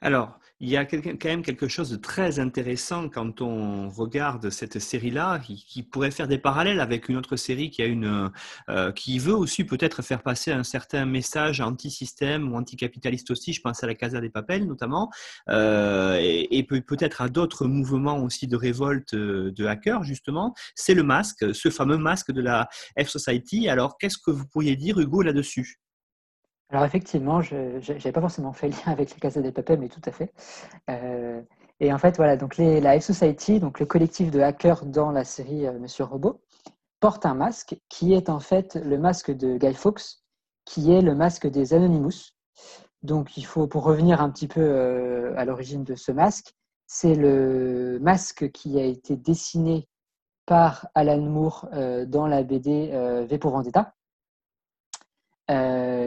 Alors, 0.00 0.38
il 0.60 0.68
y 0.68 0.76
a 0.76 0.84
quand 0.84 1.24
même 1.24 1.42
quelque 1.42 1.68
chose 1.68 1.90
de 1.90 1.96
très 1.96 2.40
intéressant 2.40 3.08
quand 3.08 3.40
on 3.42 3.88
regarde 3.88 4.50
cette 4.50 4.80
série-là, 4.80 5.38
qui, 5.38 5.82
pourrait 5.84 6.10
faire 6.10 6.26
des 6.26 6.38
parallèles 6.38 6.80
avec 6.80 7.08
une 7.08 7.16
autre 7.16 7.36
série 7.36 7.72
euh, 7.80 8.92
qui 8.92 9.18
veut 9.20 9.34
aussi 9.34 9.62
peut-être 9.64 10.02
faire 10.02 10.22
passer 10.22 10.50
un 10.50 10.64
certain 10.64 11.04
message 11.04 11.60
anti-système 11.60 12.52
ou 12.52 12.56
anticapitaliste 12.56 13.30
aussi. 13.30 13.52
Je 13.52 13.60
pense 13.60 13.84
à 13.84 13.86
la 13.86 13.94
Casa 13.94 14.20
des 14.20 14.30
Papels 14.30 14.66
notamment, 14.66 15.10
euh, 15.48 16.18
et, 16.20 16.64
peut-être 16.64 17.22
à 17.22 17.28
d'autres 17.28 17.66
mouvements 17.66 18.18
aussi 18.22 18.46
de 18.48 18.56
révolte 18.56 19.14
euh, 19.14 19.52
de 19.52 19.66
hackers 19.66 20.02
justement. 20.02 20.54
C'est 20.74 20.94
le 20.94 21.04
masque, 21.04 21.54
ce 21.54 21.70
fameux 21.70 21.98
masque 21.98 22.32
de 22.32 22.40
la 22.40 22.68
F-Society. 23.00 23.68
Alors, 23.68 23.96
qu'est-ce 23.96 24.18
que 24.18 24.30
vous 24.30 24.46
pourriez 24.46 24.76
dire, 24.76 24.98
Hugo, 24.98 25.22
là-dessus? 25.22 25.78
Alors 26.70 26.84
effectivement, 26.84 27.40
je 27.40 27.78
n'avais 27.92 28.12
pas 28.12 28.20
forcément 28.20 28.52
fait 28.52 28.68
lien 28.68 28.92
avec 28.92 29.10
la 29.10 29.16
Casa 29.18 29.40
des 29.40 29.52
Papel, 29.52 29.80
mais 29.80 29.88
tout 29.88 30.02
à 30.04 30.12
fait. 30.12 30.32
Euh, 30.90 31.40
et 31.80 31.92
en 31.92 31.98
fait, 31.98 32.16
voilà, 32.16 32.36
donc 32.36 32.58
la 32.58 33.00
F-Society, 33.00 33.58
donc 33.58 33.80
le 33.80 33.86
collectif 33.86 34.30
de 34.30 34.40
hackers 34.40 34.84
dans 34.84 35.10
la 35.10 35.24
série 35.24 35.66
euh, 35.66 35.78
Monsieur 35.78 36.04
Robot, 36.04 36.42
porte 37.00 37.24
un 37.24 37.34
masque 37.34 37.78
qui 37.88 38.12
est 38.12 38.28
en 38.28 38.40
fait 38.40 38.74
le 38.74 38.98
masque 38.98 39.30
de 39.30 39.56
Guy 39.56 39.72
Fawkes, 39.72 40.18
qui 40.66 40.92
est 40.92 41.00
le 41.00 41.14
masque 41.14 41.46
des 41.46 41.72
Anonymous. 41.72 42.32
Donc 43.02 43.36
il 43.38 43.46
faut, 43.46 43.66
pour 43.66 43.84
revenir 43.84 44.20
un 44.20 44.28
petit 44.28 44.48
peu 44.48 44.60
euh, 44.60 45.32
à 45.38 45.46
l'origine 45.46 45.84
de 45.84 45.94
ce 45.94 46.12
masque, 46.12 46.52
c'est 46.86 47.14
le 47.14 47.98
masque 48.00 48.50
qui 48.50 48.78
a 48.78 48.84
été 48.84 49.16
dessiné 49.16 49.88
par 50.44 50.88
Alan 50.94 51.20
Moore 51.20 51.68
dans 52.06 52.26
la 52.26 52.42
BD 52.42 52.88
V 53.28 53.38
pour 53.38 53.52
Vendetta 53.52 53.92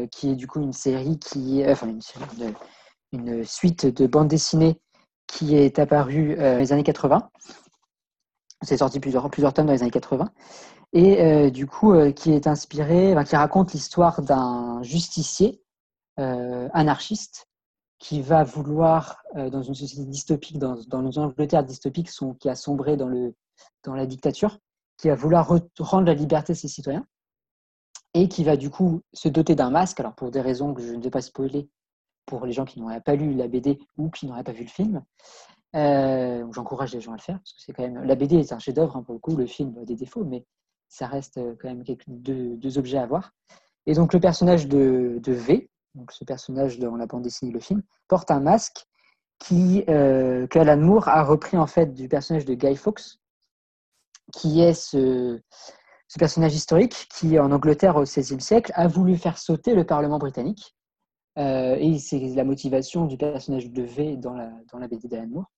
euh, 0.01 0.07
qui 0.07 0.29
est 0.29 0.35
du 0.35 0.47
coup 0.47 0.61
une 0.61 0.73
série 0.73 1.19
qui, 1.19 1.63
enfin 1.67 1.87
une, 3.13 3.43
suite 3.43 3.85
de 3.85 4.07
bandes 4.07 4.27
dessinées 4.27 4.79
qui 5.27 5.55
est 5.55 5.79
apparue 5.79 6.35
euh, 6.39 6.53
dans 6.53 6.59
les 6.59 6.73
années 6.73 6.83
80. 6.83 7.29
C'est 8.63 8.77
sorti 8.77 8.99
plusieurs, 8.99 9.29
plusieurs 9.29 9.53
tomes 9.53 9.65
dans 9.65 9.73
les 9.73 9.81
années 9.81 9.91
80. 9.91 10.29
Et 10.93 11.21
euh, 11.21 11.49
du 11.49 11.67
coup, 11.67 11.93
qui 12.13 12.31
est 12.31 12.47
inspiré, 12.47 13.15
qui 13.25 13.35
raconte 13.35 13.73
l'histoire 13.73 14.21
d'un 14.21 14.81
justicier 14.83 15.61
anarchiste 16.17 17.47
qui 17.97 18.21
va 18.21 18.43
vouloir, 18.43 19.23
dans 19.33 19.63
une 19.63 19.73
société 19.73 20.05
dystopique, 20.05 20.59
dans, 20.59 20.75
dans 20.87 21.09
une 21.09 21.23
Angleterre 21.23 21.63
dystopique 21.63 22.11
qui 22.39 22.49
a 22.49 22.55
sombré 22.55 22.97
dans, 22.97 23.07
le, 23.07 23.33
dans 23.83 23.95
la 23.95 24.05
dictature, 24.05 24.59
qui 24.97 25.07
va 25.07 25.15
vouloir 25.15 25.51
rendre 25.79 26.05
la 26.05 26.13
liberté 26.13 26.51
à 26.51 26.55
ses 26.55 26.67
citoyens 26.67 27.05
et 28.13 28.27
qui 28.27 28.43
va 28.43 28.57
du 28.57 28.69
coup 28.69 29.01
se 29.13 29.29
doter 29.29 29.55
d'un 29.55 29.69
masque, 29.69 29.99
alors 29.99 30.15
pour 30.15 30.31
des 30.31 30.41
raisons 30.41 30.73
que 30.73 30.81
je 30.81 30.93
ne 30.93 31.01
vais 31.01 31.09
pas 31.09 31.21
spoiler 31.21 31.69
pour 32.25 32.45
les 32.45 32.51
gens 32.51 32.65
qui 32.65 32.79
n'auraient 32.79 33.01
pas 33.01 33.15
lu 33.15 33.33
la 33.33 33.47
BD 33.47 33.79
ou 33.97 34.09
qui 34.09 34.27
n'auraient 34.27 34.43
pas 34.43 34.51
vu 34.51 34.63
le 34.63 34.69
film. 34.69 35.03
Euh, 35.75 36.45
J'encourage 36.51 36.93
les 36.93 37.01
gens 37.01 37.13
à 37.13 37.15
le 37.15 37.21
faire, 37.21 37.37
parce 37.37 37.53
que 37.53 37.61
c'est 37.61 37.73
quand 37.73 37.83
même. 37.83 38.03
La 38.03 38.15
BD 38.15 38.37
est 38.37 38.53
un 38.53 38.59
chef-d'œuvre, 38.59 38.97
hein, 38.97 39.03
pour 39.03 39.13
le 39.13 39.19
coup, 39.19 39.35
le 39.35 39.45
film 39.45 39.77
a 39.81 39.85
des 39.85 39.95
défauts, 39.95 40.25
mais 40.25 40.45
ça 40.89 41.07
reste 41.07 41.37
euh, 41.37 41.55
quand 41.59 41.69
même 41.69 41.83
deux, 42.07 42.77
objets 42.77 42.97
à 42.97 43.05
voir. 43.05 43.31
Et 43.85 43.93
donc, 43.93 44.13
le 44.13 44.19
personnage 44.19 44.67
de, 44.67 45.19
de, 45.23 45.31
V, 45.31 45.69
donc 45.95 46.11
ce 46.11 46.23
personnage 46.25 46.77
dans 46.77 46.95
la 46.95 47.05
bande 47.05 47.23
dessinée, 47.23 47.51
le 47.51 47.59
film, 47.59 47.81
porte 48.07 48.31
un 48.31 48.41
masque 48.41 48.85
qui, 49.39 49.83
euh, 49.89 50.45
qu'Alan 50.47 50.77
Moore 50.77 51.07
a 51.07 51.23
repris 51.23 51.57
en 51.57 51.67
fait 51.67 51.93
du 51.93 52.07
personnage 52.07 52.45
de 52.45 52.53
Guy 52.53 52.75
Fawkes, 52.75 53.17
qui 54.33 54.61
est 54.61 54.73
ce, 54.73 55.41
ce 56.11 56.19
personnage 56.19 56.53
historique 56.53 57.07
qui, 57.09 57.39
en 57.39 57.53
Angleterre 57.53 57.95
au 57.95 58.03
XVIe 58.03 58.41
siècle, 58.41 58.73
a 58.75 58.85
voulu 58.89 59.15
faire 59.15 59.37
sauter 59.37 59.73
le 59.73 59.85
Parlement 59.85 60.19
britannique. 60.19 60.75
Euh, 61.37 61.77
et 61.79 61.99
c'est 61.99 62.19
la 62.35 62.43
motivation 62.43 63.05
du 63.05 63.15
personnage 63.15 63.71
de 63.71 63.81
V 63.81 64.17
dans 64.17 64.33
la, 64.33 64.51
dans 64.73 64.79
la 64.79 64.89
BD 64.89 65.07
d'Alan 65.07 65.27
Moore. 65.27 65.51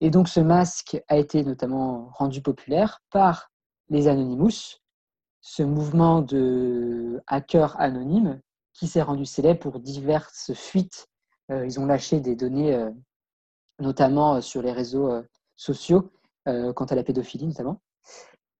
Et 0.00 0.10
donc 0.10 0.28
ce 0.28 0.40
masque 0.40 1.00
a 1.06 1.16
été 1.18 1.44
notamment 1.44 2.10
rendu 2.14 2.42
populaire 2.42 2.98
par 3.12 3.52
les 3.88 4.08
Anonymous, 4.08 4.80
ce 5.40 5.62
mouvement 5.62 6.20
de 6.20 7.22
hackers 7.28 7.80
anonymes 7.80 8.40
qui 8.72 8.88
s'est 8.88 9.02
rendu 9.02 9.24
célèbre 9.24 9.60
pour 9.60 9.78
diverses 9.78 10.52
fuites. 10.52 11.06
Euh, 11.52 11.64
ils 11.64 11.78
ont 11.78 11.86
lâché 11.86 12.18
des 12.18 12.34
données, 12.34 12.74
euh, 12.74 12.90
notamment 13.78 14.40
sur 14.40 14.62
les 14.62 14.72
réseaux 14.72 15.12
sociaux, 15.54 16.10
quant 16.44 16.86
à 16.86 16.94
la 16.96 17.04
pédophilie 17.04 17.46
notamment. 17.46 17.80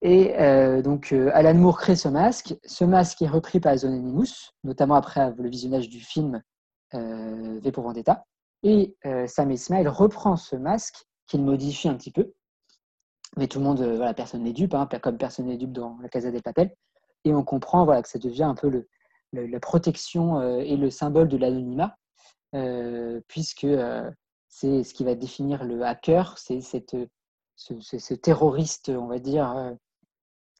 Et 0.02 0.38
euh, 0.38 0.82
donc, 0.82 1.12
euh, 1.12 1.30
Alan 1.32 1.54
Moore 1.54 1.78
crée 1.78 1.96
ce 1.96 2.08
masque. 2.08 2.54
Ce 2.64 2.84
masque 2.84 3.22
est 3.22 3.28
repris 3.28 3.60
par 3.60 3.72
Anonymous, 3.72 4.50
notamment 4.62 4.94
après 4.94 5.32
le 5.36 5.48
visionnage 5.48 5.88
du 5.88 6.00
film 6.00 6.42
euh, 6.94 7.58
V 7.60 7.72
pour 7.72 7.84
Vendetta. 7.84 8.24
Et 8.62 8.96
Sam 9.26 9.52
Esmail 9.52 9.86
reprend 9.86 10.36
ce 10.36 10.56
masque, 10.56 11.04
qu'il 11.28 11.42
modifie 11.44 11.88
un 11.88 11.94
petit 11.94 12.10
peu. 12.10 12.32
Mais 13.36 13.46
tout 13.46 13.58
le 13.58 13.64
monde, 13.64 13.80
voilà, 13.80 14.12
personne 14.12 14.42
n'est 14.42 14.52
dupe, 14.52 14.74
hein, 14.74 14.88
comme 15.02 15.18
personne 15.18 15.46
n'est 15.46 15.56
dupe 15.56 15.72
dans 15.72 15.98
la 16.02 16.08
Casa 16.08 16.30
des 16.30 16.40
Papel. 16.40 16.74
Et 17.24 17.32
on 17.32 17.44
comprend 17.44 17.84
voilà, 17.84 18.02
que 18.02 18.08
ça 18.08 18.18
devient 18.18 18.44
un 18.44 18.54
peu 18.54 18.86
la 19.32 19.60
protection 19.60 20.42
et 20.58 20.76
le 20.76 20.90
symbole 20.90 21.28
de 21.28 21.36
l'anonymat, 21.36 21.96
puisque 23.28 23.68
c'est 24.48 24.82
ce 24.82 24.94
qui 24.94 25.04
va 25.04 25.14
définir 25.14 25.62
le 25.62 25.84
hacker, 25.84 26.36
c'est 26.38 26.60
cette 26.60 26.96
ce, 27.54 27.74
ce, 27.80 28.14
terroriste, 28.14 28.88
on 28.88 29.06
va 29.06 29.18
dire, 29.18 29.76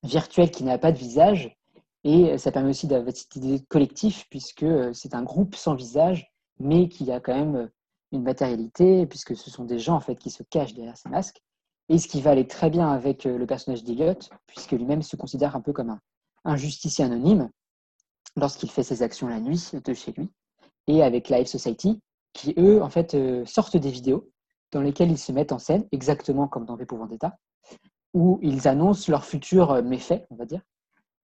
virtuel 0.03 0.51
qui 0.51 0.65
n'a 0.65 0.79
pas 0.79 0.93
de 0.93 0.99
visage. 0.99 1.57
Et 2.05 2.39
ça 2.39 2.53
permet 2.53 2.71
aussi 2.71 2.87
d'avoir 2.87 3.15
cette 3.17 3.35
idée 3.35 3.61
collectif, 3.69 4.27
puisque 4.31 4.63
euh, 4.63 4.93
c'est 4.93 5.15
un 5.15 5.25
groupe 5.25 5.57
sans 5.57 5.75
visage, 5.75 6.33
mais 6.61 6.89
qui 6.89 7.11
a 7.11 7.19
quand 7.19 7.35
même 7.35 7.57
euh, 7.57 7.67
une 8.13 8.23
matérialité, 8.23 9.07
puisque 9.07 9.37
ce 9.37 9.51
sont 9.51 9.65
des 9.65 9.81
gens 9.81 9.97
en 9.97 10.01
fait 10.01 10.15
qui 10.15 10.31
se 10.31 10.45
cachent 10.45 10.75
derrière 10.75 10.97
ces 10.97 11.09
masques. 11.09 11.43
Et 11.89 11.99
ce 11.99 12.07
qui 12.07 12.21
va 12.21 12.31
aller 12.31 12.47
très 12.47 12.71
bien 12.71 12.89
avec 12.91 13.27
euh, 13.27 13.37
le 13.37 13.47
personnage 13.47 13.83
d'Eliot, 13.83 14.19
puisque 14.47 14.73
lui-même 14.73 15.03
se 15.03 15.17
considère 15.17 15.57
un 15.57 15.61
peu 15.61 15.73
comme 15.73 15.91
un, 15.91 16.01
un 16.45 16.57
justicier 16.57 17.05
anonyme 17.05 17.51
lorsqu'il 18.37 18.71
fait 18.71 18.85
ses 18.85 19.03
actions 19.03 19.27
la 19.27 19.41
nuit 19.41 19.71
de 19.73 19.95
chez 19.95 20.13
lui, 20.13 20.31
et 20.87 21.03
avec 21.03 21.29
Live 21.29 21.47
Society, 21.47 22.01
qui 22.33 22.55
eux 22.59 22.83
en 22.83 22.91
fait 22.91 23.17
sortent 23.47 23.79
des 23.79 23.91
vidéos 23.91 24.31
dans 24.73 24.83
lesquelles 24.83 25.11
ils 25.11 25.19
se 25.19 25.33
mettent 25.33 25.53
en 25.53 25.59
scène, 25.59 25.87
exactement 25.91 26.47
comme 26.47 26.67
dans 26.67 26.77
V 26.77 26.85
pour 26.85 26.99
Vendetta, 26.99 27.39
où 28.17 28.39
ils 28.41 28.67
annoncent 28.67 29.13
leurs 29.13 29.27
futurs 29.27 29.73
euh, 29.73 29.83
méfaits, 29.83 30.27
on 30.31 30.37
va 30.37 30.47
dire, 30.47 30.63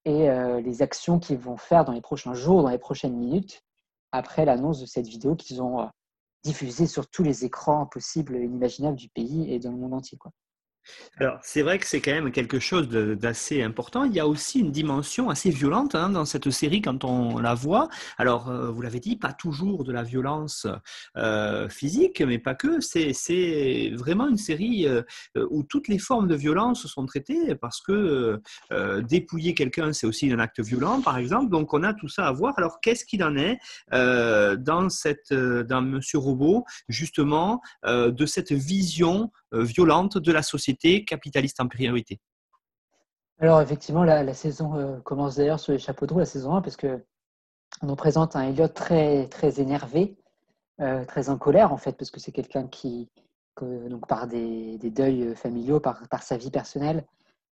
et 0.04 0.28
euh, 0.28 0.60
les 0.60 0.82
actions 0.82 1.18
qu'ils 1.18 1.38
vont 1.38 1.56
faire 1.56 1.86
dans 1.86 1.92
les 1.92 2.02
prochains 2.02 2.34
jours, 2.34 2.62
dans 2.62 2.68
les 2.68 2.78
prochaines 2.78 3.16
minutes, 3.16 3.62
après 4.12 4.44
l'annonce 4.44 4.78
de 4.78 4.84
cette 4.84 5.06
vidéo 5.06 5.34
qu'ils 5.34 5.62
ont 5.62 5.80
euh, 5.80 5.86
diffusée 6.44 6.86
sur 6.86 7.08
tous 7.08 7.22
les 7.22 7.46
écrans 7.46 7.86
possibles 7.86 8.36
et 8.36 8.42
inimaginables 8.42 8.98
du 8.98 9.08
pays 9.08 9.50
et 9.50 9.58
dans 9.58 9.70
le 9.70 9.78
monde 9.78 9.94
entier. 9.94 10.18
Alors, 11.18 11.38
c'est 11.42 11.62
vrai 11.62 11.78
que 11.78 11.86
c'est 11.86 12.00
quand 12.00 12.12
même 12.12 12.32
quelque 12.32 12.58
chose 12.58 12.88
d'assez 12.88 13.62
important. 13.62 14.04
Il 14.04 14.12
y 14.12 14.20
a 14.20 14.26
aussi 14.26 14.60
une 14.60 14.72
dimension 14.72 15.30
assez 15.30 15.50
violente 15.50 15.94
hein, 15.94 16.10
dans 16.10 16.24
cette 16.24 16.50
série 16.50 16.82
quand 16.82 17.04
on 17.04 17.38
la 17.38 17.54
voit. 17.54 17.88
Alors, 18.18 18.48
euh, 18.48 18.70
vous 18.70 18.82
l'avez 18.82 18.98
dit, 18.98 19.16
pas 19.16 19.32
toujours 19.32 19.84
de 19.84 19.92
la 19.92 20.02
violence 20.02 20.66
euh, 21.16 21.68
physique, 21.68 22.20
mais 22.20 22.38
pas 22.38 22.54
que. 22.54 22.80
C'est 22.80 23.92
vraiment 23.94 24.28
une 24.28 24.38
série 24.38 24.86
euh, 24.88 25.02
où 25.50 25.62
toutes 25.62 25.88
les 25.88 25.98
formes 25.98 26.28
de 26.28 26.34
violence 26.34 26.86
sont 26.86 27.06
traitées 27.06 27.54
parce 27.54 27.80
que 27.80 28.40
dépouiller 29.02 29.54
quelqu'un, 29.54 29.92
c'est 29.92 30.06
aussi 30.06 30.32
un 30.32 30.38
acte 30.38 30.60
violent, 30.60 31.00
par 31.02 31.18
exemple. 31.18 31.50
Donc, 31.50 31.74
on 31.74 31.82
a 31.82 31.94
tout 31.94 32.08
ça 32.08 32.26
à 32.26 32.32
voir. 32.32 32.54
Alors, 32.56 32.80
qu'est-ce 32.80 33.04
qu'il 33.04 33.22
en 33.22 33.36
est 33.36 33.58
dans, 33.90 34.88
cette, 34.88 35.32
dans 35.32 35.82
Monsieur 35.82 36.18
Robot, 36.18 36.64
justement, 36.88 37.60
de 37.84 38.26
cette 38.26 38.52
vision 38.52 39.30
violente 39.52 40.18
de 40.18 40.32
la 40.32 40.42
société 40.42 41.04
capitaliste 41.04 41.60
en 41.60 41.68
priorité 41.68 42.20
Alors 43.38 43.60
effectivement, 43.60 44.04
la, 44.04 44.34
saison 44.34 44.76
euh, 44.76 45.00
commence 45.00 45.36
d'ailleurs 45.36 45.60
sur 45.60 45.72
les 45.72 45.78
chapeaux 45.78 46.06
de 46.06 46.12
roue, 46.12 46.20
la 46.20 46.24
saison 46.24 46.54
1, 46.54 46.62
parce 46.62 46.76
que 46.76 47.04
on 47.80 47.86
nous 47.86 47.96
présente 47.96 48.36
un 48.36 48.42
Elliot 48.42 48.68
très, 48.68 49.28
très 49.28 49.60
énervé, 49.60 50.16
euh, 50.80 51.04
très 51.04 51.30
en 51.30 51.38
colère 51.38 51.72
en 51.72 51.78
fait, 51.78 51.92
parce 51.92 52.10
que 52.10 52.20
c'est 52.20 52.32
quelqu'un 52.32 52.66
qui, 52.66 53.08
donc 53.60 54.06
par 54.06 54.26
des, 54.26 54.78
deuils 54.78 55.34
familiaux, 55.34 55.80
par, 55.80 56.22
sa 56.22 56.36
vie 56.36 56.50
personnelle, 56.50 57.04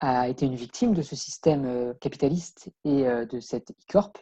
a 0.01 0.29
été 0.29 0.47
une 0.47 0.57
victime 0.57 0.95
de 0.95 1.03
ce 1.03 1.17
système 1.17 1.65
euh, 1.65 1.95
capitaliste 1.95 2.71
et 2.85 3.05
de 3.05 3.41
cette 3.41 3.71
e-corp. 3.71 4.19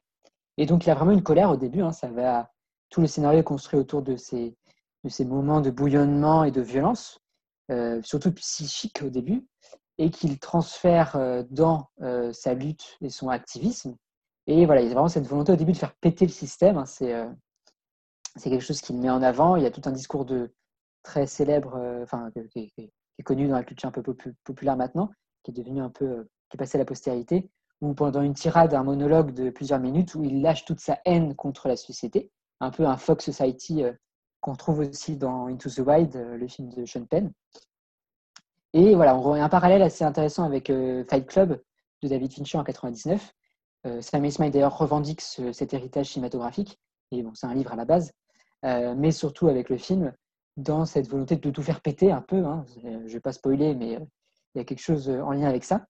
Et 0.57 0.67
donc 0.67 0.87
il 0.87 0.91
a 0.91 0.95
vraiment 0.95 1.13
une 1.13 1.23
colère 1.23 1.51
au 1.51 1.57
début, 1.57 1.83
hein, 1.83 1.93
ça 1.93 2.09
va, 2.09 2.51
tout 2.91 3.01
le 3.01 3.07
scénario 3.07 3.41
est 3.41 3.45
construit 3.45 3.79
autour 3.79 4.03
de 4.03 4.17
ces 4.17 4.57
moments 5.25 5.61
de 5.61 5.71
bouillonnement 5.71 6.45
et 6.45 6.51
de 6.51 6.61
violence. 6.61 7.21
Euh, 7.71 8.01
surtout 8.03 8.33
psychique 8.33 9.01
au 9.05 9.11
début, 9.11 9.47
et 9.99 10.11
qu'il 10.11 10.41
transfère 10.41 11.15
euh, 11.15 11.45
dans 11.51 11.89
euh, 12.01 12.33
sa 12.33 12.53
lutte 12.53 12.97
et 13.01 13.11
son 13.11 13.29
activisme. 13.29 13.97
Et 14.49 14.67
voilà, 14.67 14.81
il 14.81 14.89
y 14.89 14.91
a 14.91 14.95
vraiment 14.95 15.09
cette 15.09 15.29
volonté 15.29 15.53
au 15.53 15.57
début 15.57 15.71
de 15.73 15.77
faire 15.77 15.95
péter 16.01 16.27
le 16.27 16.33
système. 16.33 16.79
Hein. 16.79 16.85
c'est 16.87 17.15
quelque 18.43 18.61
chose 18.65 18.81
qu'il 18.81 18.99
met 18.99 19.11
en 19.11 19.23
avant. 19.23 19.55
Il 19.55 19.63
y 19.63 19.67
a 19.67 19.71
tout 19.71 19.83
un 19.85 19.93
discours 19.93 20.25
de 20.25 20.53
très 21.05 21.27
célèbre, 21.27 21.79
enfin, 22.03 22.31
qui, 22.51 22.73
est 22.77 23.23
connu 23.23 23.47
dans 23.47 23.57
la 23.57 23.63
culture 23.63 23.89
un 23.89 23.93
peu 23.93 24.03
populaire 24.43 24.77
maintenant, 24.77 25.13
qui 25.45 25.53
est 25.53 25.55
devenu 25.55 25.81
un 25.81 25.91
peu, 25.91 26.27
qui 26.49 26.57
est 26.57 26.59
passé 26.59 26.77
à 26.77 26.81
la 26.81 26.85
postérité, 26.85 27.51
où 27.81 27.95
pendant 27.95 28.23
une 28.23 28.35
tirade, 28.35 28.75
un 28.75 28.83
monologue 28.83 29.33
de 29.33 29.51
plusieurs 29.51 29.79
minutes, 29.79 30.17
où 30.17 30.25
il 30.25 30.43
lâche 30.43 30.65
toute 30.65 30.81
sa 30.81 30.99
haine 31.05 31.37
contre 31.37 31.69
la 31.69 31.77
société, 31.77 32.33
un 32.59 32.71
peu 32.71 32.85
un 32.85 32.97
Fox 32.97 33.27
Society 33.27 33.85
qu'on 34.41 34.55
trouve 34.55 34.81
aussi 34.81 35.17
dans 35.17 35.47
Into 35.47 35.71
the 35.71 35.79
Wild, 35.79 36.17
euh, 36.17 36.37
le 36.37 36.49
film 36.49 36.71
de 36.71 36.85
Sean 36.87 37.05
Penn. 37.05 37.33
Et 38.73 38.95
voilà, 38.95 39.17
on 39.17 39.35
a 39.35 39.43
un 39.43 39.49
parallèle 39.49 39.83
assez 39.83 40.05
intéressant 40.05 40.45
avec 40.45 40.71
euh, 40.71 41.05
Fight 41.09 41.27
Club 41.27 41.61
de 42.03 42.09
David 42.09 42.33
Fincher 42.33 42.59
en 42.59 42.65
99. 42.65 43.33
Euh, 43.87 44.01
Sam 44.01 44.27
d'ailleurs 44.51 44.77
revendique 44.77 45.21
cet 45.21 45.75
héritage 45.75 46.11
cinématographique, 46.11 46.79
et 47.11 47.23
bon, 47.23 47.33
c'est 47.35 47.47
un 47.47 47.55
livre 47.55 47.73
à 47.73 47.77
la 47.77 47.85
base, 47.85 48.13
mais 48.63 49.11
surtout 49.11 49.49
avec 49.49 49.71
le 49.71 49.79
film, 49.79 50.13
dans 50.59 50.85
cette 50.85 51.09
volonté 51.09 51.37
de 51.37 51.51
tout 51.51 51.63
faire 51.63 51.81
péter 51.81 52.13
un 52.13 52.21
peu. 52.21 52.45
Hein. 52.45 52.65
Je 52.83 52.89
ne 52.89 53.09
vais 53.09 53.21
pas 53.21 53.33
spoiler, 53.33 53.75
mais 53.75 53.99
il 54.55 54.59
y 54.59 54.61
a 54.61 54.65
quelque 54.65 54.83
chose 54.83 55.09
en 55.09 55.33
lien 55.33 55.49
avec 55.49 55.65
ça. 55.65 55.87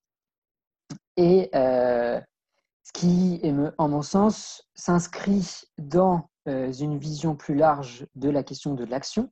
Et 1.16 1.50
ce 1.52 2.92
qui, 2.94 3.42
en 3.76 3.88
mon 3.88 4.02
sens, 4.02 4.68
s'inscrit 4.74 5.60
dans 5.76 6.16
euh, 6.16 6.29
une 6.46 6.98
vision 6.98 7.36
plus 7.36 7.54
large 7.54 8.06
de 8.14 8.30
la 8.30 8.42
question 8.42 8.74
de 8.74 8.84
l'action 8.84 9.30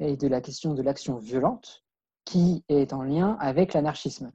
et 0.00 0.16
de 0.16 0.28
la 0.28 0.40
question 0.40 0.74
de 0.74 0.82
l'action 0.82 1.16
violente 1.16 1.84
qui 2.24 2.64
est 2.68 2.92
en 2.92 3.02
lien 3.02 3.36
avec 3.40 3.74
l'anarchisme. 3.74 4.32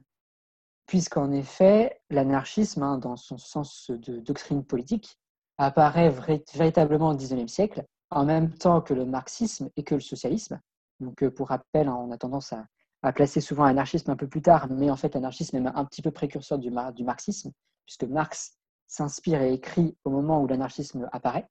Puisqu'en 0.86 1.30
effet, 1.32 2.00
l'anarchisme, 2.10 2.82
hein, 2.82 2.98
dans 2.98 3.16
son 3.16 3.38
sens 3.38 3.90
de 3.90 4.18
doctrine 4.20 4.64
politique, 4.64 5.18
apparaît 5.58 6.10
véritablement 6.54 7.10
au 7.10 7.14
XIXe 7.14 7.52
siècle, 7.52 7.84
en 8.10 8.24
même 8.24 8.52
temps 8.52 8.80
que 8.80 8.94
le 8.94 9.04
marxisme 9.04 9.70
et 9.76 9.84
que 9.84 9.94
le 9.94 10.00
socialisme. 10.00 10.60
Donc, 10.98 11.22
euh, 11.22 11.30
pour 11.30 11.48
rappel, 11.48 11.88
hein, 11.88 11.96
on 11.96 12.10
a 12.10 12.18
tendance 12.18 12.52
à, 12.52 12.66
placer 13.12 13.40
souvent 13.40 13.64
l'anarchisme 13.64 14.10
un 14.10 14.16
peu 14.16 14.28
plus 14.28 14.42
tard, 14.42 14.68
mais 14.68 14.90
en 14.90 14.96
fait, 14.96 15.14
l'anarchisme 15.14 15.56
est 15.56 15.66
un 15.74 15.84
petit 15.84 16.02
peu 16.02 16.10
précurseur 16.10 16.58
du 16.58 16.70
marxisme, 16.70 17.50
puisque 17.86 18.04
Marx 18.04 18.58
s'inspire 18.88 19.40
et 19.40 19.54
écrit 19.54 19.96
au 20.04 20.10
moment 20.10 20.42
où 20.42 20.46
l'anarchisme 20.46 21.08
apparaît. 21.12 21.48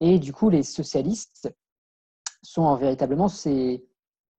Et 0.00 0.18
du 0.18 0.32
coup, 0.32 0.50
les 0.50 0.62
socialistes 0.62 1.54
sont 2.42 2.74
véritablement 2.76 3.28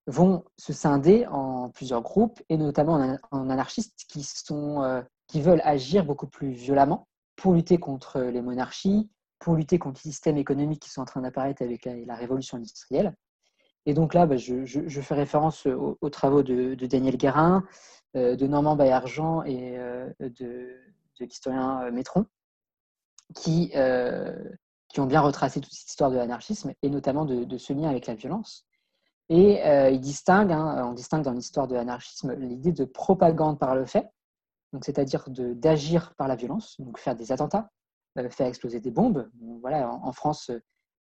vont 0.08 0.45
se 0.58 0.74
scinder 0.74 1.26
en 1.28 1.70
plusieurs 1.70 2.01
groupes, 2.01 2.41
et 2.49 2.58
notamment 2.58 3.18
en, 3.32 3.49
anarchistes 3.49 4.06
qui, 4.08 4.24
sont, 4.24 4.84
euh, 4.84 5.01
qui 5.28 5.41
veulent 5.41 5.62
agir 5.64 6.06
beaucoup 6.06 6.28
plus 6.28 6.51
violemment 6.51 7.08
pour 7.36 7.53
lutter 7.53 7.78
contre 7.78 8.20
les 8.22 8.41
monarchies, 8.41 9.10
pour 9.39 9.56
lutter 9.56 9.80
contre 9.80 10.01
les 10.06 10.12
systèmes 10.12 10.38
économiques 10.38 10.82
qui 10.82 10.89
sont 10.89 11.01
en 11.01 11.06
train 11.06 11.22
d'apparaître 11.22 11.62
avec 11.62 11.86
la, 11.86 12.16
révolution 12.16 12.58
industrielle. 12.58 13.16
Et 13.86 13.93
donc 13.93 14.14
là, 14.14 14.26
bah, 14.26 14.38
je, 14.38 15.01
fais 15.01 15.16
référence 15.16 15.66
aux, 15.66 16.10
travaux 16.10 16.43
de, 16.43 16.76
Daniel 16.86 17.18
Guérin, 17.18 17.64
euh, 18.16 18.36
de 18.36 18.47
Normand 18.47 18.76
Baillargeant 18.76 19.43
et 19.43 19.78
euh, 19.78 20.10
de, 20.20 20.70
de 21.20 21.26
l'historien 21.26 21.89
Métron, 21.91 22.26
qui, 23.36 23.72
qui 24.96 25.02
ont 25.02 25.08
bien 25.08 25.20
retracé 25.20 25.60
toute 25.60 25.74
cette 25.74 25.89
histoire 25.89 26.10
de 26.10 26.16
l'anarchisme 26.16 26.72
et 26.82 26.89
notamment 26.89 27.26
de, 27.26 27.58
ce 27.58 27.74
lien 27.74 27.89
avec 27.89 28.08
la 28.08 28.16
violence. 28.16 28.66
Et 29.28 29.62
euh, 29.66 29.98
distinguent, 29.98 30.54
hein, 30.54 30.88
on 30.88 30.93
distingue 30.93 31.22
dans 31.22 31.34
l'histoire 31.34 31.68
de 31.68 31.76
l'anarchisme 31.76 32.34
l'idée 32.36 32.72
de 32.72 32.86
propagande 32.86 33.60
par 33.60 33.76
le 33.76 33.86
fait, 33.86 34.08
c'est-à-dire 34.82 35.26
d'agir 35.28 36.14
par 36.16 36.30
la 36.30 36.38
violence, 36.38 36.80
donc 36.80 36.98
faire 36.98 37.14
des 37.14 37.34
attentats, 37.34 37.70
euh, 38.18 38.30
faire 38.30 38.48
exploser 38.48 38.80
des 38.80 38.89
bombes. 38.89 39.30
voilà, 39.60 39.91
en, 39.91 40.14
France, 40.14 40.50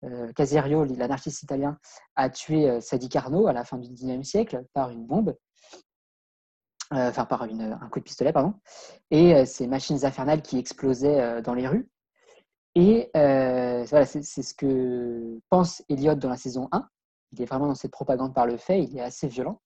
euh, 0.04 0.32
Caserio, 0.34 0.84
l'anarchiste 0.84 1.42
italien, 1.44 1.78
a 2.14 2.28
tué 2.28 2.68
euh, 2.68 2.80
Sadi 2.82 3.08
Carnot 3.08 3.46
à 3.46 3.54
la 3.54 3.64
fin 3.64 3.78
du 3.78 3.88
XIXe 3.88 4.28
siècle 4.28 4.66
par 4.74 4.90
une 4.90 5.06
bombe, 5.06 5.34
enfin 6.90 7.24
par 7.24 7.44
un 7.44 7.88
coup 7.88 8.00
de 8.00 8.04
pistolet, 8.04 8.34
pardon, 8.34 8.52
et 9.10 9.46
ces 9.46 9.66
machines 9.66 10.04
infernales 10.04 10.42
qui 10.42 10.58
explosaient 10.58 11.40
dans 11.40 11.54
les 11.54 11.66
rues. 11.66 11.88
Et 12.80 13.10
euh, 13.16 13.84
c'est 13.86 14.22
ce 14.22 14.54
que 14.54 15.40
pense 15.50 15.82
Elliot 15.88 16.14
dans 16.14 16.28
la 16.28 16.36
saison 16.36 16.68
1. 16.70 16.88
Il 17.32 17.42
est 17.42 17.44
vraiment 17.44 17.66
dans 17.66 17.74
cette 17.74 17.90
propagande 17.90 18.32
par 18.32 18.46
le 18.46 18.56
fait, 18.56 18.84
il 18.84 18.96
est 18.96 19.02
assez 19.02 19.26
violent. 19.26 19.60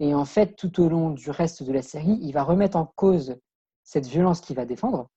Et 0.00 0.16
en 0.16 0.24
fait, 0.24 0.56
tout 0.56 0.82
au 0.82 0.88
long 0.88 1.10
du 1.10 1.30
reste 1.30 1.62
de 1.62 1.72
la 1.72 1.82
série, 1.82 2.18
il 2.20 2.32
va 2.32 2.42
remettre 2.42 2.76
en 2.76 2.84
cause 2.84 3.36
cette 3.84 4.06
violence 4.06 4.40
qu'il 4.40 4.56
va 4.56 4.64
défendre, 4.64 5.08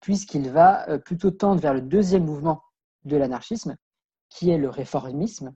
puisqu'il 0.00 0.48
va 0.48 0.88
euh, 0.88 0.96
plutôt 0.96 1.30
tendre 1.30 1.60
vers 1.60 1.74
le 1.74 1.82
deuxième 1.82 2.24
mouvement 2.24 2.62
de 3.04 3.18
l'anarchisme, 3.18 3.76
qui 4.30 4.48
est 4.48 4.56
le 4.56 4.70
réformisme, 4.70 5.52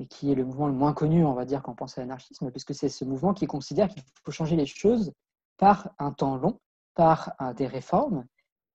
et 0.00 0.08
qui 0.08 0.32
est 0.32 0.34
le 0.34 0.44
mouvement 0.44 0.66
le 0.66 0.72
moins 0.72 0.94
connu, 0.94 1.24
on 1.24 1.34
va 1.34 1.44
dire, 1.44 1.62
quand 1.62 1.70
on 1.70 1.76
pense 1.76 1.96
à 1.96 2.00
l'anarchisme, 2.00 2.50
puisque 2.50 2.74
c'est 2.74 2.88
ce 2.88 3.04
mouvement 3.04 3.34
qui 3.34 3.46
considère 3.46 3.86
qu'il 3.86 4.02
faut 4.24 4.32
changer 4.32 4.56
les 4.56 4.66
choses 4.66 5.12
par 5.58 5.94
un 6.00 6.10
temps 6.10 6.34
long, 6.38 6.58
par 6.96 7.36
des 7.56 7.68
réformes, 7.68 8.26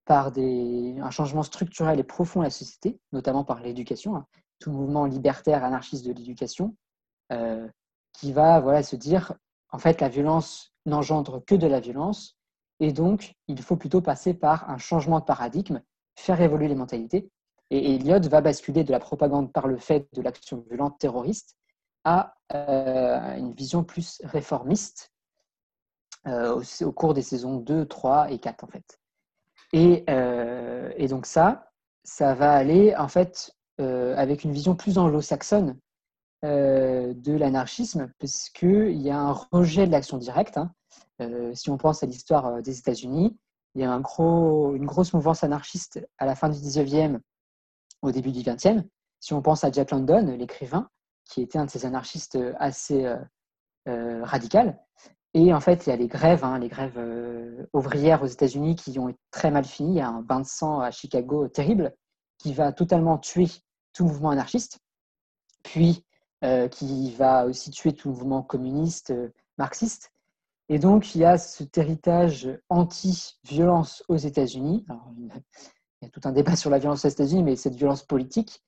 par 0.09 0.31
un 0.35 1.11
changement 1.11 1.43
structurel 1.43 1.99
et 1.99 2.03
profond 2.03 2.39
de 2.39 2.45
la 2.45 2.49
société, 2.49 2.99
notamment 3.11 3.43
par 3.43 3.59
l'éducation, 3.59 4.15
hein. 4.15 4.25
tout 4.57 4.71
mouvement 4.71 5.05
libertaire 5.05 5.63
anarchiste 5.63 6.03
de 6.03 6.13
l'éducation, 6.13 6.75
euh, 7.31 7.67
qui 8.13 8.33
va 8.33 8.59
voilà, 8.59 8.81
se 8.81 8.95
dire, 8.95 9.35
en 9.71 9.77
fait, 9.77 10.01
la 10.01 10.09
violence 10.09 10.73
n'engendre 10.87 11.45
que 11.45 11.53
de 11.53 11.67
la 11.67 11.79
violence, 11.79 12.39
et 12.79 12.91
donc 12.91 13.35
il 13.47 13.61
faut 13.61 13.75
plutôt 13.75 14.01
passer 14.01 14.33
par 14.33 14.67
un 14.71 14.79
changement 14.79 15.19
de 15.19 15.25
paradigme, 15.25 15.79
faire 16.15 16.41
évoluer 16.41 16.69
les 16.69 16.75
mentalités. 16.75 17.29
Et 17.69 17.93
Eliot 17.93 18.27
va 18.29 18.41
basculer 18.41 18.83
de 18.83 18.91
la 18.91 18.99
propagande 18.99 19.53
par 19.53 19.67
le 19.67 19.77
fait 19.77 20.07
de 20.13 20.23
l'action 20.23 20.65
violente 20.67 20.97
terroriste 20.97 21.55
à 22.03 22.33
euh, 22.55 23.37
une 23.37 23.53
vision 23.53 23.83
plus 23.83 24.23
réformiste 24.23 25.13
euh, 26.25 26.59
au, 26.59 26.85
au, 26.85 26.91
cours 26.91 27.13
des 27.13 27.21
saisons 27.21 27.57
2, 27.57 27.85
3 27.85 28.31
et 28.31 28.39
4 28.39 28.63
en 28.63 28.67
fait. 28.69 28.99
Euh, 29.75 30.91
et, 30.95 31.07
donc 31.07 31.25
ça, 31.25 31.71
ça 32.03 32.33
va 32.33 32.53
aller 32.53 32.95
en 32.95 33.07
fait 33.07 33.51
euh, 33.79 34.15
avec 34.17 34.43
une 34.43 34.51
vision 34.51 34.75
plus 34.75 34.97
anglo-saxonne 34.97 35.77
euh, 36.45 37.13
de 37.13 37.33
l'anarchisme, 37.33 38.11
puisqu'il 38.17 39.01
y 39.01 39.09
a 39.09 39.19
un 39.19 39.31
rejet 39.51 39.85
de 39.85 39.91
l'action 39.91 40.17
directe. 40.17 40.57
Hein. 40.57 40.73
si 41.53 41.69
on 41.69 41.77
pense 41.77 42.03
à 42.03 42.05
l'histoire 42.05 42.61
des 42.61 42.79
États-Unis, 42.79 43.37
il 43.75 43.81
y 43.81 43.85
a 43.85 43.91
une 43.91 44.85
grosse 44.85 45.13
mouvance 45.13 45.43
anarchiste 45.43 45.99
à 46.17 46.25
la 46.25 46.35
fin 46.35 46.49
du 46.49 46.57
19e, 46.57 47.19
au 48.01 48.11
début 48.11 48.31
du 48.31 48.41
20e. 48.41 48.83
Si 49.19 49.33
on 49.33 49.41
pense 49.41 49.63
à 49.63 49.71
Jack 49.71 49.91
London, 49.91 50.35
l'écrivain, 50.37 50.89
qui 51.25 51.41
était 51.41 51.59
un 51.59 51.65
de 51.65 51.69
ces 51.69 51.85
anarchistes 51.85 52.39
assez 52.57 53.13
radical, 53.85 54.79
et 55.33 55.53
en 55.53 55.59
fait, 55.59 55.85
il 55.85 55.89
y 55.89 55.93
a 55.93 55.95
les 55.95 56.07
grèves, 56.07 56.43
hein, 56.43 56.57
les 56.57 56.69
grèves 56.69 56.97
euh, 56.97 57.65
ouvrières 57.73 58.23
aux 58.23 58.27
États-Unis 58.27 58.75
qui 58.75 58.97
ont 58.99 59.13
très 59.31 59.51
mal 59.51 59.65
fini. 59.65 59.91
Il 59.91 59.97
y 59.97 60.01
a 60.01 60.09
un 60.09 60.21
bain 60.21 60.39
de 60.39 60.45
sang 60.45 60.79
à 60.79 60.91
Chicago 60.91 61.47
terrible 61.47 61.93
qui 62.39 62.53
va 62.53 62.71
totalement 62.71 63.17
tuer 63.17 63.47
tout 63.93 64.05
mouvement 64.05 64.31
anarchiste, 64.31 64.79
puis 65.63 66.05
euh, 66.43 66.67
qui 66.67 67.11
va 67.11 67.45
aussi 67.45 67.69
tuer 67.69 67.93
tout 67.93 68.09
mouvement 68.09 68.41
communiste, 68.41 69.13
marxiste. 69.57 70.11
Et 70.69 70.79
donc, 70.79 71.15
il 71.15 71.21
y 71.21 71.25
a 71.25 71.37
cet 71.37 71.77
héritage 71.77 72.49
anti-violence 72.69 74.03
aux 74.07 74.17
États-Unis. 74.17 74.85
Il 76.01 76.05
y 76.05 76.05
a 76.05 76.09
tout 76.09 76.21
un 76.23 76.31
débat 76.31 76.55
sur 76.55 76.69
la 76.69 76.79
violence 76.79 77.05
aux 77.05 77.09
États-Unis, 77.09 77.43
mais 77.43 77.55
cette 77.55 77.75
violence 77.75 78.03
politique. 78.03 78.63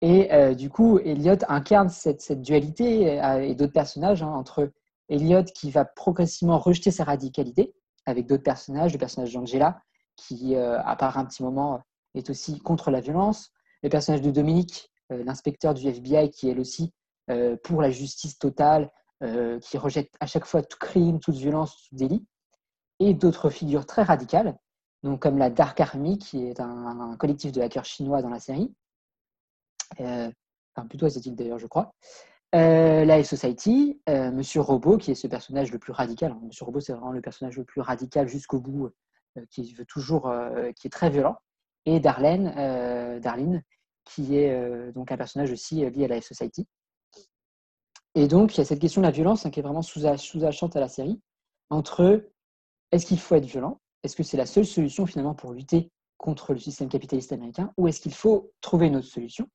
Et 0.00 0.32
euh, 0.32 0.54
du 0.54 0.68
coup, 0.68 0.98
Elliot 0.98 1.36
incarne 1.48 1.88
cette, 1.88 2.32
dualité 2.32 3.22
euh, 3.22 3.40
et 3.42 3.54
d'autres 3.54 3.72
personnages 3.72 4.22
hein, 4.22 4.32
entre 4.32 4.72
Elliot 5.12 5.44
qui 5.44 5.70
va 5.70 5.84
progressivement 5.84 6.58
rejeter 6.58 6.90
sa 6.90 7.04
radicalité 7.04 7.74
avec 8.06 8.26
d'autres 8.26 8.42
personnages, 8.42 8.92
le 8.92 8.98
personnage 8.98 9.32
d'Angela 9.32 9.80
qui, 10.16 10.56
euh, 10.56 10.80
à 10.82 10.96
part 10.96 11.18
un 11.18 11.24
petit 11.24 11.42
moment, 11.42 11.80
est 12.14 12.28
aussi 12.30 12.58
contre 12.60 12.90
la 12.90 13.00
violence, 13.00 13.50
le 13.82 13.88
personnage 13.88 14.22
de 14.22 14.30
Dominique, 14.30 14.90
l'inspecteur 15.10 15.74
du 15.74 15.86
FBI 15.88 16.30
qui 16.30 16.48
est 16.48 16.58
aussi 16.58 16.92
pour 17.62 17.82
la 17.82 17.90
justice 17.90 18.38
totale, 18.38 18.90
euh, 19.22 19.60
qui 19.60 19.78
rejette 19.78 20.10
à 20.18 20.26
chaque 20.26 20.46
fois 20.46 20.62
tout 20.62 20.78
crime, 20.80 21.20
toute 21.20 21.36
violence, 21.36 21.76
tout 21.88 21.94
délit, 21.94 22.26
et 22.98 23.14
d'autres 23.14 23.50
figures 23.50 23.86
très 23.86 24.02
radicales, 24.02 24.58
donc 25.04 25.22
comme 25.22 25.38
la 25.38 25.48
Dark 25.48 25.78
Army, 25.78 26.18
qui 26.18 26.44
est 26.44 26.58
un, 26.58 27.16
collectif 27.18 27.52
de 27.52 27.60
hackers 27.60 27.84
chinois 27.84 28.20
dans 28.20 28.30
la 28.30 28.40
série, 28.40 28.74
euh, 30.00 30.28
enfin 30.74 30.88
plutôt 30.88 31.06
asiatique 31.06 31.36
d'ailleurs, 31.36 31.60
je 31.60 31.68
crois. 31.68 31.94
Euh, 32.54 33.04
la 33.04 33.24
Society, 33.24 34.00
euh, 34.08 34.30
Monsieur 34.30 34.60
Robot, 34.60 34.98
qui 34.98 35.10
est 35.10 35.14
ce 35.14 35.26
personnage 35.26 35.72
le 35.72 35.78
plus 35.78 35.92
radical. 35.92 36.36
Monsieur 36.42 36.66
Robot, 36.66 36.80
c'est 36.80 36.92
vraiment 36.92 37.12
le 37.12 37.22
personnage 37.22 37.56
le 37.56 37.64
plus 37.64 37.80
radical 37.80 38.28
jusqu'au 38.28 38.60
bout, 38.60 38.90
qui 39.50 39.72
veut 39.72 39.86
toujours, 39.86 40.30
qui 40.76 40.86
est 40.86 40.90
très 40.90 41.08
violent. 41.08 41.36
Et 41.86 42.00
Darlene, 42.00 43.20
Darlene 43.20 43.62
qui 44.04 44.36
est 44.36 44.92
donc 44.92 45.12
un 45.12 45.16
personnage 45.16 45.50
aussi 45.52 45.88
lié 45.90 46.04
à 46.04 46.08
la 46.08 46.20
Society. 46.20 46.66
Et 48.14 48.28
donc, 48.28 48.54
il 48.54 48.58
y 48.58 48.60
a 48.60 48.64
cette 48.64 48.80
question 48.80 49.00
de 49.00 49.06
la 49.06 49.12
violence 49.12 49.46
hein, 49.46 49.50
qui 49.50 49.60
est 49.60 49.62
vraiment 49.62 49.82
sous-achante 49.82 50.76
à 50.76 50.80
la 50.80 50.88
série, 50.88 51.20
entre 51.70 52.28
est-ce 52.90 53.06
qu'il 53.06 53.18
faut 53.18 53.34
être 53.34 53.46
violent? 53.46 53.80
Est-ce 54.02 54.16
que 54.16 54.22
c'est 54.22 54.36
la 54.36 54.46
seule 54.46 54.66
solution 54.66 55.06
finalement 55.06 55.34
pour 55.34 55.52
lutter 55.52 55.90
contre 56.18 56.52
le 56.52 56.58
système 56.58 56.88
capitaliste 56.88 57.32
américain? 57.32 57.72
Ou 57.78 57.88
est-ce 57.88 58.00
qu'il 58.00 58.12
faut 58.14 58.52
trouver 58.60 58.88
une 58.88 58.96
autre 58.96 59.06
solution? 59.06 59.48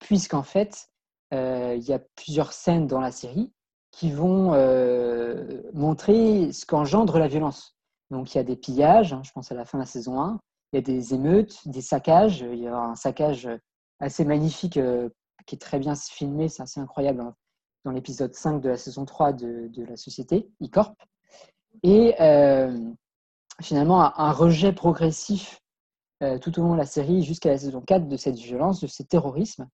Puisqu'en 0.00 0.42
fait, 0.42 0.74
euh, 0.74 0.99
il 1.32 1.82
y 1.82 1.92
a 1.92 2.00
plusieurs 2.16 2.52
scènes 2.52 2.86
dans 2.86 3.00
la 3.00 3.12
série 3.12 3.52
qui 3.90 4.10
vont 4.10 4.54
euh, 4.54 5.62
montrer 5.72 6.52
ce 6.52 6.64
qu'engendre 6.64 7.18
la 7.18 7.28
violence. 7.28 7.76
Donc, 8.10 8.34
il 8.34 8.38
y 8.38 8.40
a 8.40 8.44
des 8.44 8.56
pillages, 8.56 9.12
hein, 9.12 9.22
je 9.24 9.32
pense 9.32 9.50
à 9.52 9.54
la 9.54 9.64
fin 9.64 9.78
de 9.78 9.82
la 9.82 9.86
saison 9.86 10.20
1, 10.20 10.38
il 10.72 10.76
y 10.76 10.78
a 10.78 10.82
des 10.82 11.14
émeutes, 11.14 11.66
des 11.66 11.80
saccages. 11.80 12.40
Il 12.40 12.60
y 12.60 12.68
a 12.68 12.76
un 12.76 12.94
saccage 12.94 13.48
assez 13.98 14.24
magnifique 14.24 14.76
euh, 14.76 15.08
qui 15.46 15.56
est 15.56 15.58
très 15.58 15.78
bien 15.78 15.94
filmé, 15.94 16.48
c'est 16.48 16.62
assez 16.62 16.80
incroyable. 16.80 17.20
Hein 17.20 17.34
dans 17.84 17.92
l'épisode 17.92 18.34
5 18.34 18.60
de 18.60 18.68
la 18.68 18.76
saison 18.76 19.04
3 19.04 19.32
de, 19.32 19.84
la 19.84 19.96
société, 19.96 20.48
e-corp. 20.62 20.94
Et 21.82 22.14
euh, 22.20 22.78
finalement, 23.62 24.18
un, 24.18 24.32
rejet 24.32 24.72
progressif 24.72 25.60
euh, 26.22 26.38
tout 26.38 26.58
au 26.58 26.62
long 26.62 26.72
de 26.72 26.78
la 26.78 26.86
série 26.86 27.22
jusqu'à 27.22 27.50
la 27.50 27.58
saison 27.58 27.80
4 27.80 28.06
de 28.08 28.16
cette 28.16 28.36
violence, 28.36 28.80
de 28.80 28.86
ce 28.86 29.02
terrorisme. 29.02 29.68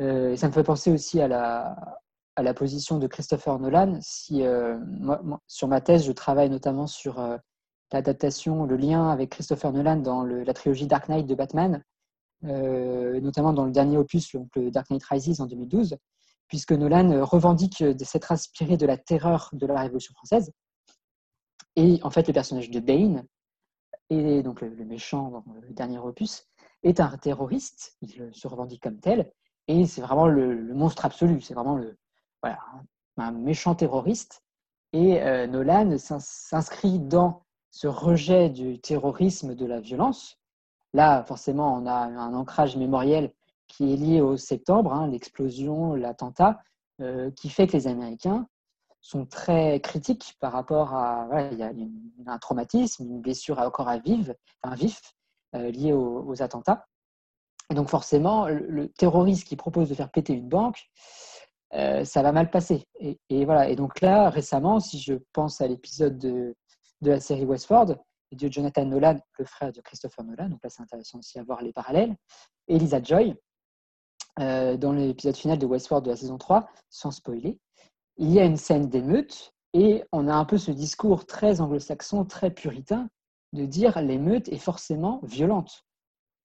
Euh, 0.00 0.36
ça 0.36 0.48
me 0.48 0.52
fait 0.52 0.62
penser 0.62 0.90
aussi 0.90 1.20
à 1.20 1.28
la, 1.28 2.54
position 2.54 2.98
de 2.98 3.06
Christopher 3.06 3.58
Nolan. 3.58 3.98
Moi, 4.30 5.40
sur 5.46 5.68
ma 5.68 5.80
thèse, 5.80 6.04
je 6.04 6.12
travaille 6.12 6.50
notamment 6.50 6.86
sur 6.86 7.20
l'adaptation, 7.92 8.64
le 8.64 8.76
lien 8.76 9.10
avec 9.10 9.30
Christopher 9.30 9.72
Nolan 9.72 9.96
dans 9.96 10.24
la 10.24 10.54
trilogie 10.54 10.86
Dark 10.86 11.08
Knight 11.08 11.26
de 11.26 11.34
Batman, 11.34 11.82
notamment 12.42 13.52
dans 13.52 13.64
le 13.64 13.70
dernier 13.70 13.98
opus, 13.98 14.34
le 14.56 14.70
Dark 14.70 14.90
Knight 14.90 15.04
Rises 15.04 15.40
en 15.40 15.46
2012 15.46 15.96
puisque 16.52 16.72
Nolan 16.72 17.24
revendique 17.24 17.82
de 17.82 18.04
s'être 18.04 18.30
inspiré 18.30 18.76
de 18.76 18.84
la 18.84 18.98
terreur 18.98 19.48
de 19.54 19.66
la 19.66 19.80
Révolution 19.80 20.12
française. 20.12 20.52
Et 21.76 21.98
en 22.02 22.10
fait, 22.10 22.26
le 22.26 22.34
personnage 22.34 22.68
de 22.68 22.78
Bane, 22.78 23.24
et 24.10 24.42
donc 24.42 24.60
le, 24.60 24.84
méchant 24.84 25.30
dans 25.30 25.54
le 25.62 25.72
dernier 25.72 25.98
opus, 25.98 26.46
est 26.82 27.00
un 27.00 27.16
terroriste, 27.16 27.96
il 28.02 28.28
se 28.34 28.46
revendique 28.46 28.82
comme 28.82 29.00
tel, 29.00 29.32
et 29.68 29.86
c'est 29.86 30.00
vraiment 30.00 30.26
le, 30.26 30.74
monstre 30.74 31.04
absolu, 31.04 31.40
c'est 31.40 31.54
vraiment 31.54 31.76
le, 31.76 31.96
voilà, 32.42 32.58
un 33.16 33.32
méchant 33.32 33.74
terroriste. 33.74 34.42
Et 34.92 35.22
euh, 35.22 35.46
Nolan 35.46 35.96
s'inscrit 35.98 36.98
dans 36.98 37.42
ce 37.70 37.86
rejet 37.86 38.50
du 38.50 38.78
terrorisme, 38.80 39.54
de 39.54 39.64
la 39.64 39.80
violence. 39.80 40.38
Là, 40.92 41.24
forcément, 41.24 41.74
on 41.74 41.86
a 41.86 41.94
un 41.94 42.34
ancrage 42.34 42.76
mémoriel 42.76 43.32
qui 43.66 43.92
est 43.92 43.96
lié 43.96 44.20
au 44.20 44.36
septembre, 44.36 44.92
hein, 44.92 45.06
l'explosion, 45.08 45.94
l'attentat, 45.94 46.62
euh, 47.00 47.30
qui 47.30 47.48
fait 47.48 47.66
que 47.66 47.72
les 47.72 47.86
Américains 47.86 48.46
sont 49.00 49.24
très 49.24 49.80
critiques 49.80 50.36
par 50.40 50.52
rapport 50.52 50.94
à. 50.94 51.26
il 51.50 51.58
y 51.58 51.62
a 51.62 51.72
un 52.26 52.38
traumatisme, 52.38 53.04
une 53.04 53.20
blessure 53.20 53.58
encore 53.58 53.88
à 53.88 53.98
vivre, 53.98 54.34
enfin, 54.62 54.76
vif, 54.76 55.00
euh, 55.54 55.70
liée 55.70 55.92
aux, 55.92 56.42
attentats. 56.42 56.86
Et 57.72 57.74
donc, 57.74 57.88
forcément, 57.88 58.48
le, 58.48 58.90
terroriste 58.98 59.48
qui 59.48 59.56
propose 59.56 59.88
de 59.88 59.94
faire 59.94 60.10
péter 60.10 60.34
une 60.34 60.46
banque, 60.46 60.90
euh, 61.72 62.04
ça 62.04 62.20
va 62.20 62.30
mal 62.30 62.50
passer. 62.50 62.84
Et, 63.00 63.46
voilà. 63.46 63.70
Et 63.70 63.76
donc, 63.76 64.02
là, 64.02 64.28
récemment, 64.28 64.78
si 64.78 65.00
je 65.00 65.14
pense 65.32 65.62
à 65.62 65.66
l'épisode 65.66 66.18
de, 66.18 66.54
la 67.00 67.18
série 67.18 67.46
Westford, 67.46 67.96
de 68.32 68.52
Jonathan 68.52 68.84
Nolan, 68.84 69.16
le 69.38 69.46
frère 69.46 69.72
de 69.72 69.80
Christopher 69.80 70.22
Nolan, 70.22 70.50
donc 70.50 70.60
là, 70.62 70.68
c'est 70.68 70.82
intéressant 70.82 71.20
aussi 71.20 71.38
à 71.38 71.44
voir 71.44 71.62
les 71.62 71.72
parallèles, 71.72 72.14
et 72.68 72.78
Lisa 72.78 73.02
Joy, 73.02 73.34
euh, 74.38 74.76
dans 74.76 74.92
l'épisode 74.92 75.36
final 75.36 75.58
de 75.58 75.64
Westworld 75.64 76.04
de 76.04 76.10
la 76.10 76.16
saison 76.16 76.36
3, 76.36 76.68
sans 76.90 77.10
spoiler, 77.10 77.58
il 78.18 78.30
y 78.30 78.38
a 78.38 78.44
une 78.44 78.58
scène 78.58 78.90
d'émeute 78.90 79.54
et 79.72 80.04
on 80.12 80.28
a 80.28 80.34
un 80.34 80.44
peu 80.44 80.58
ce 80.58 80.72
discours 80.72 81.24
très 81.24 81.62
anglo-saxon, 81.62 82.26
très 82.26 82.50
puritain, 82.50 83.08
de 83.54 83.64
dire 83.64 83.98
l'émeute 84.02 84.48
est 84.48 84.58
forcément 84.58 85.20
violente. 85.22 85.86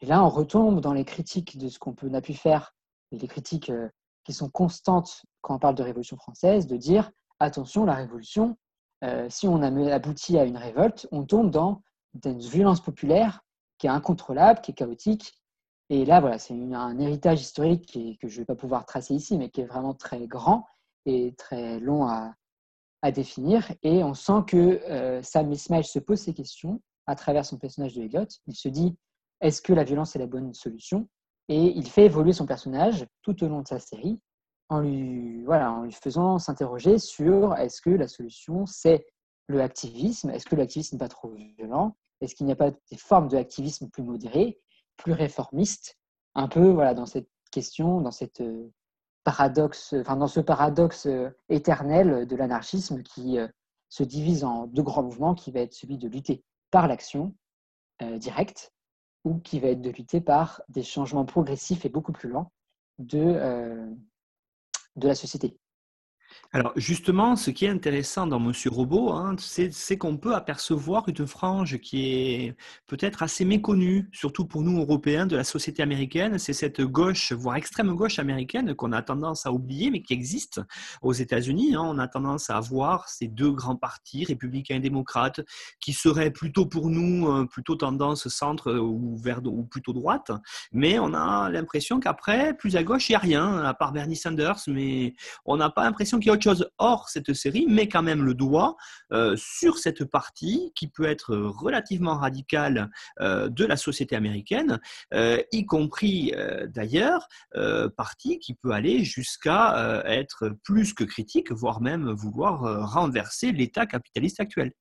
Et 0.01 0.05
là, 0.05 0.23
on 0.23 0.29
retombe 0.29 0.79
dans 0.79 0.93
les 0.93 1.05
critiques 1.05 1.57
de 1.57 1.69
ce 1.69 1.79
qu'on 1.79 1.95
a 2.13 2.21
pu 2.21 2.33
faire, 2.33 2.75
les 3.11 3.27
critiques 3.27 3.69
euh, 3.69 3.89
qui 4.23 4.33
sont 4.33 4.49
constantes 4.49 5.23
quand 5.41 5.55
on 5.55 5.59
parle 5.59 5.75
de 5.75 5.83
Révolution 5.83 6.17
française, 6.17 6.67
de 6.67 6.77
dire 6.77 7.11
attention, 7.39 7.85
la 7.85 7.95
Révolution, 7.95 8.57
euh, 9.03 9.27
si 9.29 9.47
on 9.47 9.61
aboutit 9.61 10.37
à 10.37 10.43
une 10.43 10.57
révolte, 10.57 11.07
on 11.11 11.23
tombe 11.23 11.51
dans 11.51 11.81
une 12.25 12.39
violence 12.39 12.81
populaire 12.81 13.41
qui 13.77 13.87
est 13.87 13.91
incontrôlable, 13.91 14.61
qui 14.61 14.71
est 14.71 14.73
chaotique, 14.73 15.37
et 15.89 16.03
là, 16.03 16.19
voilà, 16.19 16.37
c'est 16.37 16.53
un 16.53 16.99
héritage 16.99 17.41
historique 17.41 17.97
que 18.19 18.27
je 18.27 18.35
ne 18.35 18.41
vais 18.41 18.45
pas 18.45 18.55
pouvoir 18.55 18.85
tracer 18.85 19.15
ici, 19.15 19.37
mais 19.37 19.49
qui 19.49 19.61
est 19.61 19.65
vraiment 19.65 19.93
très 19.93 20.27
grand 20.27 20.65
et 21.05 21.33
très 21.37 21.79
long 21.79 22.07
à, 22.07 22.33
définir. 23.13 23.71
Et 23.83 24.03
on 24.03 24.13
sent 24.13 24.43
que 24.47 24.57
euh, 24.57 25.23
Sam 25.23 25.49
Ismail 25.49 25.85
se 25.85 25.97
pose 25.97 26.19
ces 26.19 26.33
questions 26.33 26.81
à 27.05 27.15
travers 27.15 27.45
son 27.45 27.57
personnage 27.57 27.93
de 27.93 28.01
Elliot. 28.01 28.27
Il 28.47 28.55
se 28.55 28.67
dit 28.67 28.97
est-ce 29.41 29.61
que 29.61 29.73
la 29.73 29.83
violence 29.83 30.15
est 30.15 30.19
la 30.19 30.27
bonne 30.27 30.53
solution? 30.53 31.07
Et 31.49 31.77
il 31.77 31.87
fait 31.89 32.05
évoluer 32.05 32.33
son 32.33 32.45
personnage 32.45 33.05
tout 33.21 33.43
au 33.43 33.47
long 33.47 33.61
de 33.61 33.67
sa 33.67 33.79
série 33.79 34.19
en 34.69 34.81
lui, 34.81 35.45
faisant 35.91 36.39
s'interroger 36.39 36.99
sur 36.99 37.55
est-ce 37.55 37.81
que 37.81 37.89
la 37.89 38.07
solution 38.07 38.65
c'est 38.65 39.05
le 39.47 39.61
activisme? 39.61 40.29
Est-ce 40.29 40.45
que 40.45 40.55
l'activisme 40.55 40.95
n'est 40.95 40.99
pas 40.99 41.07
trop 41.07 41.31
violent? 41.57 41.95
Est-ce 42.19 42.35
qu'il 42.35 42.45
n'y 42.45 42.51
a 42.51 42.57
pas 42.57 42.71
des 42.71 42.97
formes 42.97 43.29
de 43.29 43.37
activisme 43.37 43.89
plus 43.89 44.03
modérées 44.03 44.59
plus 44.97 45.13
réformiste, 45.13 45.97
un 46.35 46.47
peu 46.47 46.67
voilà, 46.67 46.93
dans 46.93 47.05
cette 47.05 47.29
question, 47.51 48.01
dans 48.01 48.11
cette 48.11 48.41
euh, 48.41 48.69
paradoxe, 49.23 49.93
dans 49.93 50.27
ce 50.27 50.39
paradoxe 50.39 51.05
euh, 51.05 51.29
éternel 51.49 52.27
de 52.27 52.35
l'anarchisme 52.35 53.03
qui 53.03 53.37
euh, 53.37 53.47
se 53.89 54.03
divise 54.03 54.43
en 54.43 54.67
deux 54.67 54.83
grands 54.83 55.03
mouvements, 55.03 55.35
qui 55.35 55.51
va 55.51 55.61
être 55.61 55.73
celui 55.73 55.97
de 55.97 56.09
lutter 56.09 56.43
par 56.71 56.87
l'action 56.87 57.33
directe 58.17 58.73
qui 59.35 59.59
va 59.59 59.69
être 59.69 59.81
de 59.81 59.89
lutter 59.89 60.21
par 60.21 60.61
des 60.69 60.83
changements 60.83 61.25
progressifs 61.25 61.85
et 61.85 61.89
beaucoup 61.89 62.11
plus 62.11 62.29
lents 62.29 62.51
de, 62.99 63.93
de 64.95 65.07
la 65.07 65.15
société. 65.15 65.57
Alors 66.53 66.71
justement, 66.77 67.35
ce 67.35 67.51
qui 67.51 67.65
est 67.65 67.69
intéressant 67.69 68.25
dans 68.25 68.39
Monsieur 68.39 68.69
Robot, 68.69 69.11
hein, 69.11 69.35
c'est 69.37 69.97
qu'on 69.97 70.15
peut 70.15 70.33
apercevoir 70.33 71.03
une 71.09 71.27
frange 71.27 71.77
qui 71.79 72.07
est 72.07 72.55
peut-être 72.87 73.21
assez 73.21 73.43
méconnue, 73.43 74.09
surtout 74.13 74.45
pour 74.45 74.61
nous 74.61 74.79
Européens 74.79 75.25
de 75.25 75.35
la 75.35 75.43
société 75.43 75.83
américaine. 75.83 76.39
C'est 76.39 76.53
cette 76.53 76.81
gauche, 76.81 77.33
voire 77.33 77.57
extrême 77.57 77.93
gauche 77.93 78.17
américaine 78.17 78.75
qu'on 78.75 78.93
a 78.93 79.01
tendance 79.01 79.45
à 79.45 79.51
oublier, 79.51 79.91
mais 79.91 80.01
qui 80.01 80.13
existe 80.13 80.61
aux 81.01 81.11
États-Unis. 81.11 81.75
Hein. 81.75 81.81
On 81.83 81.99
a 81.99 82.07
tendance 82.07 82.49
à 82.49 82.61
voir 82.61 83.09
ces 83.09 83.27
deux 83.27 83.51
grands 83.51 83.75
partis, 83.75 84.23
républicains 84.23 84.75
et 84.75 84.79
démocrates, 84.79 85.41
qui 85.81 85.91
seraient 85.91 86.31
plutôt 86.31 86.65
pour 86.65 86.89
nous, 86.89 87.27
euh, 87.27 87.45
plutôt 87.45 87.75
tendance 87.75 88.29
centre 88.29 88.73
ou, 88.73 89.17
vers, 89.17 89.45
ou 89.45 89.65
plutôt 89.65 89.91
droite. 89.91 90.31
Mais 90.71 90.97
on 90.97 91.13
a 91.13 91.49
l'impression 91.49 91.99
qu'après, 91.99 92.55
plus 92.55 92.77
à 92.77 92.83
gauche, 92.83 93.09
il 93.09 93.13
n'y 93.13 93.15
a 93.17 93.19
rien, 93.19 93.57
à 93.63 93.73
part 93.73 93.91
Bernie 93.91 94.15
Sanders, 94.15 94.61
mais 94.67 95.13
on 95.45 95.57
n'a 95.57 95.69
pas 95.69 95.83
l'impression 95.83 96.19
qu'il 96.19 96.27
y 96.27 96.29
a 96.31 96.36
chose 96.43 96.69
hors 96.77 97.09
cette 97.09 97.33
série 97.33 97.65
met 97.67 97.87
quand 97.87 98.03
même 98.03 98.23
le 98.23 98.33
doigt 98.33 98.75
sur 99.35 99.77
cette 99.77 100.05
partie 100.05 100.71
qui 100.75 100.87
peut 100.87 101.05
être 101.05 101.35
relativement 101.35 102.15
radicale 102.15 102.89
de 103.19 103.65
la 103.65 103.77
société 103.77 104.15
américaine, 104.15 104.79
y 105.13 105.65
compris 105.65 106.33
d'ailleurs 106.67 107.27
partie 107.95 108.39
qui 108.39 108.53
peut 108.53 108.71
aller 108.71 109.03
jusqu'à 109.03 110.03
être 110.05 110.49
plus 110.63 110.93
que 110.93 111.03
critique, 111.03 111.51
voire 111.51 111.81
même 111.81 112.11
vouloir 112.11 112.91
renverser 112.91 113.51
l'État 113.51 113.85
capitaliste 113.85 114.39
actuel. 114.39 114.71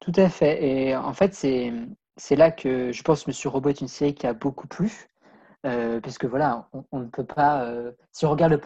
Tout 0.00 0.12
à 0.16 0.28
fait. 0.28 0.64
Et 0.64 0.96
en 0.96 1.12
fait, 1.14 1.34
c'est 1.34 1.72
c'est 2.16 2.36
là 2.36 2.50
que 2.50 2.92
je 2.92 3.02
pense 3.02 3.24
que 3.24 3.30
Monsieur 3.30 3.50
Robot 3.50 3.70
est 3.70 3.80
une 3.80 3.88
série 3.88 4.14
qui 4.14 4.26
a 4.26 4.32
beaucoup 4.32 4.66
plu. 4.66 5.06
Euh, 5.66 6.00
parce 6.00 6.16
que 6.18 6.26
voilà, 6.26 6.68
on, 6.92 7.00
ne 7.00 7.06
peut 7.06 7.24
pas. 7.24 7.64
Euh, 7.64 7.92
si 8.12 8.24
on 8.24 8.30
regarde 8.30 8.52
le, 8.52 8.58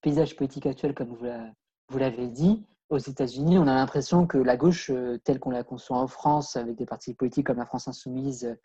paysage 0.00 0.36
politique 0.36 0.66
actuel, 0.66 0.94
comme 0.94 1.14
vous 1.14 1.98
l'avez 1.98 2.26
dit, 2.28 2.64
aux 2.88 2.98
États-Unis, 2.98 3.58
on 3.58 3.66
a 3.68 3.74
l'impression 3.74 4.26
que 4.26 4.38
la 4.38 4.56
gauche, 4.56 4.90
euh, 4.90 5.18
telle 5.24 5.38
qu'on 5.38 5.50
la 5.50 5.62
conçoit 5.62 5.98
en 5.98 6.08
France, 6.08 6.56
avec 6.56 6.76
des 6.76 6.86
partis 6.86 7.14
politiques 7.14 7.46
comme 7.46 7.58
la 7.58 7.66
France 7.66 7.88
Insoumise, 7.88 8.56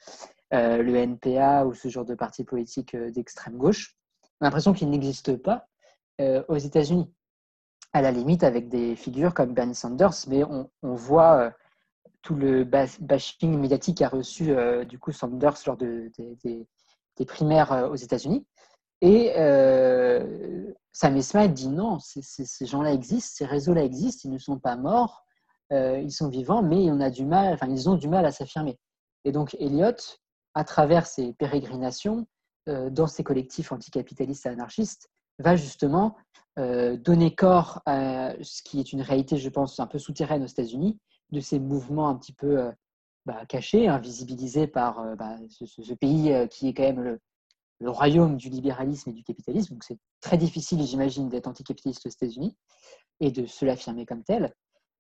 le 0.52 0.96
NPA 0.96 1.66
ou 1.66 1.74
ce 1.74 1.88
genre 1.88 2.06
de 2.06 2.16
partis 2.16 2.44
politiques 2.44 2.96
d'extrême 2.96 3.58
gauche, 3.58 3.96
on 4.40 4.46
a 4.46 4.48
l'impression 4.48 4.74
qu'ils 4.74 4.90
n'existent 4.90 5.38
pas 5.38 5.68
aux 6.20 6.58
États-Unis. 6.58 7.10
À 7.94 8.02
la 8.02 8.12
limite, 8.12 8.44
avec 8.44 8.68
des 8.68 8.96
figures 8.96 9.34
comme 9.34 9.54
Bernie 9.54 9.76
Sanders, 9.76 10.14
mais 10.28 10.44
on, 10.44 10.70
voit 10.82 11.54
tout 12.22 12.36
le 12.36 12.64
bashing 12.64 13.58
médiatique 13.58 13.98
qu'a 14.00 14.10
reçu 14.10 14.52
euh, 14.52 14.86
du 14.86 15.00
coup 15.00 15.12
Sanders 15.12 15.58
lors 15.66 15.78
de, 15.78 16.12
primaires 17.26 17.72
euh, 17.72 17.90
aux 17.90 17.96
États-Unis. 17.96 18.46
Et 19.02 19.34
euh, 19.38 20.72
Sam 20.92 21.20
Smith 21.22 21.54
dit 21.54 21.70
non, 21.70 21.98
ces 22.00 22.66
gens-là 22.66 22.94
existent, 22.94 23.32
ces 23.38 23.46
réseaux-là 23.46 23.84
existent, 23.84 24.30
ils 24.30 24.32
ne 24.32 24.38
sont 24.38 24.60
pas 24.60 24.76
morts, 24.76 25.24
euh, 25.74 26.00
ils 26.00 26.12
sont 26.12 26.30
vivants, 26.30 26.62
mais 26.62 26.92
on 26.92 27.00
a 27.00 27.10
du 27.10 27.26
mal, 27.26 27.54
enfin, 27.54 27.68
ils 27.68 27.90
ont 27.90 27.96
du 27.96 28.08
mal 28.08 28.26
à 28.26 28.32
s'affirmer. 28.32 28.78
Et 29.26 29.32
donc 29.32 29.56
Elliot, 29.60 29.96
à 30.54 30.64
travers 30.64 31.08
ses 31.08 31.34
pérégrinations 31.34 32.28
dans 32.68 33.08
ces 33.08 33.24
collectifs 33.24 33.72
anticapitalistes 33.72 34.46
et 34.46 34.50
anarchistes, 34.50 35.10
va 35.40 35.56
justement 35.56 36.16
donner 36.58 37.34
corps 37.34 37.82
à 37.88 38.34
ce 38.44 38.62
qui 38.62 38.80
est 38.80 38.94
une 38.94 39.02
réalité, 39.02 39.38
je 39.38 39.50
pense, 39.50 39.80
un 39.80 39.88
peu 39.88 39.98
souterraine 39.98 40.44
aux 40.44 40.48
États-Unis, 40.48 41.00
de 41.32 41.40
ces 41.40 41.60
mouvements 41.60 42.10
un 42.10 42.16
petit 42.16 42.34
peu 42.34 42.60
euh, 42.60 42.72
bah, 43.26 43.46
cachés, 43.48 43.88
invisibilisés 43.88 44.68
par 44.68 45.00
euh, 45.00 45.16
bah, 45.16 45.38
ce, 45.50 45.94
pays 45.94 46.32
euh, 46.32 46.48
qui 46.48 46.68
est 46.68 46.74
quand 46.74 46.84
même 46.84 47.02
le, 47.02 47.20
royaume 47.84 48.38
du 48.38 48.50
libéralisme 48.50 49.10
et 49.10 49.14
du 49.14 49.24
capitalisme. 49.24 49.74
Donc 49.74 49.84
c'est 49.84 49.98
très 50.20 50.38
difficile, 50.38 50.84
j'imagine, 50.84 51.30
d'être 51.30 51.48
anticapitaliste 51.48 52.06
aux 52.06 52.10
États-Unis 52.10 52.56
et 53.20 53.32
de 53.32 53.48
se 53.48 53.66
l'affirmer 53.66 54.06
comme 54.06 54.24
tel. 54.24 54.54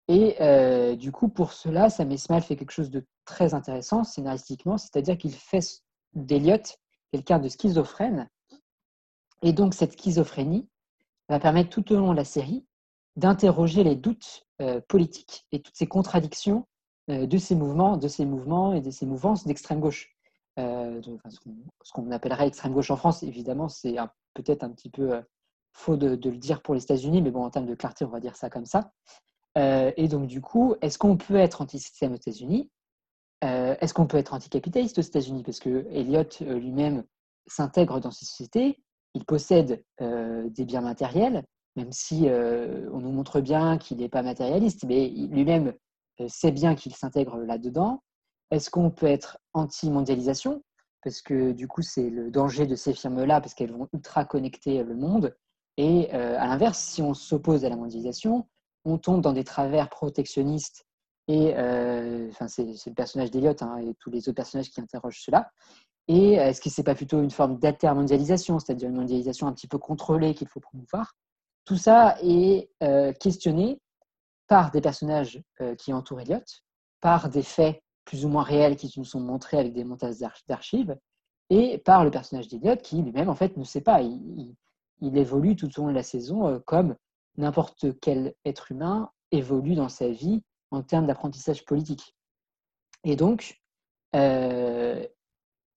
Et 0.07 0.95
du 0.97 1.11
coup, 1.11 1.29
pour 1.29 1.53
cela, 1.53 1.91
Sam 1.91 2.11
Esmail 2.11 2.41
fait 2.41 2.55
quelque 2.55 2.71
chose 2.71 2.89
de 2.89 3.05
très 3.23 3.53
intéressant 3.53 4.03
scénaristiquement, 4.03 4.79
c'est-à-dire 4.79 5.15
qu'il 5.15 5.31
fait 5.31 5.83
d'Eliott 6.13 6.79
quelqu'un 7.11 7.37
de 7.37 7.49
schizophrène. 7.49 8.27
Et 9.43 9.53
donc, 9.53 9.73
cette 9.73 9.93
schizophrénie 9.93 10.67
va 11.29 11.39
permettre 11.39 11.69
tout 11.69 11.93
au 11.93 11.97
long 11.97 12.11
de 12.11 12.17
la 12.17 12.25
série 12.25 12.65
d'interroger 13.15 13.83
les 13.83 13.95
doutes 13.95 14.47
euh, 14.61 14.79
politiques 14.87 15.45
et 15.51 15.61
toutes 15.61 15.75
ces 15.75 15.87
contradictions 15.87 16.59
euh, 16.59 16.70
de 17.07 17.37
ces 17.37 17.55
mouvements, 17.55 17.97
de 17.97 18.07
ces 18.07 18.25
mouvements 18.25 18.73
et 18.73 18.81
de 18.81 18.91
ces 18.91 19.05
mouvances 19.05 19.45
d'extrême 19.45 19.79
gauche. 19.79 20.15
Euh, 20.59 21.01
ce 21.29 21.91
qu'on 21.93 22.11
appellerait 22.11 22.47
extrême 22.47 22.73
gauche 22.73 22.91
en 22.91 22.97
France, 22.97 23.23
évidemment, 23.23 23.69
c'est 23.69 23.95
peut-être 24.33 24.63
un 24.63 24.69
petit 24.69 24.89
peu 24.89 25.21
faux 25.73 25.97
de, 25.97 26.07
le 26.07 26.37
dire 26.37 26.61
pour 26.61 26.73
les 26.73 26.83
États-Unis, 26.83 27.21
mais 27.21 27.31
bon, 27.31 27.43
en 27.43 27.49
termes 27.49 27.65
de 27.65 27.75
clarté, 27.75 28.05
on 28.05 28.09
va 28.09 28.19
dire 28.19 28.35
ça 28.35 28.49
comme 28.49 28.65
ça. 28.65 28.91
et 29.55 30.07
donc, 30.07 30.27
du 30.27 30.41
coup, 30.41 30.75
est-ce 30.81 30.97
qu'on 30.97 31.17
peut 31.17 31.37
être 31.37 31.61
anti-système 31.61 32.13
aux 32.13 32.17
États-Unis? 32.17 32.69
Est-ce 33.41 33.93
qu'on 33.93 34.07
peut 34.07 34.17
être 34.17 34.33
anticapitaliste 34.33 34.99
aux 34.99 35.01
États-Unis? 35.01 35.43
Parce 35.43 35.59
que 35.59 35.87
Elliot 35.89 36.23
lui-même 36.41 37.03
s'intègre 37.47 37.99
dans 37.99 38.11
ces 38.11 38.25
sociétés, 38.25 38.83
il 39.13 39.25
possède 39.25 39.83
des 39.99 40.65
biens 40.65 40.81
matériels, 40.81 41.43
même 41.75 41.91
si 41.91 42.27
euh, 42.27 42.89
on 42.91 42.99
nous 42.99 43.11
montre 43.11 43.41
bien 43.41 43.77
qu'il 43.77 43.97
n'est 43.97 44.09
pas 44.09 44.23
matérialiste, 44.23 44.83
mais 44.85 45.07
lui-même 45.07 45.73
euh, 46.21 46.27
sait 46.27 46.51
bien 46.51 46.75
qu'il 46.75 46.95
s'intègre 46.95 47.37
là-dedans. 47.37 48.01
Est-ce 48.51 48.69
qu'on 48.69 48.91
peut 48.91 49.07
être 49.07 49.37
anti-mondialisation? 49.53 50.63
Parce 51.03 51.21
que 51.21 51.51
du 51.51 51.67
coup, 51.67 51.81
c'est 51.81 52.09
le 52.09 52.29
danger 52.29 52.67
de 52.67 52.75
ces 52.75 52.93
firmes-là, 52.93 53.41
parce 53.41 53.53
qu'elles 53.53 53.71
vont 53.71 53.87
ultra 53.93 54.25
connecter 54.25 54.83
le 54.83 54.95
monde. 54.95 55.35
Et 55.77 56.13
euh, 56.13 56.37
à 56.37 56.47
l'inverse, 56.47 56.79
si 56.79 57.01
on 57.01 57.13
s'oppose 57.13 57.65
à 57.65 57.69
la 57.69 57.75
mondialisation, 57.75 58.47
on 58.85 58.97
tombe 58.97 59.21
dans 59.21 59.33
des 59.33 59.43
travers 59.43 59.89
protectionnistes. 59.89 60.85
Et 61.27 61.53
enfin, 62.29 62.47
c'est 62.49 62.63
le 62.63 62.93
personnage 62.93 63.31
d'Eliott 63.31 63.61
hein, 63.61 63.77
et 63.77 63.95
tous 63.99 64.09
les 64.09 64.27
autres 64.27 64.35
personnages 64.35 64.69
qui 64.69 64.81
interrogent 64.81 65.21
cela. 65.21 65.49
Et 66.07 66.33
est-ce 66.33 66.59
que 66.59 66.69
ce 66.69 66.81
n'est 66.81 66.83
pas 66.83 66.95
plutôt 66.95 67.21
une 67.21 67.31
forme 67.31 67.57
d'intermondialisation, 67.57 68.59
c'est-à-dire 68.59 68.89
une 68.89 68.95
mondialisation 68.95 69.47
un 69.47 69.53
petit 69.53 69.67
peu 69.67 69.77
contrôlée 69.77 70.33
qu'il 70.33 70.49
faut 70.49 70.59
promouvoir? 70.59 71.13
Tout 71.65 71.77
ça 71.77 72.17
est 72.21 72.69
euh, 72.83 73.13
questionné 73.13 73.79
par 74.51 74.69
des 74.69 74.81
personnages 74.81 75.41
euh, 75.61 75.75
qui 75.75 75.93
entourent 75.93 76.19
Elliot, 76.19 76.43
par 76.99 77.29
des 77.29 77.41
faits 77.41 77.81
plus 78.03 78.25
ou 78.25 78.27
moins 78.27 78.43
réels 78.43 78.75
qui 78.75 78.91
nous 78.97 79.05
sont 79.05 79.21
montrés 79.21 79.57
avec 79.57 79.71
des 79.71 79.85
montages 79.85 80.17
d'archives, 80.45 80.97
et 81.49 81.77
par 81.77 82.03
le 82.03 82.11
personnage 82.11 82.49
d'Eliot 82.49 82.75
qui 82.75 83.01
lui-même 83.01 83.29
en 83.29 83.35
fait 83.35 83.55
ne 83.55 83.63
sait 83.63 83.79
pas. 83.79 84.01
Il, 84.01 84.57
évolue 85.01 85.55
tout 85.55 85.69
au 85.79 85.83
long 85.83 85.87
de 85.87 85.93
la 85.93 86.03
saison 86.03 86.47
euh, 86.47 86.59
comme 86.65 86.97
n'importe 87.37 87.97
quel 88.01 88.35
être 88.43 88.73
humain 88.73 89.09
évolue 89.31 89.75
dans 89.75 89.87
sa 89.87 90.09
vie 90.09 90.43
en 90.69 90.83
termes 90.83 91.07
d'apprentissage 91.07 91.63
politique. 91.63 92.13
Et 93.05 93.15
donc, 93.15 93.61
et 94.13 95.09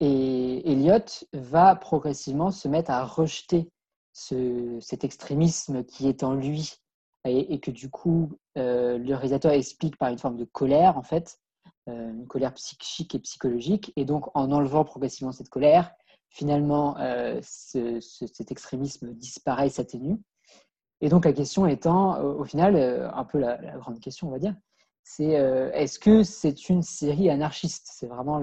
Elliot 0.00 1.06
va 1.32 1.76
progressivement 1.76 2.50
se 2.50 2.66
mettre 2.66 2.90
à 2.90 3.04
rejeter 3.04 3.70
cet 4.12 5.04
extrémisme 5.04 5.84
qui 5.84 6.08
est 6.08 6.24
en 6.24 6.34
lui 6.34 6.83
et, 7.24 7.58
que 7.60 7.70
du 7.70 7.90
coup 7.90 8.38
euh, 8.58 8.98
le 8.98 9.14
réalisateur 9.14 9.52
explique 9.52 9.96
par 9.96 10.10
une 10.10 10.18
forme 10.18 10.36
de 10.36 10.44
colère 10.44 10.98
en 10.98 11.02
fait, 11.02 11.38
euh, 11.88 12.10
une 12.10 12.26
colère 12.26 12.52
psychique 12.54 13.14
et 13.14 13.18
psychologique. 13.18 13.92
Et 13.96 14.04
donc 14.04 14.26
en 14.36 14.52
enlevant 14.52 14.84
progressivement 14.84 15.32
cette 15.32 15.48
colère, 15.48 15.92
finalement 16.28 16.98
euh, 16.98 17.40
cet 17.42 18.50
extrémisme 18.50 19.14
disparaît, 19.14 19.70
s'atténue. 19.70 20.18
Et 21.00 21.08
donc 21.08 21.24
la 21.24 21.32
question 21.32 21.66
étant, 21.66 22.20
au 22.22 22.44
final, 22.44 22.76
un 22.76 23.24
peu 23.24 23.38
la, 23.38 23.56
grande 23.78 24.00
question 24.00 24.28
on 24.28 24.30
va 24.30 24.38
dire, 24.38 24.54
c'est 25.02 25.32
est-ce 25.74 25.98
que 25.98 26.22
c'est 26.22 26.70
une 26.70 26.82
série 26.82 27.28
anarchiste? 27.28 27.90
C'est 27.92 28.06
vraiment 28.06 28.40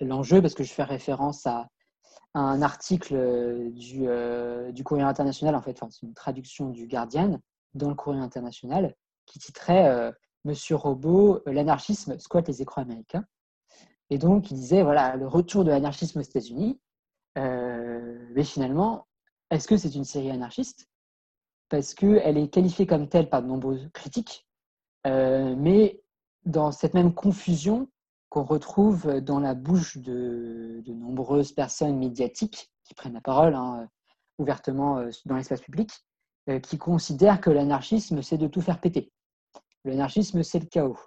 l'enjeu 0.00 0.40
parce 0.40 0.54
que 0.54 0.64
je 0.64 0.72
fais 0.72 0.84
référence 0.84 1.46
à 1.46 1.68
un 2.34 2.62
article 2.62 3.14
euh, 3.14 3.70
du, 3.70 4.08
euh, 4.08 4.72
du 4.72 4.82
international, 5.00 5.54
en 5.54 5.62
fait, 5.62 5.80
c'est 5.90 6.02
une 6.02 6.14
traduction 6.14 6.68
du 6.68 6.86
Guardian 6.86 7.40
dans 7.74 7.88
le 7.88 7.94
Courrier 7.94 8.20
international, 8.20 8.94
qui 9.26 9.38
titrait 9.38 9.88
euh, 9.88 10.12
Monsieur 10.44 10.76
Robot, 10.76 11.42
l'anarchisme 11.46 12.18
squatte 12.18 12.48
les 12.48 12.60
écrans 12.60 12.82
américains. 12.82 13.24
Et 14.10 14.18
donc, 14.18 14.50
il 14.50 14.54
disait 14.54 14.82
voilà, 14.82 15.16
le 15.16 15.26
retour 15.26 15.64
de 15.64 15.70
l'anarchisme 15.70 16.18
aux 16.18 16.22
États-Unis. 16.22 16.78
mais 17.36 18.44
finalement, 18.44 19.06
est-ce 19.50 19.66
que 19.66 19.76
c'est 19.76 19.94
une 19.94 20.04
série 20.04 20.30
anarchiste? 20.30 20.88
Parce 21.70 21.94
qu'elle 21.94 22.36
est 22.36 22.48
qualifiée 22.48 22.86
comme 22.86 23.08
telle 23.08 23.30
par 23.30 23.42
de 23.42 23.48
nombreuses 23.48 23.88
critiques, 23.94 24.46
mais 25.06 26.02
dans 26.44 26.70
cette 26.70 26.92
même 26.92 27.14
confusion, 27.14 27.88
qu'on 28.28 28.44
retrouve 28.44 29.20
dans 29.20 29.38
la 29.38 29.54
bouche 29.54 29.98
de, 29.98 30.82
nombreuses 30.86 31.52
personnes 31.52 31.98
médiatiques 31.98 32.70
qui 32.84 32.94
prennent 32.94 33.14
la 33.14 33.20
parole 33.20 33.54
hein, 33.54 33.88
ouvertement 34.38 34.98
euh, 34.98 35.10
dans 35.24 35.36
l'espace 35.36 35.60
public, 35.60 35.90
euh, 36.48 36.58
qui 36.58 36.78
considèrent 36.78 37.40
que 37.40 37.50
l'anarchisme, 37.50 38.22
c'est 38.22 38.38
de 38.38 38.46
tout 38.46 38.60
faire 38.60 38.80
péter. 38.80 39.12
L'anarchisme, 39.84 40.42
c'est 40.42 40.58
le 40.58 40.66
chaos. 40.66 40.98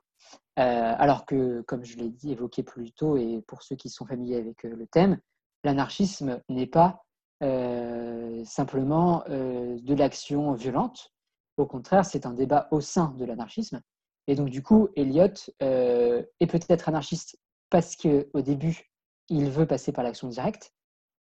Euh, 0.59 0.95
alors 0.97 1.25
que, 1.25 1.61
comme 1.61 1.83
je 1.83 1.97
l'ai 1.97 2.09
dit, 2.09 2.31
évoqué 2.31 2.63
plus 2.63 2.91
tôt, 2.91 3.17
et 3.17 3.43
pour 3.47 3.61
ceux 3.63 3.75
qui 3.75 3.89
sont 3.89 4.05
familiers 4.05 4.37
avec 4.37 4.63
le 4.63 4.87
thème, 4.87 5.19
l'anarchisme 5.63 6.41
n'est 6.49 6.67
pas 6.67 7.03
simplement 7.39 9.23
de 9.29 9.93
l'action 9.93 10.53
violente. 10.53 11.13
Au 11.57 11.67
contraire, 11.67 12.03
c'est 12.03 12.25
un 12.25 12.33
débat 12.33 12.67
au 12.71 12.81
sein 12.81 13.13
de 13.19 13.25
l'anarchisme 13.25 13.81
et 14.27 14.35
donc, 14.35 14.49
du 14.49 14.61
coup, 14.61 14.89
Elliot 14.95 15.33
euh, 15.61 16.21
est 16.39 16.47
peut-être 16.47 16.89
anarchiste 16.89 17.39
parce 17.69 17.95
qu'au 17.95 18.41
début, 18.41 18.91
il 19.29 19.49
veut 19.49 19.65
passer 19.65 19.91
par 19.91 20.03
l'action 20.03 20.27
directe, 20.27 20.73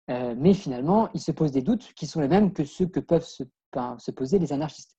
euh, 0.09 0.35
mais 0.37 0.53
finalement, 0.53 1.09
il 1.13 1.21
se 1.21 1.31
pose 1.31 1.51
des 1.51 1.61
doutes 1.61 1.93
qui 1.93 2.07
sont 2.07 2.19
les 2.19 2.27
mêmes 2.27 2.51
que 2.51 2.65
ceux 2.65 2.87
que 2.87 2.99
peuvent 2.99 3.25
se, 3.25 3.43
se 3.97 4.11
poser 4.11 4.39
les 4.39 4.53
anarchistes. 4.53 4.97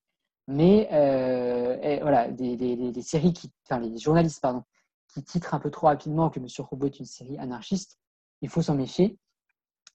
Mais 0.48 0.88
euh, 0.92 1.98
voilà, 2.00 2.30
des, 2.30 3.02
séries 3.02 3.32
qui, 3.32 3.52
enfin, 3.68 3.80
les 3.80 3.98
journalistes 3.98 4.40
pardon, 4.40 4.62
qui 5.08 5.24
titrent 5.24 5.54
un 5.54 5.60
peu 5.60 5.70
trop 5.70 5.88
rapidement 5.88 6.30
que 6.30 6.38
Monsieur 6.38 6.62
Robot 6.62 6.86
est 6.86 7.00
une 7.00 7.06
série 7.06 7.38
anarchiste, 7.38 7.98
il 8.42 8.48
faut 8.48 8.62
s'en 8.62 8.74
méfier 8.74 9.18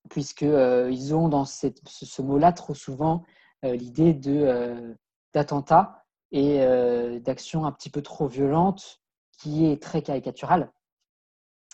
puisqu'ils 0.09 1.16
ont 1.16 1.30
dans 1.30 1.45
cette, 1.45 1.80
ce, 1.88 2.22
mot-là 2.24 2.51
trop 2.51 2.74
souvent 2.74 3.24
l'idée 3.62 4.14
d'attentats 5.34 6.00
et 6.32 6.59
d'actions 7.19 7.65
un 7.65 7.71
petit 7.71 7.89
peu 7.89 8.01
trop 8.01 8.27
violentes 8.27 9.01
qui 9.38 9.65
est 9.65 9.82
très 9.82 10.01
caricaturale. 10.01 10.71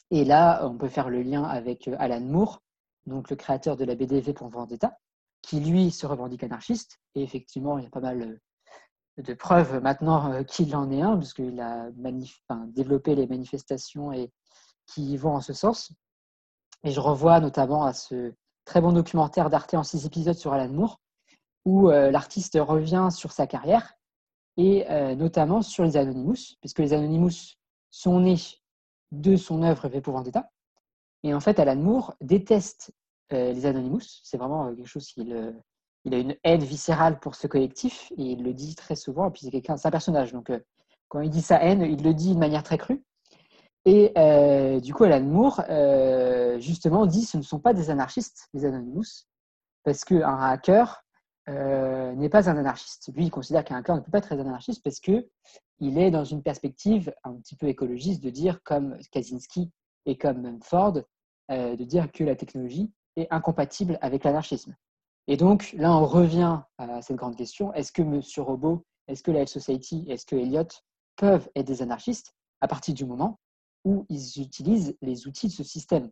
Et 0.10 0.24
là, 0.24 0.66
on 0.66 0.78
peut 0.78 0.88
faire 0.88 1.10
le 1.10 1.22
lien 1.22 1.44
avec 1.44 1.90
Alan 2.00 2.22
Moore, 2.22 2.62
donc 3.06 3.30
le 3.30 3.36
créateur 3.36 3.76
de 3.76 3.84
la 3.84 3.96
BDV 3.96 4.34
pour 4.34 4.50
Vendetta, 4.50 4.98
qui 5.42 5.60
lui 5.60 5.92
se 5.92 6.06
revendique 6.06 6.44
anarchiste. 6.44 7.00
Et 7.16 7.24
effectivement, 7.24 7.78
il 7.78 7.84
y 7.84 7.88
a 7.88 7.90
pas 7.90 8.00
mal 8.00 8.40
de 9.18 9.34
preuves 9.34 9.82
maintenant 9.82 10.32
euh, 10.32 10.44
qu'il 10.44 10.76
en 10.76 10.92
est 10.92 11.02
un, 11.02 11.18
puisqu'il 11.18 11.60
a 11.60 11.90
développé 12.68 13.16
les 13.16 13.28
manifestations 13.28 14.12
et 14.12 14.32
qui 14.86 15.18
vont 15.18 15.36
en 15.36 15.42
ce 15.42 15.54
sens. 15.54 15.92
Et 16.84 16.92
je 16.92 17.00
revois 17.00 17.40
notamment 17.40 17.84
à 17.84 17.94
ce 17.94 18.34
très 18.66 18.80
bon 18.80 18.94
documentaire 18.94 19.50
d'Arte 19.50 19.74
en 19.74 19.84
six 19.84 20.06
épisodes 20.06 20.36
sur 20.36 20.54
Alan 20.54 20.72
Moore, 20.72 21.02
où 21.66 21.90
euh, 21.90 22.12
l'artiste 22.12 22.58
revient 22.62 23.10
sur 23.12 23.32
sa 23.32 23.48
carrière 23.48 23.97
et 24.58 24.90
euh, 24.90 25.16
notamment 25.16 25.62
sur 25.62 25.84
les 25.84 25.98
Anonymous, 25.98 26.56
puisque 26.60 26.80
les 26.80 26.94
Anonymous 26.94 27.56
sont 27.92 28.20
nés 28.20 28.38
de 29.12 29.36
son 29.36 29.64
œuvre 29.64 29.88
V 29.88 30.02
pour 30.02 30.14
Vendetta. 30.14 30.50
Et 31.24 31.34
en 31.34 31.40
fait, 31.40 31.60
Alan 31.60 31.76
Moore 31.76 32.16
déteste 32.22 32.92
les 33.30 33.66
Anonymous. 33.66 34.22
C'est 34.24 34.38
vraiment 34.38 34.74
quelque 34.74 34.88
chose 34.88 35.08
qu'il 35.08 35.54
il 36.08 36.14
a 36.14 36.20
une 36.20 36.36
haine 36.44 36.64
viscérale 36.64 37.20
pour 37.20 37.36
ce 37.36 37.48
collectif 37.48 38.12
et 38.18 38.24
il 38.24 38.44
le 38.44 38.54
dit 38.54 38.76
très 38.76 38.96
souvent. 38.96 39.28
Et 39.28 39.32
puis 39.32 39.42
c'est 39.44 39.52
quelqu'un, 39.52 39.76
c'est 39.76 39.90
un 39.90 39.92
personnage, 39.92 40.32
donc 40.32 40.50
euh, 40.50 40.60
quand 41.10 41.20
il 41.20 41.30
dit 41.30 41.42
sa 41.42 41.62
haine, 41.62 41.82
il 41.82 42.02
le 42.02 42.14
dit 42.14 42.34
de 42.34 42.40
manière 42.40 42.64
très 42.64 42.78
crue. 42.78 43.04
Et 43.86 44.14
euh, 44.18 44.80
du 44.80 44.94
coup, 44.94 45.04
Alan 45.04 45.24
Moore, 45.24 45.64
euh, 45.70 46.60
justement, 46.60 47.06
dit 47.06 47.24
ce 47.24 47.38
ne 47.38 47.42
sont 47.42 47.60
pas 47.60 47.74
des 47.74 47.90
anarchistes, 47.90 48.50
les 48.54 48.66
Anonymous, 48.66 49.26
parce 49.84 50.06
qu'un 50.06 50.40
hacker 50.40 51.04
n'est 51.48 52.30
pas 52.30 52.50
un 52.50 52.58
anarchiste. 52.58 53.10
Lui, 53.14 53.26
il 53.26 53.32
considère 53.32 53.64
qu'un 53.64 53.78
hacker 53.78 53.96
ne 53.96 54.02
peut 54.02 54.12
pas 54.12 54.20
être 54.20 54.34
un 54.34 54.40
anarchiste 54.40 54.84
parce 54.84 55.00
qu'il 55.00 55.24
est 55.80 56.12
dans 56.12 56.26
une 56.26 56.44
perspective 56.44 57.14
un 57.24 57.36
petit 57.36 57.56
peu 57.56 57.68
écologiste 57.68 58.24
de 58.24 58.30
dire, 58.30 58.62
comme 58.64 58.98
Kaczynski 59.12 59.72
et 60.06 60.18
comme 60.18 60.60
Ford, 60.62 61.02
de 61.50 61.84
dire 61.84 62.12
que 62.12 62.24
la 62.24 62.36
technologie 62.36 62.92
est 63.16 63.28
incompatible 63.32 63.98
avec 64.02 64.24
l'anarchisme. 64.24 64.76
Et 65.28 65.38
donc, 65.38 65.74
là, 65.74 65.92
on 65.96 66.06
revient 66.06 66.62
à 66.78 67.02
cette 67.02 67.18
grande 67.18 67.36
question. 67.36 67.74
Est-ce 67.74 67.92
que 67.92 68.02
Monsieur 68.02 68.42
Robot, 68.42 68.86
est-ce 69.08 69.24
que 69.24 69.32
la 69.32 69.40
Health 69.40 69.50
Society, 69.50 70.06
est-ce 70.08 70.26
que 70.26 70.36
Elliot 70.36 70.68
peuvent 71.18 71.50
être 71.56 71.68
des 71.68 71.82
anarchistes 71.82 72.34
à 72.62 72.68
partir 72.68 72.94
du 72.94 73.06
moment 73.06 73.40
où 73.84 74.06
ils 74.10 74.42
utilisent 74.42 74.98
les 75.02 75.28
outils 75.28 75.48
de 75.48 75.52
ce 75.54 75.64
système? 75.64 76.10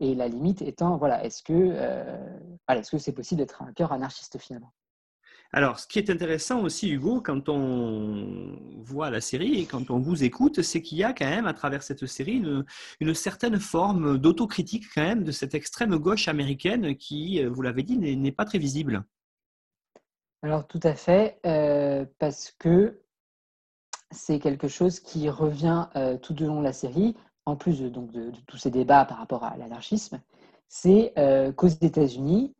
Et 0.00 0.14
la 0.14 0.28
limite 0.28 0.62
étant, 0.62 0.96
voilà, 0.96 1.24
est-ce 1.24 1.42
que 1.42 1.52
euh, 1.52 2.38
est-ce 2.76 2.90
que 2.90 2.98
c'est 2.98 3.12
possible 3.12 3.40
d'être 3.40 3.62
un 3.62 3.72
cœur 3.72 3.92
anarchiste 3.92 4.38
finalement? 4.38 4.72
Alors, 5.52 5.78
ce 5.78 5.86
qui 5.86 5.98
est 5.98 6.10
intéressant 6.10 6.60
aussi, 6.60 6.90
Hugo, 6.90 7.22
quand 7.22 7.48
on 7.48 8.58
voit 8.76 9.08
la 9.08 9.22
série 9.22 9.60
et 9.60 9.64
quand 9.64 9.90
on 9.90 9.98
vous 9.98 10.22
écoute, 10.22 10.60
c'est 10.60 10.82
qu'il 10.82 10.98
y 10.98 11.04
a 11.04 11.14
quand 11.14 11.28
même 11.28 11.46
à 11.46 11.54
travers 11.54 11.82
cette 11.82 12.04
série 12.04 12.44
une, 13.00 13.14
certaine 13.14 13.58
forme 13.58 14.18
d'autocritique 14.18 14.84
quand 14.94 15.02
même 15.02 15.24
de 15.24 15.32
cette 15.32 15.54
extrême 15.54 15.96
gauche 15.96 16.28
américaine 16.28 16.96
qui, 16.96 17.42
vous 17.42 17.62
l'avez 17.62 17.82
dit, 17.82 17.96
n'est 17.96 18.32
pas 18.32 18.44
très 18.44 18.58
visible. 18.58 19.04
Alors, 20.42 20.66
tout 20.66 20.80
à 20.82 20.94
fait, 20.94 21.40
euh, 21.46 22.04
parce 22.18 22.52
que 22.58 23.00
c'est 24.10 24.38
quelque 24.38 24.68
chose 24.68 25.00
qui 25.00 25.30
revient 25.30 25.86
euh, 25.96 26.18
tout 26.18 26.40
au 26.42 26.46
long 26.46 26.60
de 26.60 26.64
la 26.64 26.72
série, 26.72 27.16
en 27.46 27.56
plus 27.56 27.80
de, 27.80 27.88
donc, 27.88 28.10
de, 28.12 28.30
tous 28.46 28.58
ces 28.58 28.70
débats 28.70 29.06
par 29.06 29.18
rapport 29.18 29.44
à 29.44 29.56
l'anarchisme, 29.56 30.20
c'est 30.68 31.12
euh, 31.18 31.50
qu'aux 31.52 31.68
États-Unis, 31.68 32.54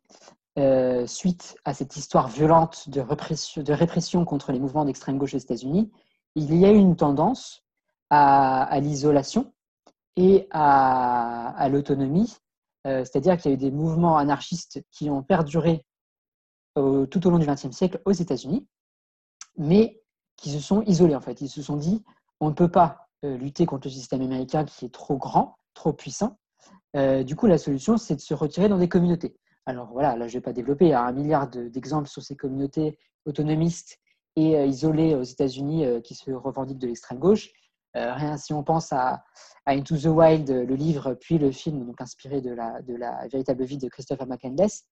euh, 0.57 1.05
suite 1.07 1.55
à 1.63 1.73
cette 1.73 1.95
histoire 1.95 2.27
violente 2.27 2.89
de 2.89 3.01
répression, 3.01 4.25
contre 4.25 4.51
les 4.51 4.59
mouvements 4.59 4.85
d'extrême 4.85 5.17
gauche 5.17 5.35
aux 5.35 5.39
États-Unis, 5.39 5.91
il 6.35 6.55
y 6.55 6.65
a 6.65 6.71
eu 6.71 6.77
une 6.77 6.95
tendance 6.95 7.63
à, 8.09 8.77
l'isolation 8.81 9.53
et 10.15 10.47
à, 10.51 11.67
l'autonomie. 11.71 12.35
Euh, 12.87 13.03
c'est-à-dire 13.03 13.37
qu'il 13.37 13.51
y 13.51 13.53
a 13.53 13.55
eu 13.55 13.57
des 13.57 13.71
mouvements 13.71 14.17
anarchistes 14.17 14.81
qui 14.91 15.09
ont 15.09 15.21
perduré 15.21 15.85
tout 16.75 17.27
au 17.27 17.29
long 17.29 17.39
du 17.39 17.45
XXe 17.45 17.71
siècle 17.71 18.01
aux 18.05 18.13
États-Unis, 18.13 18.65
mais 19.57 20.01
qui 20.37 20.49
se 20.49 20.59
sont 20.59 20.81
isolés 20.83 21.15
en 21.15 21.19
fait. 21.19 21.41
Ils 21.41 21.49
se 21.49 21.61
sont 21.61 21.75
dit 21.75 22.05
on 22.39 22.49
ne 22.49 22.53
peut 22.53 22.71
pas 22.71 23.09
lutter 23.21 23.65
contre 23.65 23.87
le 23.87 23.91
système 23.91 24.21
américain 24.21 24.63
qui 24.63 24.85
est 24.85 24.93
trop 24.93 25.17
grand, 25.17 25.57
trop 25.73 25.91
puissant. 25.91 26.37
Du 26.93 27.35
coup, 27.35 27.47
la 27.47 27.57
solution, 27.57 27.97
c'est 27.97 28.15
de 28.15 28.21
se 28.21 28.33
retirer 28.33 28.69
dans 28.69 28.77
des 28.77 28.89
communautés. 28.89 29.35
Alors 29.69 29.91
voilà, 29.91 30.15
là 30.15 30.27
je 30.27 30.33
ne 30.33 30.39
vais 30.39 30.43
pas 30.43 30.53
développer, 30.53 30.85
il 30.85 30.89
y 30.89 30.93
a 30.93 31.03
un 31.03 31.11
milliard 31.11 31.47
d'exemples 31.47 32.09
sur 32.09 32.23
ces 32.23 32.35
communautés 32.35 32.97
autonomistes 33.25 33.99
et 34.35 34.57
euh, 34.57 34.65
isolées 34.65 35.13
aux 35.13 35.23
États-Unis 35.23 35.85
euh, 35.85 36.01
qui 36.01 36.15
se 36.15 36.31
revendiquent 36.31 36.79
de 36.79 36.87
l'extrême 36.87 37.19
gauche. 37.19 37.51
Euh, 37.95 38.13
rien 38.13 38.35
si 38.37 38.51
on 38.51 38.63
pense 38.63 38.91
à, 38.93 39.23
Into 39.67 39.95
the 39.95 40.05
Wild, 40.05 40.49
le 40.49 40.75
livre, 40.75 41.13
puis 41.13 41.37
le 41.37 41.51
film, 41.51 41.85
donc 41.85 42.01
inspiré 42.01 42.41
de 42.41 42.49
la, 42.49 42.81
de 42.81 42.95
la 42.95 43.27
véritable 43.27 43.63
vie 43.63 43.77
de 43.77 43.87
Christopher 43.89 44.25
McCandless, 44.25 44.87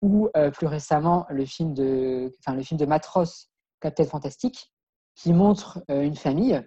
ou 0.00 0.30
plus 0.54 0.66
récemment 0.66 1.26
le 1.28 1.44
film 1.44 1.74
de, 1.74 2.32
enfin, 2.40 2.56
le 2.56 2.62
film 2.62 2.78
de 2.78 2.86
Matros, 2.86 3.50
Captain 3.80 4.06
Fantastic, 4.06 4.72
qui 5.14 5.34
montre 5.34 5.82
une 5.88 6.16
famille 6.16 6.62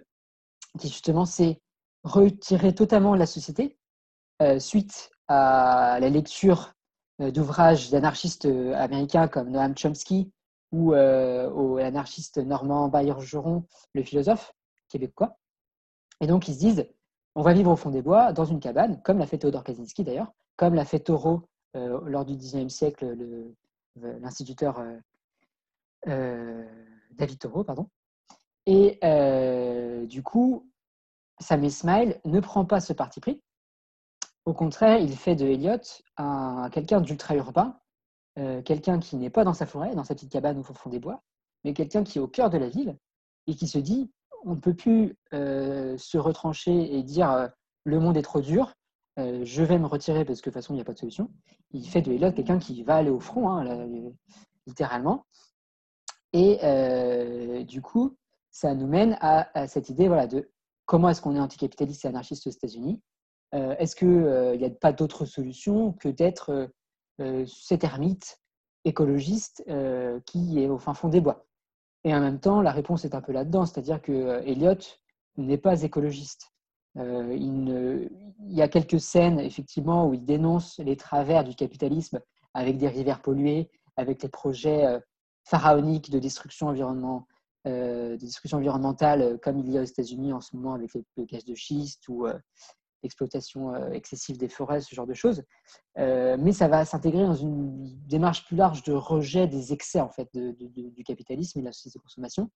qui 0.78 0.88
justement 0.88 1.24
s'est 1.24 1.60
retirée 2.04 2.72
totalement 2.72 3.14
de 3.14 3.18
la 3.18 3.26
société 3.26 3.79
suite 4.58 5.10
à 5.28 5.98
la 6.00 6.08
lecture 6.08 6.74
euh, 7.20 7.30
d'ouvrages 7.30 7.90
d'anarchistes 7.90 8.46
euh, 8.46 8.74
américains 8.74 9.28
comme 9.28 9.50
Noam 9.50 9.76
Chomsky 9.76 10.32
ou 10.72 10.94
euh, 10.94 11.78
l'anarchiste 11.78 12.38
normand 12.38 12.88
Bayer-Juron, 12.88 13.64
le 13.94 14.02
philosophe 14.02 14.54
québécois. 14.88 15.36
Et 16.20 16.26
donc, 16.26 16.48
ils 16.48 16.54
se 16.54 16.58
disent, 16.60 16.86
on 17.34 17.42
va 17.42 17.52
vivre 17.52 17.70
au 17.70 17.76
fond 17.76 17.90
des 17.90 18.02
bois, 18.02 18.32
dans 18.32 18.44
une 18.44 18.60
cabane, 18.60 19.02
comme 19.02 19.18
l'a 19.18 19.26
fait 19.26 19.38
Théodore 19.38 19.64
Kaczynski 19.64 20.04
d'ailleurs, 20.04 20.32
comme 20.56 20.74
l'a 20.74 20.84
fait 20.84 21.00
Thoreau 21.00 21.42
lors 21.74 22.24
du 22.24 22.36
XIXe 22.36 22.72
siècle, 22.72 23.16
l'instituteur 23.96 24.84
David 26.04 27.38
Thoreau. 27.38 27.64
Pardon. 27.64 27.88
Et 28.66 28.98
du 30.06 30.22
coup, 30.22 30.68
Sam 31.40 31.68
Smile 31.68 32.20
ne 32.24 32.40
prend 32.40 32.64
pas 32.64 32.80
ce 32.80 32.92
parti 32.92 33.20
pris, 33.20 33.40
au 34.50 34.52
contraire, 34.52 34.98
il 34.98 35.16
fait 35.16 35.36
de 35.36 35.46
Elliot 35.46 35.78
un, 36.16 36.70
quelqu'un 36.70 37.00
d'ultra-urbain, 37.00 37.78
euh, 38.36 38.62
quelqu'un 38.62 38.98
qui 38.98 39.14
n'est 39.14 39.30
pas 39.30 39.44
dans 39.44 39.54
sa 39.54 39.64
forêt, 39.64 39.94
dans 39.94 40.02
sa 40.02 40.14
petite 40.16 40.32
cabane 40.32 40.58
au 40.58 40.64
fond 40.64 40.90
des 40.90 40.98
bois, 40.98 41.22
mais 41.62 41.72
quelqu'un 41.72 42.02
qui 42.02 42.18
est 42.18 42.20
au 42.20 42.26
cœur 42.26 42.50
de 42.50 42.58
la 42.58 42.68
ville 42.68 42.98
et 43.46 43.54
qui 43.54 43.68
se 43.68 43.78
dit 43.78 44.10
on 44.44 44.56
ne 44.56 44.60
peut 44.60 44.74
plus 44.74 45.16
euh, 45.34 45.96
se 45.98 46.18
retrancher 46.18 46.96
et 46.96 47.04
dire 47.04 47.30
euh, 47.30 47.46
le 47.84 48.00
monde 48.00 48.16
est 48.16 48.22
trop 48.22 48.40
dur, 48.40 48.74
je 49.16 49.62
vais 49.62 49.78
me 49.78 49.86
retirer 49.86 50.24
parce 50.24 50.40
que 50.40 50.48
de 50.48 50.54
toute 50.54 50.62
façon 50.62 50.72
il 50.72 50.76
n'y 50.76 50.80
a 50.80 50.84
pas 50.84 50.94
de 50.94 50.98
solution. 50.98 51.30
Il 51.72 51.86
fait 51.86 52.00
de 52.00 52.10
Elliot 52.10 52.32
quelqu'un 52.32 52.58
qui 52.58 52.82
va 52.82 52.96
aller 52.96 53.10
au 53.10 53.20
front, 53.20 53.50
hein, 53.50 53.78
littéralement. 54.66 55.26
Et 56.32 57.64
du 57.64 57.82
coup, 57.82 58.16
ça 58.50 58.74
nous 58.74 58.86
mène 58.86 59.18
à, 59.20 59.50
à 59.58 59.68
cette 59.68 59.90
idée 59.90 60.08
voilà, 60.08 60.26
de 60.26 60.50
comment 60.86 61.10
est-ce 61.10 61.20
qu'on 61.20 61.36
est 61.36 61.40
anticapitaliste 61.40 62.06
et 62.06 62.08
anarchiste 62.08 62.46
aux 62.46 62.50
États-Unis? 62.50 63.02
Est-ce 63.52 63.96
qu'il 63.96 64.58
n'y 64.58 64.64
a 64.64 64.70
pas 64.70 64.92
d'autre 64.92 65.24
solution 65.24 65.92
que 65.92 66.08
d'être 66.08 66.50
euh, 66.50 66.66
euh, 67.20 67.46
cet 67.46 67.84
ermite 67.84 68.40
écologiste 68.84 69.62
qui 70.24 70.62
est 70.62 70.68
au 70.68 70.78
fin 70.78 70.94
fond 70.94 71.08
des 71.08 71.20
bois? 71.20 71.44
Et 72.04 72.14
en 72.14 72.20
même 72.20 72.40
temps, 72.40 72.62
la 72.62 72.72
réponse 72.72 73.04
est 73.04 73.14
un 73.14 73.20
peu 73.20 73.32
là-dedans, 73.32 73.66
c'est-à-dire 73.66 74.00
que 74.00 74.42
Eliot 74.46 74.78
n'est 75.36 75.58
pas 75.58 75.82
écologiste. 75.82 76.50
il, 76.96 78.10
y 78.48 78.62
a 78.62 78.68
quelques 78.68 79.00
scènes, 79.00 79.38
effectivement, 79.38 80.08
où 80.08 80.14
il 80.14 80.24
dénonce 80.24 80.78
les 80.78 80.96
travers 80.96 81.44
du 81.44 81.54
capitalisme 81.54 82.22
avec 82.54 82.78
des 82.78 82.88
rivières 82.88 83.20
polluées, 83.20 83.68
avec 83.98 84.22
les 84.22 84.30
projets 84.30 84.98
pharaoniques 85.44 86.10
de 86.10 86.18
destruction, 86.18 86.68
environnementale, 86.68 89.38
comme 89.42 89.58
il 89.58 89.70
y 89.70 89.76
a 89.76 89.82
aux 89.82 89.84
États-Unis 89.84 90.32
en 90.32 90.40
ce 90.40 90.56
moment 90.56 90.72
avec 90.72 90.94
les, 90.94 91.04
le 91.18 91.24
gaz 91.26 91.44
de 91.44 91.54
schiste 91.54 92.08
l'exploitation 93.02 93.74
euh, 93.74 93.90
excessive 93.90 94.38
des 94.38 94.48
forêts, 94.48 94.80
ce 94.80 94.94
genre 94.94 95.06
de 95.06 95.14
choses. 95.14 95.42
Euh, 95.98 96.36
mais 96.38 96.52
ça 96.52 96.68
va 96.68 96.84
s'intégrer 96.84 97.22
dans 97.24 97.34
une 97.34 97.98
démarche 98.06 98.44
plus 98.46 98.56
large 98.56 98.82
de 98.82 98.92
rejet 98.92 99.46
des 99.46 99.72
excès 99.72 100.00
en 100.00 100.10
fait, 100.10 100.28
du 100.34 101.04
capitalisme 101.04 101.58
et 101.58 101.62
de 101.62 101.66
la 101.66 101.72
société 101.72 101.98
de 101.98 102.02
consommation. 102.02 102.50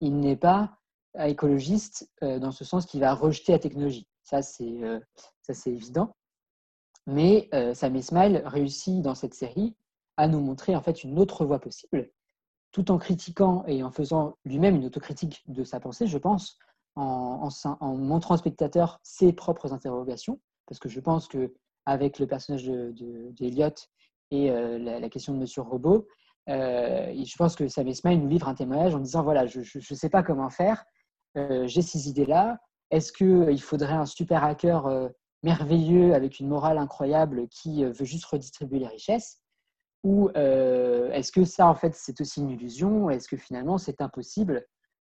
Il 0.00 0.18
n'est 0.18 0.36
pas 0.36 0.78
écologiste 1.18 2.10
euh, 2.22 2.38
dans 2.38 2.52
ce 2.52 2.64
sens 2.64 2.84
qu'il 2.86 3.00
va 3.00 3.14
rejeter 3.14 3.52
la 3.52 3.58
technologie. 3.58 4.06
Ça, 4.22 4.42
c'est 4.42 5.00
évident. 5.66 6.14
Mais 7.06 7.48
Sam 7.74 8.02
Smile 8.02 8.42
réussit 8.44 9.00
dans 9.00 9.14
cette 9.14 9.34
série 9.34 9.76
à 10.16 10.26
nous 10.26 10.40
montrer 10.40 10.74
en 10.74 10.82
fait 10.82 11.04
une 11.04 11.20
autre 11.20 11.46
voie 11.46 11.60
possible, 11.60 12.10
tout 12.72 12.90
en 12.90 12.98
critiquant 12.98 13.64
et 13.66 13.84
en 13.84 13.92
faisant 13.92 14.36
lui-même 14.44 14.74
une 14.74 14.86
autocritique 14.86 15.44
de 15.46 15.62
sa 15.62 15.78
pensée, 15.78 16.08
je 16.08 16.18
pense, 16.18 16.58
en, 16.96 17.50
montrant 17.96 18.34
au 18.34 18.38
spectateur 18.38 19.00
ses 19.02 19.32
propres 19.32 19.72
interrogations, 19.72 20.40
parce 20.66 20.78
que 20.78 20.88
je 20.88 21.00
pense 21.00 21.28
que 21.28 21.54
avec 21.84 22.18
le 22.18 22.26
personnage 22.26 22.64
d'Eliot 22.64 23.74
et 24.32 24.50
la, 24.50 25.08
question 25.08 25.34
de 25.34 25.38
Monsieur 25.38 25.62
Robot. 25.62 26.08
je 26.48 27.36
pense 27.36 27.54
que 27.54 27.68
Sam 27.68 27.86
Esmail 27.86 28.18
nous 28.18 28.28
livre 28.28 28.48
un 28.48 28.54
témoignage 28.54 28.94
en 28.94 28.98
disant 28.98 29.22
voilà, 29.22 29.46
je 29.46 29.60
ne 29.60 29.96
sais 29.96 30.10
pas 30.10 30.24
comment 30.24 30.50
faire, 30.50 30.84
j'ai 31.36 31.82
ces 31.82 32.08
idées-là. 32.08 32.58
Est-ce 32.90 33.12
qu'il 33.12 33.62
faudrait 33.62 33.94
un 33.94 34.06
super 34.06 34.42
hacker 34.42 35.10
merveilleux 35.44 36.14
avec 36.14 36.40
une 36.40 36.48
morale 36.48 36.78
incroyable 36.78 37.46
qui 37.48 37.84
veut 37.84 38.04
juste 38.04 38.24
redistribuer 38.24 38.80
les 38.80 38.88
richesses 38.88 39.42
ou 40.06 40.30
euh, 40.36 41.10
est-ce 41.10 41.32
que 41.32 41.44
ça, 41.44 41.66
en 41.66 41.74
fait, 41.74 41.92
c'est 41.96 42.20
aussi 42.20 42.40
une 42.40 42.50
illusion 42.50 43.10
Est-ce 43.10 43.26
que 43.26 43.36
finalement, 43.36 43.76
c'est 43.76 44.00
impossible 44.00 44.58
euh, 44.58 44.60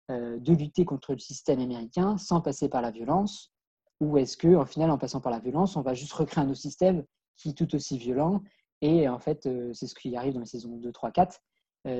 de 0.09 0.53
lutter 0.53 0.85
contre 0.85 1.13
le 1.13 1.19
système 1.19 1.59
américain 1.59 2.17
sans 2.17 2.41
passer 2.41 2.69
par 2.69 2.81
la 2.81 2.91
violence 2.91 3.51
Ou 3.99 4.17
est-ce 4.17 4.37
que, 4.37 4.55
en 4.55 4.65
final, 4.65 4.89
en 4.91 4.97
passant 4.97 5.21
par 5.21 5.31
la 5.31 5.39
violence, 5.39 5.75
on 5.75 5.81
va 5.81 5.93
juste 5.93 6.13
recréer 6.13 6.43
un 6.43 6.49
autre 6.49 6.59
système 6.59 7.03
qui 7.35 7.49
est 7.49 7.53
tout 7.53 7.75
aussi 7.75 7.97
violent 7.97 8.41
Et 8.81 9.09
en 9.09 9.19
fait, 9.19 9.45
euh, 9.45 9.73
c'est 9.73 9.87
ce 9.87 9.95
qui 9.95 10.15
arrive 10.15 10.33
dans 10.33 10.39
les 10.39 10.45
saisons 10.45 10.77
2, 10.77 10.91
3, 10.91 11.11
4. 11.11 11.39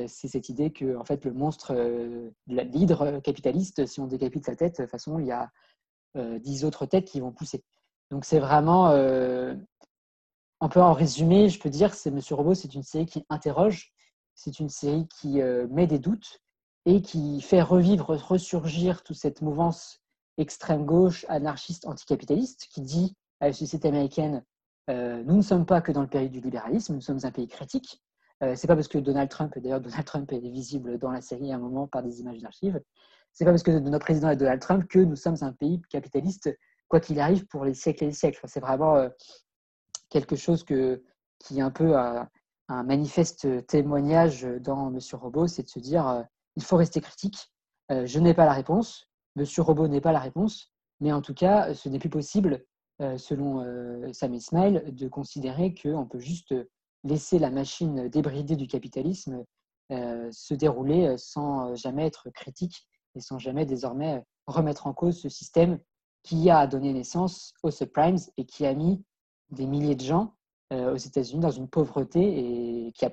c'est 0.08 0.28
cette 0.28 0.50
idée 0.50 0.72
que 0.72 0.98
en 0.98 1.04
fait, 1.04 1.26
le 1.26 1.34
monstre, 1.34 1.74
l'hydre 2.48 3.20
capitaliste, 3.20 3.86
si 3.86 4.00
on 4.00 4.08
décapite 4.08 4.46
sa 4.46 4.56
tête, 4.56 4.78
de 4.78 4.84
toute 4.84 4.92
façon, 4.92 5.20
il 5.20 5.28
y 5.28 5.32
a 5.32 5.50
dix 6.40 6.66
autres 6.66 6.86
têtes 6.86 7.06
qui 7.06 7.20
vont 7.20 7.32
pousser. 7.32 7.64
Donc 8.12 8.26
c'est 8.26 8.40
vraiment 8.40 8.88
un 10.60 10.70
peu 10.70 10.82
en 10.82 10.94
résumé, 10.94 11.50
je 11.50 11.60
peux 11.60 11.70
dire, 11.70 11.94
c'est 11.94 12.12
Monsieur 12.12 12.36
Robot, 12.36 12.56
c'est 12.56 12.74
une 12.74 12.84
série 12.84 13.06
qui 13.06 13.26
interroge, 13.30 13.94
c'est 14.36 14.60
une 14.60 14.70
série 14.70 15.08
qui 15.08 15.42
euh, 15.42 15.68
met 15.70 15.88
des 15.88 16.00
doutes 16.00 16.42
et 16.88 17.02
qui 17.02 17.42
fait 17.42 17.62
revivre, 17.62 18.16
ressurgir 18.16 19.04
toute 19.04 19.18
cette 19.18 19.42
mouvance 19.42 20.00
extrême 20.38 20.86
gauche, 20.86 21.26
anarchiste, 21.28 21.86
anticapitaliste, 21.86 22.68
qui 22.72 22.80
dit 22.80 23.14
à 23.42 23.48
la 23.48 23.54
société 23.54 23.90
américaine 23.90 24.42
euh, 24.90 25.22
nous 25.26 25.36
ne 25.36 25.42
sommes 25.42 25.66
pas 25.66 25.82
que 25.82 25.92
dans 25.92 26.02
le 26.02 26.08
pays 26.08 26.30
du 26.30 26.40
libéralisme, 26.40 26.96
nous 26.96 27.02
sommes 27.02 27.20
un 27.24 27.32
pays 27.32 27.50
critique. 27.50 28.02
Euh, 28.42 28.56
c'est 28.56 28.68
pas 28.68 28.76
parce 28.76 28.88
que 28.88 29.00
Donald 29.00 29.30
Trump, 29.30 29.58
et 29.58 29.60
d'ailleurs 29.60 29.82
Donald 29.82 30.06
Trump 30.06 30.32
est 30.32 30.40
visible 30.40 30.98
dans 30.98 31.12
la 31.12 31.20
série 31.20 31.52
à 31.52 31.56
un 31.56 31.60
moment 31.60 31.88
par 31.88 32.04
des 32.04 32.22
images 32.22 32.40
d'archives, 32.40 32.80
c'est 33.34 33.44
pas 33.44 33.52
parce 33.52 33.64
que 33.64 33.72
notre 33.72 34.06
président 34.06 34.30
est 34.30 34.38
Donald 34.38 34.62
Trump 34.62 34.88
que 34.88 35.00
nous 35.00 35.18
sommes 35.18 35.36
un 35.42 35.52
pays 35.52 35.82
capitaliste, 35.90 36.58
quoi 36.88 37.02
qu'il 37.02 37.20
arrive, 37.20 37.46
pour 37.48 37.66
les 37.66 37.74
siècles 37.74 38.06
et 38.06 38.08
les 38.08 38.14
siècles. 38.14 38.40
c'est 38.46 38.62
vraiment 38.62 38.96
euh, 38.96 39.10
quelque 40.10 40.38
chose 40.38 40.64
qui 40.64 40.74
est 40.74 41.62
un 41.62 41.72
peu 41.72 41.98
un, 41.98 42.30
manifeste 42.70 43.66
témoignage 43.68 44.44
dans 44.62 44.90
Monsieur 44.90 45.18
Robot, 45.18 45.48
c'est 45.48 45.64
de 45.64 45.70
se 45.70 45.80
dire 45.80 46.08
euh, 46.08 46.22
il 46.58 46.64
faut 46.64 46.76
rester 46.76 47.00
critique. 47.00 47.54
Euh, 47.92 48.06
je 48.06 48.20
n'ai 48.20 48.34
pas 48.34 48.44
la 48.44 48.52
réponse, 48.52 49.08
Monsieur 49.38 49.62
Robot 49.62 49.88
n'est 49.88 50.02
pas 50.02 50.12
la 50.12 50.20
réponse, 50.20 50.74
mais 51.00 51.14
en 51.14 51.22
tout 51.22 51.34
cas, 51.34 51.74
ce 51.74 51.88
n'est 51.88 52.00
plus 52.00 52.10
possible, 52.10 52.66
euh, 53.02 53.18
selon 53.18 53.64
Sam 54.12 54.38
Smile, 54.40 54.84
de 54.88 55.08
considérer 55.08 55.74
qu'on 55.74 56.06
peut 56.06 56.20
juste 56.20 56.54
laisser 57.06 57.40
la 57.40 57.52
machine 57.52 58.10
débridée 58.10 58.58
du 58.58 58.68
capitalisme 58.68 59.46
se 59.90 60.54
dérouler 60.54 61.16
sans 61.18 61.74
jamais 61.76 62.06
être 62.06 62.30
critique 62.32 62.90
et 63.16 63.22
sans 63.22 63.40
jamais 63.40 63.66
désormais 63.66 64.22
remettre 64.48 64.88
en 64.88 64.94
cause 64.94 65.22
ce 65.22 65.30
système 65.30 65.80
qui 66.24 66.50
a 66.50 66.68
donné 66.68 66.92
naissance 66.92 67.54
aux 67.64 67.72
subprimes 67.72 68.18
et 68.36 68.46
qui 68.46 68.66
a 68.66 68.74
mis 68.74 69.02
des 69.50 69.66
milliers 69.66 69.96
de 69.96 70.04
gens 70.04 70.36
euh, 70.74 70.94
aux 70.94 70.98
États-Unis 70.98 71.40
dans 71.40 71.52
une 71.52 71.70
pauvreté 71.70 72.88
et 72.88 72.92
qui 72.92 73.06
a 73.06 73.12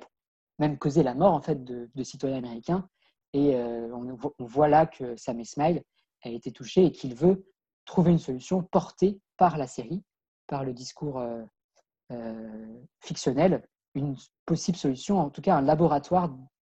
même 0.59 0.77
causé 0.77 1.03
la 1.03 1.15
mort 1.15 1.33
en 1.33 1.41
fait 1.41 1.63
de, 1.63 2.03
citoyens 2.03 2.37
américains. 2.37 2.89
Et 3.35 3.53
euh, 3.53 3.93
on, 3.93 4.45
voit 4.45 4.69
là 4.69 4.85
que 4.85 5.17
Sam 5.17 5.41
Esmail 5.41 5.83
a 6.23 6.29
été 6.29 6.53
touché 6.53 6.85
et 6.85 6.91
qu'il 6.93 7.15
veut 7.15 7.45
trouver 7.83 8.11
une 8.11 8.17
solution 8.17 8.63
portée 8.63 9.19
par 9.35 9.57
la 9.57 9.67
série, 9.67 10.05
par 10.47 10.63
le 10.63 10.71
discours 10.71 11.19
euh, 11.19 12.81
fictionnel, 13.01 13.67
une 13.93 14.15
possible 14.45 14.77
solution, 14.77 15.19
en 15.19 15.29
tout 15.29 15.41
cas 15.41 15.57
un 15.57 15.61
laboratoire 15.61 16.33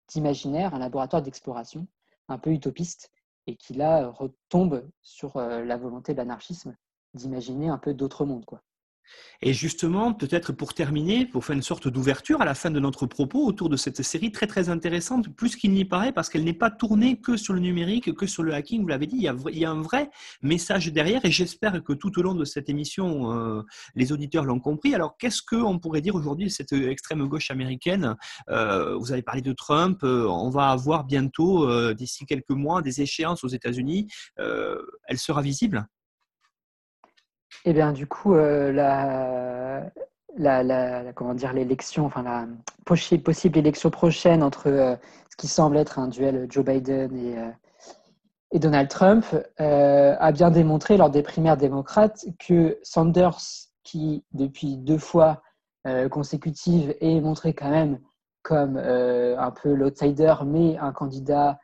d'imaginaire, 0.08 0.74
un 0.74 0.80
laboratoire 0.80 1.22
d'exploration 1.22 1.86
un 2.28 2.36
peu 2.36 2.50
utopiste 2.50 3.10
et 3.46 3.56
qui 3.56 3.72
là 3.72 4.10
retombe 4.10 4.86
sur 5.00 5.38
la 5.38 5.76
volonté 5.78 6.12
de 6.12 6.18
l'anarchisme 6.18 6.76
d'imaginer 7.14 7.70
un 7.70 7.78
peu 7.78 7.94
d'autres 7.94 8.26
mondes. 8.26 8.44
Quoi. 8.44 8.62
Et 9.42 9.54
justement, 9.54 10.12
peut-être 10.12 10.52
pour 10.52 10.74
terminer, 10.74 11.24
pour 11.24 11.44
faire 11.44 11.56
une 11.56 11.62
sorte 11.62 11.88
d'ouverture 11.88 12.42
à 12.42 12.44
la 12.44 12.54
fin 12.54 12.70
de 12.70 12.78
notre 12.78 13.06
propos 13.06 13.46
autour 13.46 13.70
de 13.70 13.76
cette 13.76 14.02
série 14.02 14.32
très 14.32 14.46
très 14.46 14.68
intéressante, 14.68 15.34
plus 15.34 15.56
qu'il 15.56 15.72
n'y 15.72 15.86
paraît, 15.86 16.12
parce 16.12 16.28
qu'elle 16.28 16.44
n'est 16.44 16.52
pas 16.52 16.70
tournée 16.70 17.18
que 17.20 17.38
sur 17.38 17.54
le 17.54 17.60
numérique, 17.60 18.14
que 18.14 18.26
sur 18.26 18.42
le 18.42 18.52
hacking, 18.52 18.82
vous 18.82 18.88
l'avez 18.88 19.06
dit, 19.06 19.16
il 19.16 19.22
y, 19.58 19.64
a, 19.64 19.70
un 19.70 19.80
vrai 19.80 20.10
message 20.42 20.92
derrière, 20.92 21.24
et 21.24 21.30
j'espère 21.30 21.82
que 21.82 21.94
tout 21.94 22.18
au 22.18 22.22
long 22.22 22.34
de 22.34 22.44
cette 22.44 22.68
émission, 22.68 23.32
euh, 23.32 23.62
les 23.94 24.12
auditeurs 24.12 24.44
l'ont 24.44 24.60
compris. 24.60 24.94
Alors, 24.94 25.16
qu'est-ce 25.16 25.42
qu'on 25.42 25.78
pourrait 25.78 26.02
dire 26.02 26.14
aujourd'hui 26.14 26.46
de 26.46 26.50
cette 26.50 26.72
extrême 26.72 27.26
gauche 27.26 27.50
américaine? 27.50 28.16
Euh, 28.50 28.96
Vous 28.98 29.12
avez 29.12 29.22
parlé 29.22 29.40
de 29.40 29.52
Trump, 29.52 30.00
euh, 30.02 30.26
on 30.26 30.50
va 30.50 30.68
avoir 30.68 31.04
bientôt, 31.04 31.50
d'ici 31.94 32.26
quelques 32.26 32.50
mois, 32.50 32.82
des 32.82 33.00
échéances 33.00 33.42
aux 33.44 33.48
États-Unis. 33.48 34.08
elle 34.36 35.18
sera 35.18 35.40
visible? 35.40 35.86
Eh 37.64 37.72
bien, 37.72 37.92
du 37.92 38.06
coup, 38.06 38.34
euh, 38.34 38.72
la, 38.72 40.62
la, 40.62 41.12
comment 41.12 41.34
dire, 41.34 41.52
l'élection, 41.52 42.06
enfin 42.06 42.22
la 42.22 42.46
possible 42.84 43.58
élection 43.58 43.90
prochaine 43.90 44.42
entre 44.42 44.68
euh, 44.68 44.96
ce 45.30 45.36
qui 45.36 45.46
semble 45.46 45.76
être 45.76 45.98
un 45.98 46.08
duel 46.08 46.46
Joe 46.48 46.64
Biden 46.64 47.16
et, 47.16 47.38
euh, 47.38 48.58
Donald 48.58 48.88
Trump 48.88 49.24
a 49.58 50.32
bien 50.32 50.50
démontré 50.50 50.96
lors 50.96 51.10
des 51.10 51.22
primaires 51.22 51.56
démocrates 51.56 52.26
que 52.40 52.78
Sanders, 52.82 53.38
qui 53.84 54.24
depuis 54.32 54.76
deux 54.76 54.98
fois 54.98 55.40
consécutives 56.10 56.92
est 57.00 57.20
montré 57.20 57.54
quand 57.54 57.70
même 57.70 58.00
comme 58.42 58.76
un 58.76 59.50
peu 59.52 59.72
l'outsider, 59.72 60.34
mais 60.44 60.76
un 60.78 60.90
candidat 60.90 61.60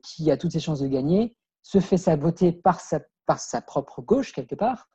qui 0.00 0.30
a 0.30 0.36
toutes 0.36 0.52
ses 0.52 0.60
chances 0.60 0.78
de 0.78 0.86
gagner, 0.86 1.36
se 1.60 1.80
fait 1.80 1.96
saboter 1.96 2.52
par 2.52 2.78
sa, 2.78 3.00
par 3.26 3.40
sa 3.40 3.60
propre 3.60 4.00
gauche 4.00 4.32
quelque 4.32 4.54
part 4.54 4.91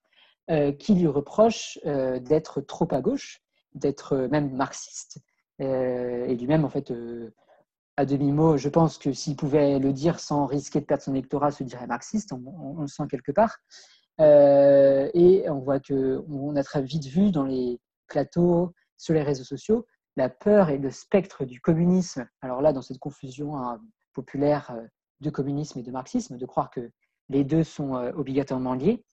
qui 0.80 0.96
lui 0.96 1.08
reproche 1.08 1.78
euh, 1.86 2.20
d'être 2.20 2.62
trop 2.62 2.88
à 2.92 3.02
gauche, 3.02 3.42
d'être 3.74 4.16
même 4.32 4.56
marxiste. 4.56 5.20
Euh, 5.62 6.26
et 6.26 6.36
lui-même, 6.36 6.64
en 6.64 6.70
fait, 6.70 6.94
à 7.98 8.06
demi-mot, 8.06 8.58
je 8.58 8.70
pense 8.70 8.98
que 8.98 9.12
s'il 9.12 9.36
pouvait 9.36 9.80
le 9.80 9.92
dire 9.92 10.20
sans 10.20 10.46
risquer 10.46 10.80
de 10.80 10.86
perdre 10.86 11.04
son 11.04 11.14
électorat, 11.14 11.52
se 11.52 11.64
dirait 11.64 11.88
marxiste, 11.88 12.32
on, 12.32 12.82
le 12.82 12.88
sent 12.88 13.04
quelque 13.10 13.32
part. 13.32 13.58
et 14.20 15.46
on 15.50 15.60
voit 15.60 15.80
qu'on 15.80 16.56
a 16.56 16.64
très 16.64 16.82
vite 16.82 17.06
vu 17.06 17.32
dans 17.32 17.44
les 17.44 17.80
plateaux, 18.08 18.74
sur 18.98 19.14
les 19.14 19.24
réseaux 19.24 19.44
sociaux, 19.44 19.86
la 20.16 20.30
peur 20.30 20.70
et 20.70 20.78
le 20.78 20.92
spectre 20.92 21.44
du 21.46 21.60
communisme. 21.60 22.28
Alors 22.42 22.62
là, 22.62 22.72
dans 22.72 22.82
cette 22.82 23.00
confusion 23.00 23.58
hein, 23.58 23.82
populaire 24.14 24.76
de 25.22 25.30
communisme 25.30 25.80
et 25.80 25.84
de 25.84 25.92
marxisme, 25.92 26.38
de 26.38 26.46
croire 26.46 26.70
que 26.70 26.92
les 27.30 27.44
deux 27.44 27.64
sont 27.64 27.94
obligatoirement 28.16 28.74
liés, 28.74 29.04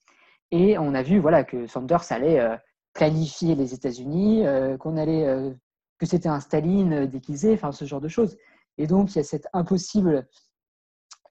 et 0.50 0.78
on 0.78 0.94
a 0.94 1.02
vu 1.02 1.18
voilà, 1.18 1.44
que 1.44 1.66
Sanders 1.66 2.10
allait 2.10 2.40
euh, 2.40 2.56
planifier 2.92 3.54
les 3.54 3.74
États-Unis, 3.74 4.46
euh, 4.46 4.76
qu'on 4.76 4.96
allait, 4.96 5.26
euh, 5.26 5.52
que 5.98 6.06
c'était 6.06 6.28
un 6.28 6.40
Staline 6.40 7.06
déguisé, 7.06 7.54
enfin 7.54 7.72
ce 7.72 7.84
genre 7.84 8.00
de 8.00 8.08
choses. 8.08 8.36
Et 8.78 8.86
donc 8.86 9.12
il 9.12 9.16
y 9.16 9.20
a 9.20 9.24
cette 9.24 9.48
impossible 9.52 10.28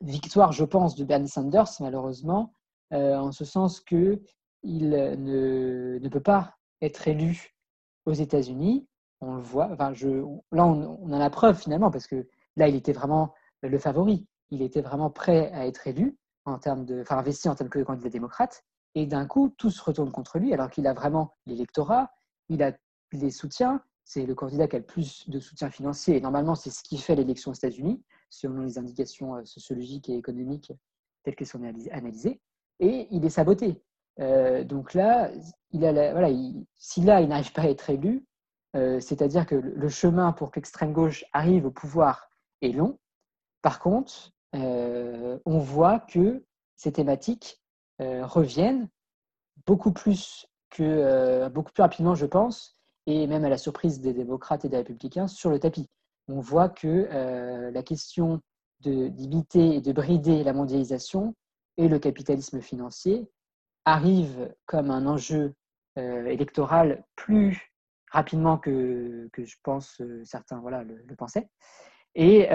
victoire, 0.01 0.51
je 0.51 0.65
pense, 0.65 0.95
de 0.95 1.05
Bernie 1.05 1.29
Sanders, 1.29 1.69
malheureusement, 1.79 2.53
en 2.91 3.31
ce 3.31 3.43
sens 3.43 3.79
que 3.79 4.21
il 4.61 4.89
ne, 4.89 5.97
ne, 5.97 6.09
peut 6.09 6.21
pas 6.21 6.55
être 6.81 7.07
élu 7.07 7.55
aux 8.05 8.13
États-Unis. 8.13 8.87
On 9.19 9.35
le 9.35 9.41
voit. 9.41 9.69
Enfin, 9.71 9.93
je, 9.93 10.09
là, 10.51 10.65
on, 10.65 10.99
on, 11.01 11.11
a 11.11 11.17
la 11.17 11.29
preuve 11.29 11.57
finalement, 11.57 11.89
parce 11.89 12.07
que 12.07 12.27
là, 12.55 12.67
il 12.67 12.75
était 12.75 12.93
vraiment 12.93 13.33
le 13.61 13.79
favori. 13.79 14.27
Il 14.51 14.61
était 14.61 14.81
vraiment 14.81 15.09
prêt 15.09 15.51
à 15.53 15.65
être 15.65 15.87
élu 15.87 16.17
en 16.45 16.59
termes 16.59 16.85
de, 16.85 17.01
enfin, 17.01 17.17
investi 17.17 17.49
en 17.49 17.55
tant 17.55 17.67
que 17.67 17.79
candidat 17.79 18.09
démocrate. 18.09 18.63
Et 18.95 19.05
d'un 19.05 19.25
coup, 19.25 19.49
tout 19.57 19.71
se 19.71 19.81
retourne 19.81 20.11
contre 20.11 20.37
lui, 20.37 20.53
alors 20.53 20.69
qu'il 20.69 20.87
a 20.87 20.93
vraiment 20.93 21.33
l'électorat, 21.45 22.11
il 22.49 22.61
a 22.61 22.73
les 23.11 23.31
soutiens, 23.31 23.81
c'est 24.05 24.25
le 24.25 24.35
candidat 24.35 24.67
qui 24.67 24.75
a 24.75 24.79
le 24.79 24.85
plus 24.85 25.29
de 25.29 25.39
soutien 25.39 25.69
financier, 25.69 26.17
et 26.17 26.21
normalement, 26.21 26.55
c'est 26.55 26.69
ce 26.69 26.83
qui 26.83 26.97
fait 26.97 27.15
l'élection 27.15 27.51
aux 27.51 27.55
États-Unis, 27.55 28.03
selon 28.29 28.61
les 28.61 28.77
indications 28.77 29.35
euh, 29.35 29.45
sociologiques 29.45 30.09
et 30.09 30.15
économiques 30.15 30.73
telles 31.23 31.35
qu'elles 31.35 31.47
sont 31.47 31.63
analysées, 31.91 32.41
et 32.79 33.07
il 33.11 33.23
est 33.25 33.29
saboté. 33.29 33.81
Euh, 34.19 34.63
donc 34.63 34.93
là, 34.93 35.31
voilà, 35.71 36.29
si 36.75 37.01
là, 37.01 37.21
il 37.21 37.29
n'arrive 37.29 37.53
pas 37.53 37.63
à 37.63 37.69
être 37.69 37.89
élu, 37.89 38.25
euh, 38.75 38.99
c'est-à-dire 38.99 39.45
que 39.45 39.55
le 39.55 39.89
chemin 39.89 40.33
pour 40.33 40.51
que 40.51 40.59
l'extrême 40.59 40.93
gauche 40.93 41.23
arrive 41.31 41.65
au 41.65 41.71
pouvoir 41.71 42.29
est 42.61 42.71
long. 42.71 42.99
Par 43.61 43.79
contre, 43.79 44.31
on 44.53 45.57
voit 45.59 45.99
que 45.99 46.45
ces 46.75 46.91
thématiques 46.91 47.62
euh, 48.03 48.25
reviennent 48.25 48.89
beaucoup 49.65 49.93
plus 49.93 50.45
que 50.69 50.83
euh, 50.83 51.49
beaucoup 51.49 51.71
plus 51.71 51.81
rapidement, 51.81 52.15
je 52.15 52.25
pense, 52.25 52.75
et 53.05 53.27
même 53.27 53.45
à 53.45 53.49
la 53.49 53.57
surprise 53.57 54.01
des 54.01 54.13
démocrates 54.13 54.65
et 54.65 54.69
des 54.69 54.77
républicains 54.77 55.27
sur 55.27 55.49
le 55.49 55.59
tapis. 55.59 55.87
On 56.27 56.39
voit 56.39 56.69
que 56.69 57.07
euh, 57.11 57.71
la 57.71 57.83
question 57.83 58.41
d'imiter 58.81 59.75
et 59.75 59.81
de 59.81 59.93
brider 59.93 60.43
la 60.43 60.51
mondialisation 60.51 61.33
et 61.77 61.87
le 61.87 61.99
capitalisme 61.99 62.59
financier 62.59 63.29
arrive 63.85 64.53
comme 64.65 64.91
un 64.91 65.05
enjeu 65.05 65.53
électorale 65.95 67.05
plus 67.15 67.71
rapidement 68.11 68.57
que, 68.57 69.29
que 69.31 69.45
je 69.45 69.55
pense 69.63 70.01
certains 70.25 70.59
voilà, 70.59 70.83
le 70.83 71.15
pensaient. 71.15 71.47
Et 72.15 72.47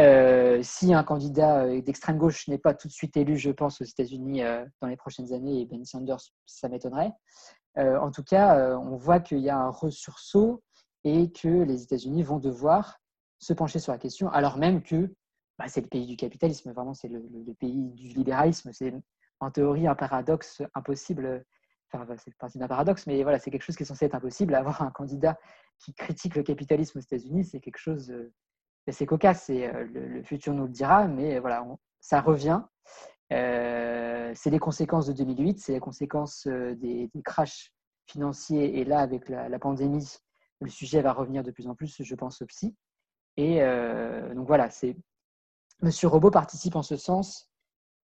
si 0.63 0.95
un 0.95 1.03
candidat 1.03 1.81
d'extrême 1.81 2.19
gauche 2.19 2.47
n'est 2.49 2.59
pas 2.59 2.75
tout 2.75 2.89
de 2.89 2.93
suite 2.93 3.17
élu, 3.17 3.37
je 3.37 3.51
pense, 3.51 3.81
aux 3.81 3.85
États-Unis 3.85 4.43
dans 4.81 4.89
les 4.89 4.97
prochaines 4.97 5.33
années, 5.33 5.63
et 5.63 5.67
Bernie 5.67 5.87
Sanders, 5.87 6.21
ça 6.47 6.69
m'étonnerait. 6.69 7.13
en 7.77 8.11
tout 8.13 8.23
cas, 8.23 8.79
on 8.79 8.97
voit 8.97 9.19
qu'il 9.19 9.41
y 9.41 9.51
a 9.51 9.59
un 9.59 9.71
ressursaut 9.71 10.63
et 11.05 11.33
que 11.33 11.49
les 11.49 11.83
États-Unis 11.83 12.23
vont 12.23 12.39
devoir 12.39 13.01
se 13.39 13.53
pencher 13.53 13.79
sur 13.79 13.93
la 13.93 13.99
question, 13.99 14.29
alors 14.31 14.59
même 14.59 14.83
que 14.83 15.13
bah, 15.59 15.67
c'est 15.67 15.81
le 15.81 15.89
pays 15.89 16.07
du 16.07 16.17
capitalisme, 16.17 16.73
vraiment, 16.73 16.95
c'est 16.95 17.09
le, 17.09 17.21
pays 17.59 17.91
du 17.91 18.09
libéralisme. 18.09 18.71
C'est 18.73 18.95
en 19.41 19.51
théorie 19.51 19.89
un 19.89 19.97
paradoxe 19.97 20.63
impossible. 20.75 21.45
Enfin, 21.93 22.07
c'est 22.19 22.37
partie 22.37 22.59
d'un 22.59 22.69
paradoxe, 22.69 23.07
mais 23.07 23.23
voilà, 23.23 23.39
c'est 23.39 23.51
quelque 23.51 23.63
chose 23.63 23.77
qui 23.77 23.83
est 23.83 23.87
censé 23.87 24.05
être 24.05 24.15
impossible. 24.15 24.55
Avoir 24.55 24.83
un 24.83 24.91
candidat 24.91 25.37
qui 25.79 25.95
critique 25.95 26.37
le 26.37 26.43
capitalisme 26.45 26.99
aux 26.99 27.03
États-Unis, 27.03 27.45
c'est 27.45 27.61
quelque 27.61 27.79
chose 27.79 28.13
c'est 28.93 29.07
cocasse, 29.07 29.51
et 29.51 29.67
euh, 29.67 29.85
le, 29.93 30.23
futur 30.23 30.55
nous 30.55 30.65
le 30.65 30.73
dira, 30.73 31.07
mais 31.07 31.39
voilà, 31.39 31.67
ça 32.01 32.21
revient. 32.21 32.63
Euh, 33.33 34.33
c'est 34.35 34.51
les 34.51 34.59
conséquences 34.59 35.07
de 35.07 35.13
2008, 35.13 35.61
c'est 35.61 35.73
les 35.73 35.81
conséquences 35.81 36.47
euh, 36.47 36.75
des, 36.77 37.11
crashs 37.25 37.73
financiers, 38.07 38.79
et 38.79 38.85
là, 38.85 39.01
avec 39.01 39.29
la, 39.29 39.59
pandémie, 39.59 40.17
le 40.61 40.71
sujet 40.71 41.03
va 41.03 41.13
revenir 41.13 41.43
de 41.43 41.51
plus 41.51 41.69
en 41.69 41.75
plus, 41.75 42.03
je 42.03 42.15
pense, 42.15 42.41
au 42.41 42.47
psy. 42.47 42.75
Et 43.37 43.61
donc 44.35 44.49
voilà, 44.49 44.69
Monsieur 45.83 46.09
Robot 46.09 46.33
participe 46.33 46.75
en 46.75 46.83
ce 46.83 46.97
sens 46.97 47.49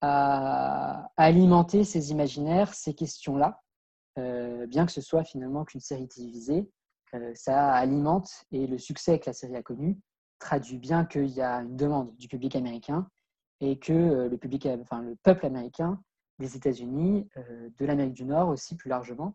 à, 0.01 1.11
alimenter 1.17 1.83
ces 1.83 2.13
imaginaires, 2.13 2.73
ces 2.75 2.95
questions-là, 2.95 3.63
bien 4.17 4.85
que 4.87 4.93
ce 4.93 5.01
soit 5.01 5.25
finalement 5.25 5.65
qu'une 5.65 5.81
série 5.81 6.07
télévisée, 6.07 6.71
ça 7.35 7.73
alimente 7.73 8.45
et 8.53 8.67
le 8.67 8.77
succès 8.79 9.19
que 9.19 9.31
la 9.31 9.33
série 9.33 9.57
a 9.57 9.63
connu 9.63 9.99
traduit 10.45 10.79
bien 10.79 11.07
qu'il 11.07 11.29
y 11.29 11.41
a 11.41 11.63
une 11.63 11.77
demande 11.77 12.15
du 12.17 12.29
public 12.29 12.55
américain 12.55 13.09
et 13.61 13.79
que 13.79 13.93
euh, 13.93 14.29
le, 14.29 14.37
public, 14.37 14.69
enfin, 14.81 15.01
le 15.03 15.17
peuple 15.17 15.47
américain 15.47 16.01
des 16.39 16.55
États-Unis, 16.55 17.29
euh, 17.39 17.71
de 17.79 17.87
l'Amérique 17.87 18.13
du 18.13 18.27
Nord 18.27 18.49
aussi 18.49 18.77
plus 18.77 18.91
largement, 18.91 19.35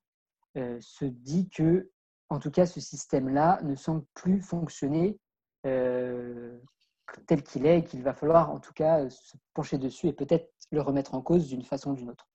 euh, 0.55 0.78
se 0.80 1.05
dit 1.05 1.49
que, 1.49 1.89
en 2.30 2.39
tout 2.39 2.51
cas, 2.51 2.68
ce 2.68 2.80
système-là 2.80 3.60
ne 3.64 3.76
semble 3.76 4.05
plus 4.14 4.39
fonctionner 4.41 5.20
tel 5.64 7.43
qu'il 7.43 7.66
est 7.66 7.80
et 7.80 7.84
qu'il 7.84 8.03
va 8.03 8.14
falloir, 8.14 8.51
en 8.51 8.60
tout 8.60 8.72
cas, 8.72 9.10
se 9.10 9.36
pencher 9.53 9.78
dessus 9.78 10.07
et 10.07 10.14
peut-être 10.14 10.53
le 10.72 10.82
remettre 10.82 11.16
en 11.16 11.22
cause 11.22 11.47
d'une 11.47 11.64
façon 11.64 11.91
ou 11.91 11.95
d'une 11.95 12.12
autre. 12.12 12.28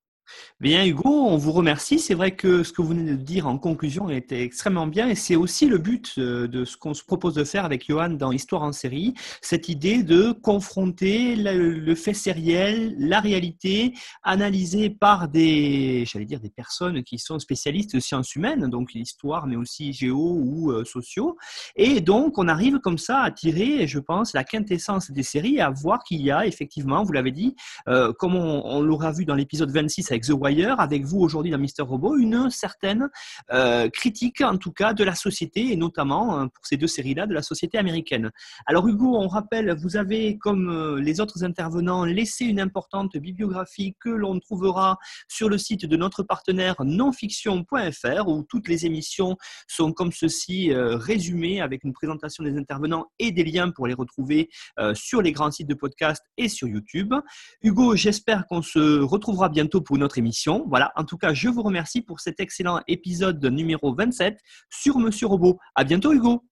Bien 0.61 0.85
Hugo, 0.87 1.11
on 1.11 1.37
vous 1.37 1.53
remercie. 1.53 1.99
C'est 1.99 2.15
vrai 2.15 2.33
que 2.33 2.63
ce 2.63 2.73
que 2.73 2.81
vous 2.81 2.89
venez 2.89 3.11
de 3.11 3.17
dire 3.17 3.47
en 3.47 3.59
conclusion 3.59 4.09
était 4.09 4.43
extrêmement 4.43 4.87
bien 4.87 5.09
et 5.09 5.15
c'est 5.15 5.37
aussi 5.37 5.67
le 5.67 5.79
but 5.79 6.15
euh, 6.19 6.47
de 6.47 6.65
ce 6.65 6.77
qu'on 6.77 6.95
se 6.95 7.05
propose 7.05 7.35
de 7.35 7.45
faire 7.45 7.65
avec 7.65 7.87
Johan 7.87 8.11
dans 8.11 8.33
Histoire 8.33 8.63
en 8.63 8.73
série, 8.73 9.15
cette 9.43 9.69
idée 9.69 10.03
de 10.03 10.33
confronter 10.33 11.37
le, 11.37 11.95
fait 11.95 12.15
sériel, 12.15 12.95
la 12.99 13.21
réalité, 13.21 13.95
analysée 14.23 14.91
par 14.91 15.29
des, 15.29 16.05
j'allais 16.07 16.25
dire, 16.25 16.41
des 16.41 16.51
personnes 16.51 17.03
qui 17.03 17.19
sont 17.19 17.39
spécialistes 17.39 17.95
de 17.95 18.01
sciences 18.01 18.35
humaines, 18.35 18.69
donc 18.69 18.93
l'histoire, 18.93 19.47
mais 19.47 19.57
aussi 19.57 19.93
géo 19.93 20.39
ou 20.41 20.71
euh, 20.73 20.85
sociaux. 20.85 21.37
Et 21.77 22.01
donc, 22.01 22.39
on 22.39 22.49
arrive 22.49 22.79
comme 22.79 22.99
ça 22.99 23.21
à 23.21 23.31
tirer, 23.31 23.87
je 23.87 23.99
pense, 23.99 24.33
la 24.33 24.45
quintessence 24.45 25.11
des 25.11 25.23
séries 25.23 25.61
à 25.61 25.71
voir 25.71 26.03
qu'il 26.05 26.23
y 26.23 26.31
a 26.31 26.47
effectivement, 26.47 27.03
vous 27.05 27.13
l'avez 27.13 27.33
dit, 27.33 27.55
euh, 27.89 28.13
comme 28.13 28.35
on 28.35 28.81
l'aura 28.83 29.13
vu 29.13 29.25
dans 29.25 29.35
l'épisode 29.35 29.71
26 29.71 30.14
avec 30.15 30.25
The 30.25 30.31
Wire, 30.31 30.79
avec 30.79 31.05
vous 31.05 31.19
aujourd'hui 31.19 31.51
dans 31.51 31.59
Mister 31.59 31.83
Robot, 31.83 32.17
une 32.17 32.49
certaine 32.49 33.11
euh, 33.53 33.89
critique 33.91 34.41
en 34.43 34.57
tout 34.57 34.71
cas 34.71 34.95
de 34.95 35.03
la 35.03 35.17
société 35.17 35.73
et 35.73 35.77
notamment 35.77 36.39
euh, 36.39 36.47
pour 36.47 36.65
ces 36.65 36.77
deux 36.77 36.87
séries-là 36.87 37.27
de 37.27 37.35
la 37.35 37.43
société 37.43 37.79
américaine. 37.79 38.31
Alors 38.67 38.87
Hugo, 38.87 39.17
on 39.17 39.27
rappelle, 39.27 39.75
vous 39.75 39.97
avez 39.97 40.39
comme 40.39 40.71
euh, 40.71 41.01
les 41.01 41.21
autres 41.21 41.43
intervenants 41.43 42.05
laissé 42.05 42.45
une 42.45 42.61
importante 42.61 43.17
bibliographie 43.17 43.97
que 43.99 44.09
l'on 44.09 44.39
trouvera 44.39 44.99
sur 45.27 45.49
le 45.49 45.59
site 45.59 45.85
de 45.85 45.97
notre 45.97 46.23
partenaire 46.23 46.77
nonfiction.fr 46.85 48.29
où 48.29 48.45
toutes 48.45 48.69
les 48.69 48.87
émissions 48.87 49.37
sont 49.67 49.93
comme 49.93 50.13
ceci 50.13 50.73
résumées 50.73 51.61
avec 51.61 51.83
une 51.83 51.93
présentation 51.93 52.45
des 52.45 52.57
intervenants 52.57 53.07
et 53.19 53.33
des 53.33 53.43
liens 53.43 53.71
pour 53.71 53.87
les 53.87 53.95
retrouver 53.95 54.49
sur 54.95 55.23
les 55.23 55.33
grands 55.33 55.51
sites 55.51 55.69
de 55.69 55.75
podcast 55.75 56.23
et 56.37 56.49
sur 56.49 56.69
YouTube. 56.69 57.15
Hugo, 57.63 57.97
j'espère 57.97 58.47
qu'on 58.47 58.63
se 58.63 59.01
retrouvera 59.01 59.49
bientôt 59.49 59.81
pour 59.81 59.97
une 59.97 60.04
émission. 60.19 60.65
Voilà, 60.69 60.93
en 60.97 61.05
tout 61.05 61.19
cas, 61.19 61.33
je 61.33 61.49
vous 61.49 61.63
remercie 61.63 62.03
pour 62.03 62.21
cet 62.21 62.41
excellent 62.41 62.81
épisode 62.87 63.45
numéro 63.45 63.95
27 63.95 64.39
sur 64.71 64.99
Monsieur 64.99 65.27
Robot. 65.27 65.59
À 65.75 65.85
bientôt, 65.85 66.13
Hugo. 66.13 66.45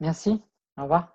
Merci. 0.00 0.40
Au 0.76 0.82
revoir. 0.82 1.14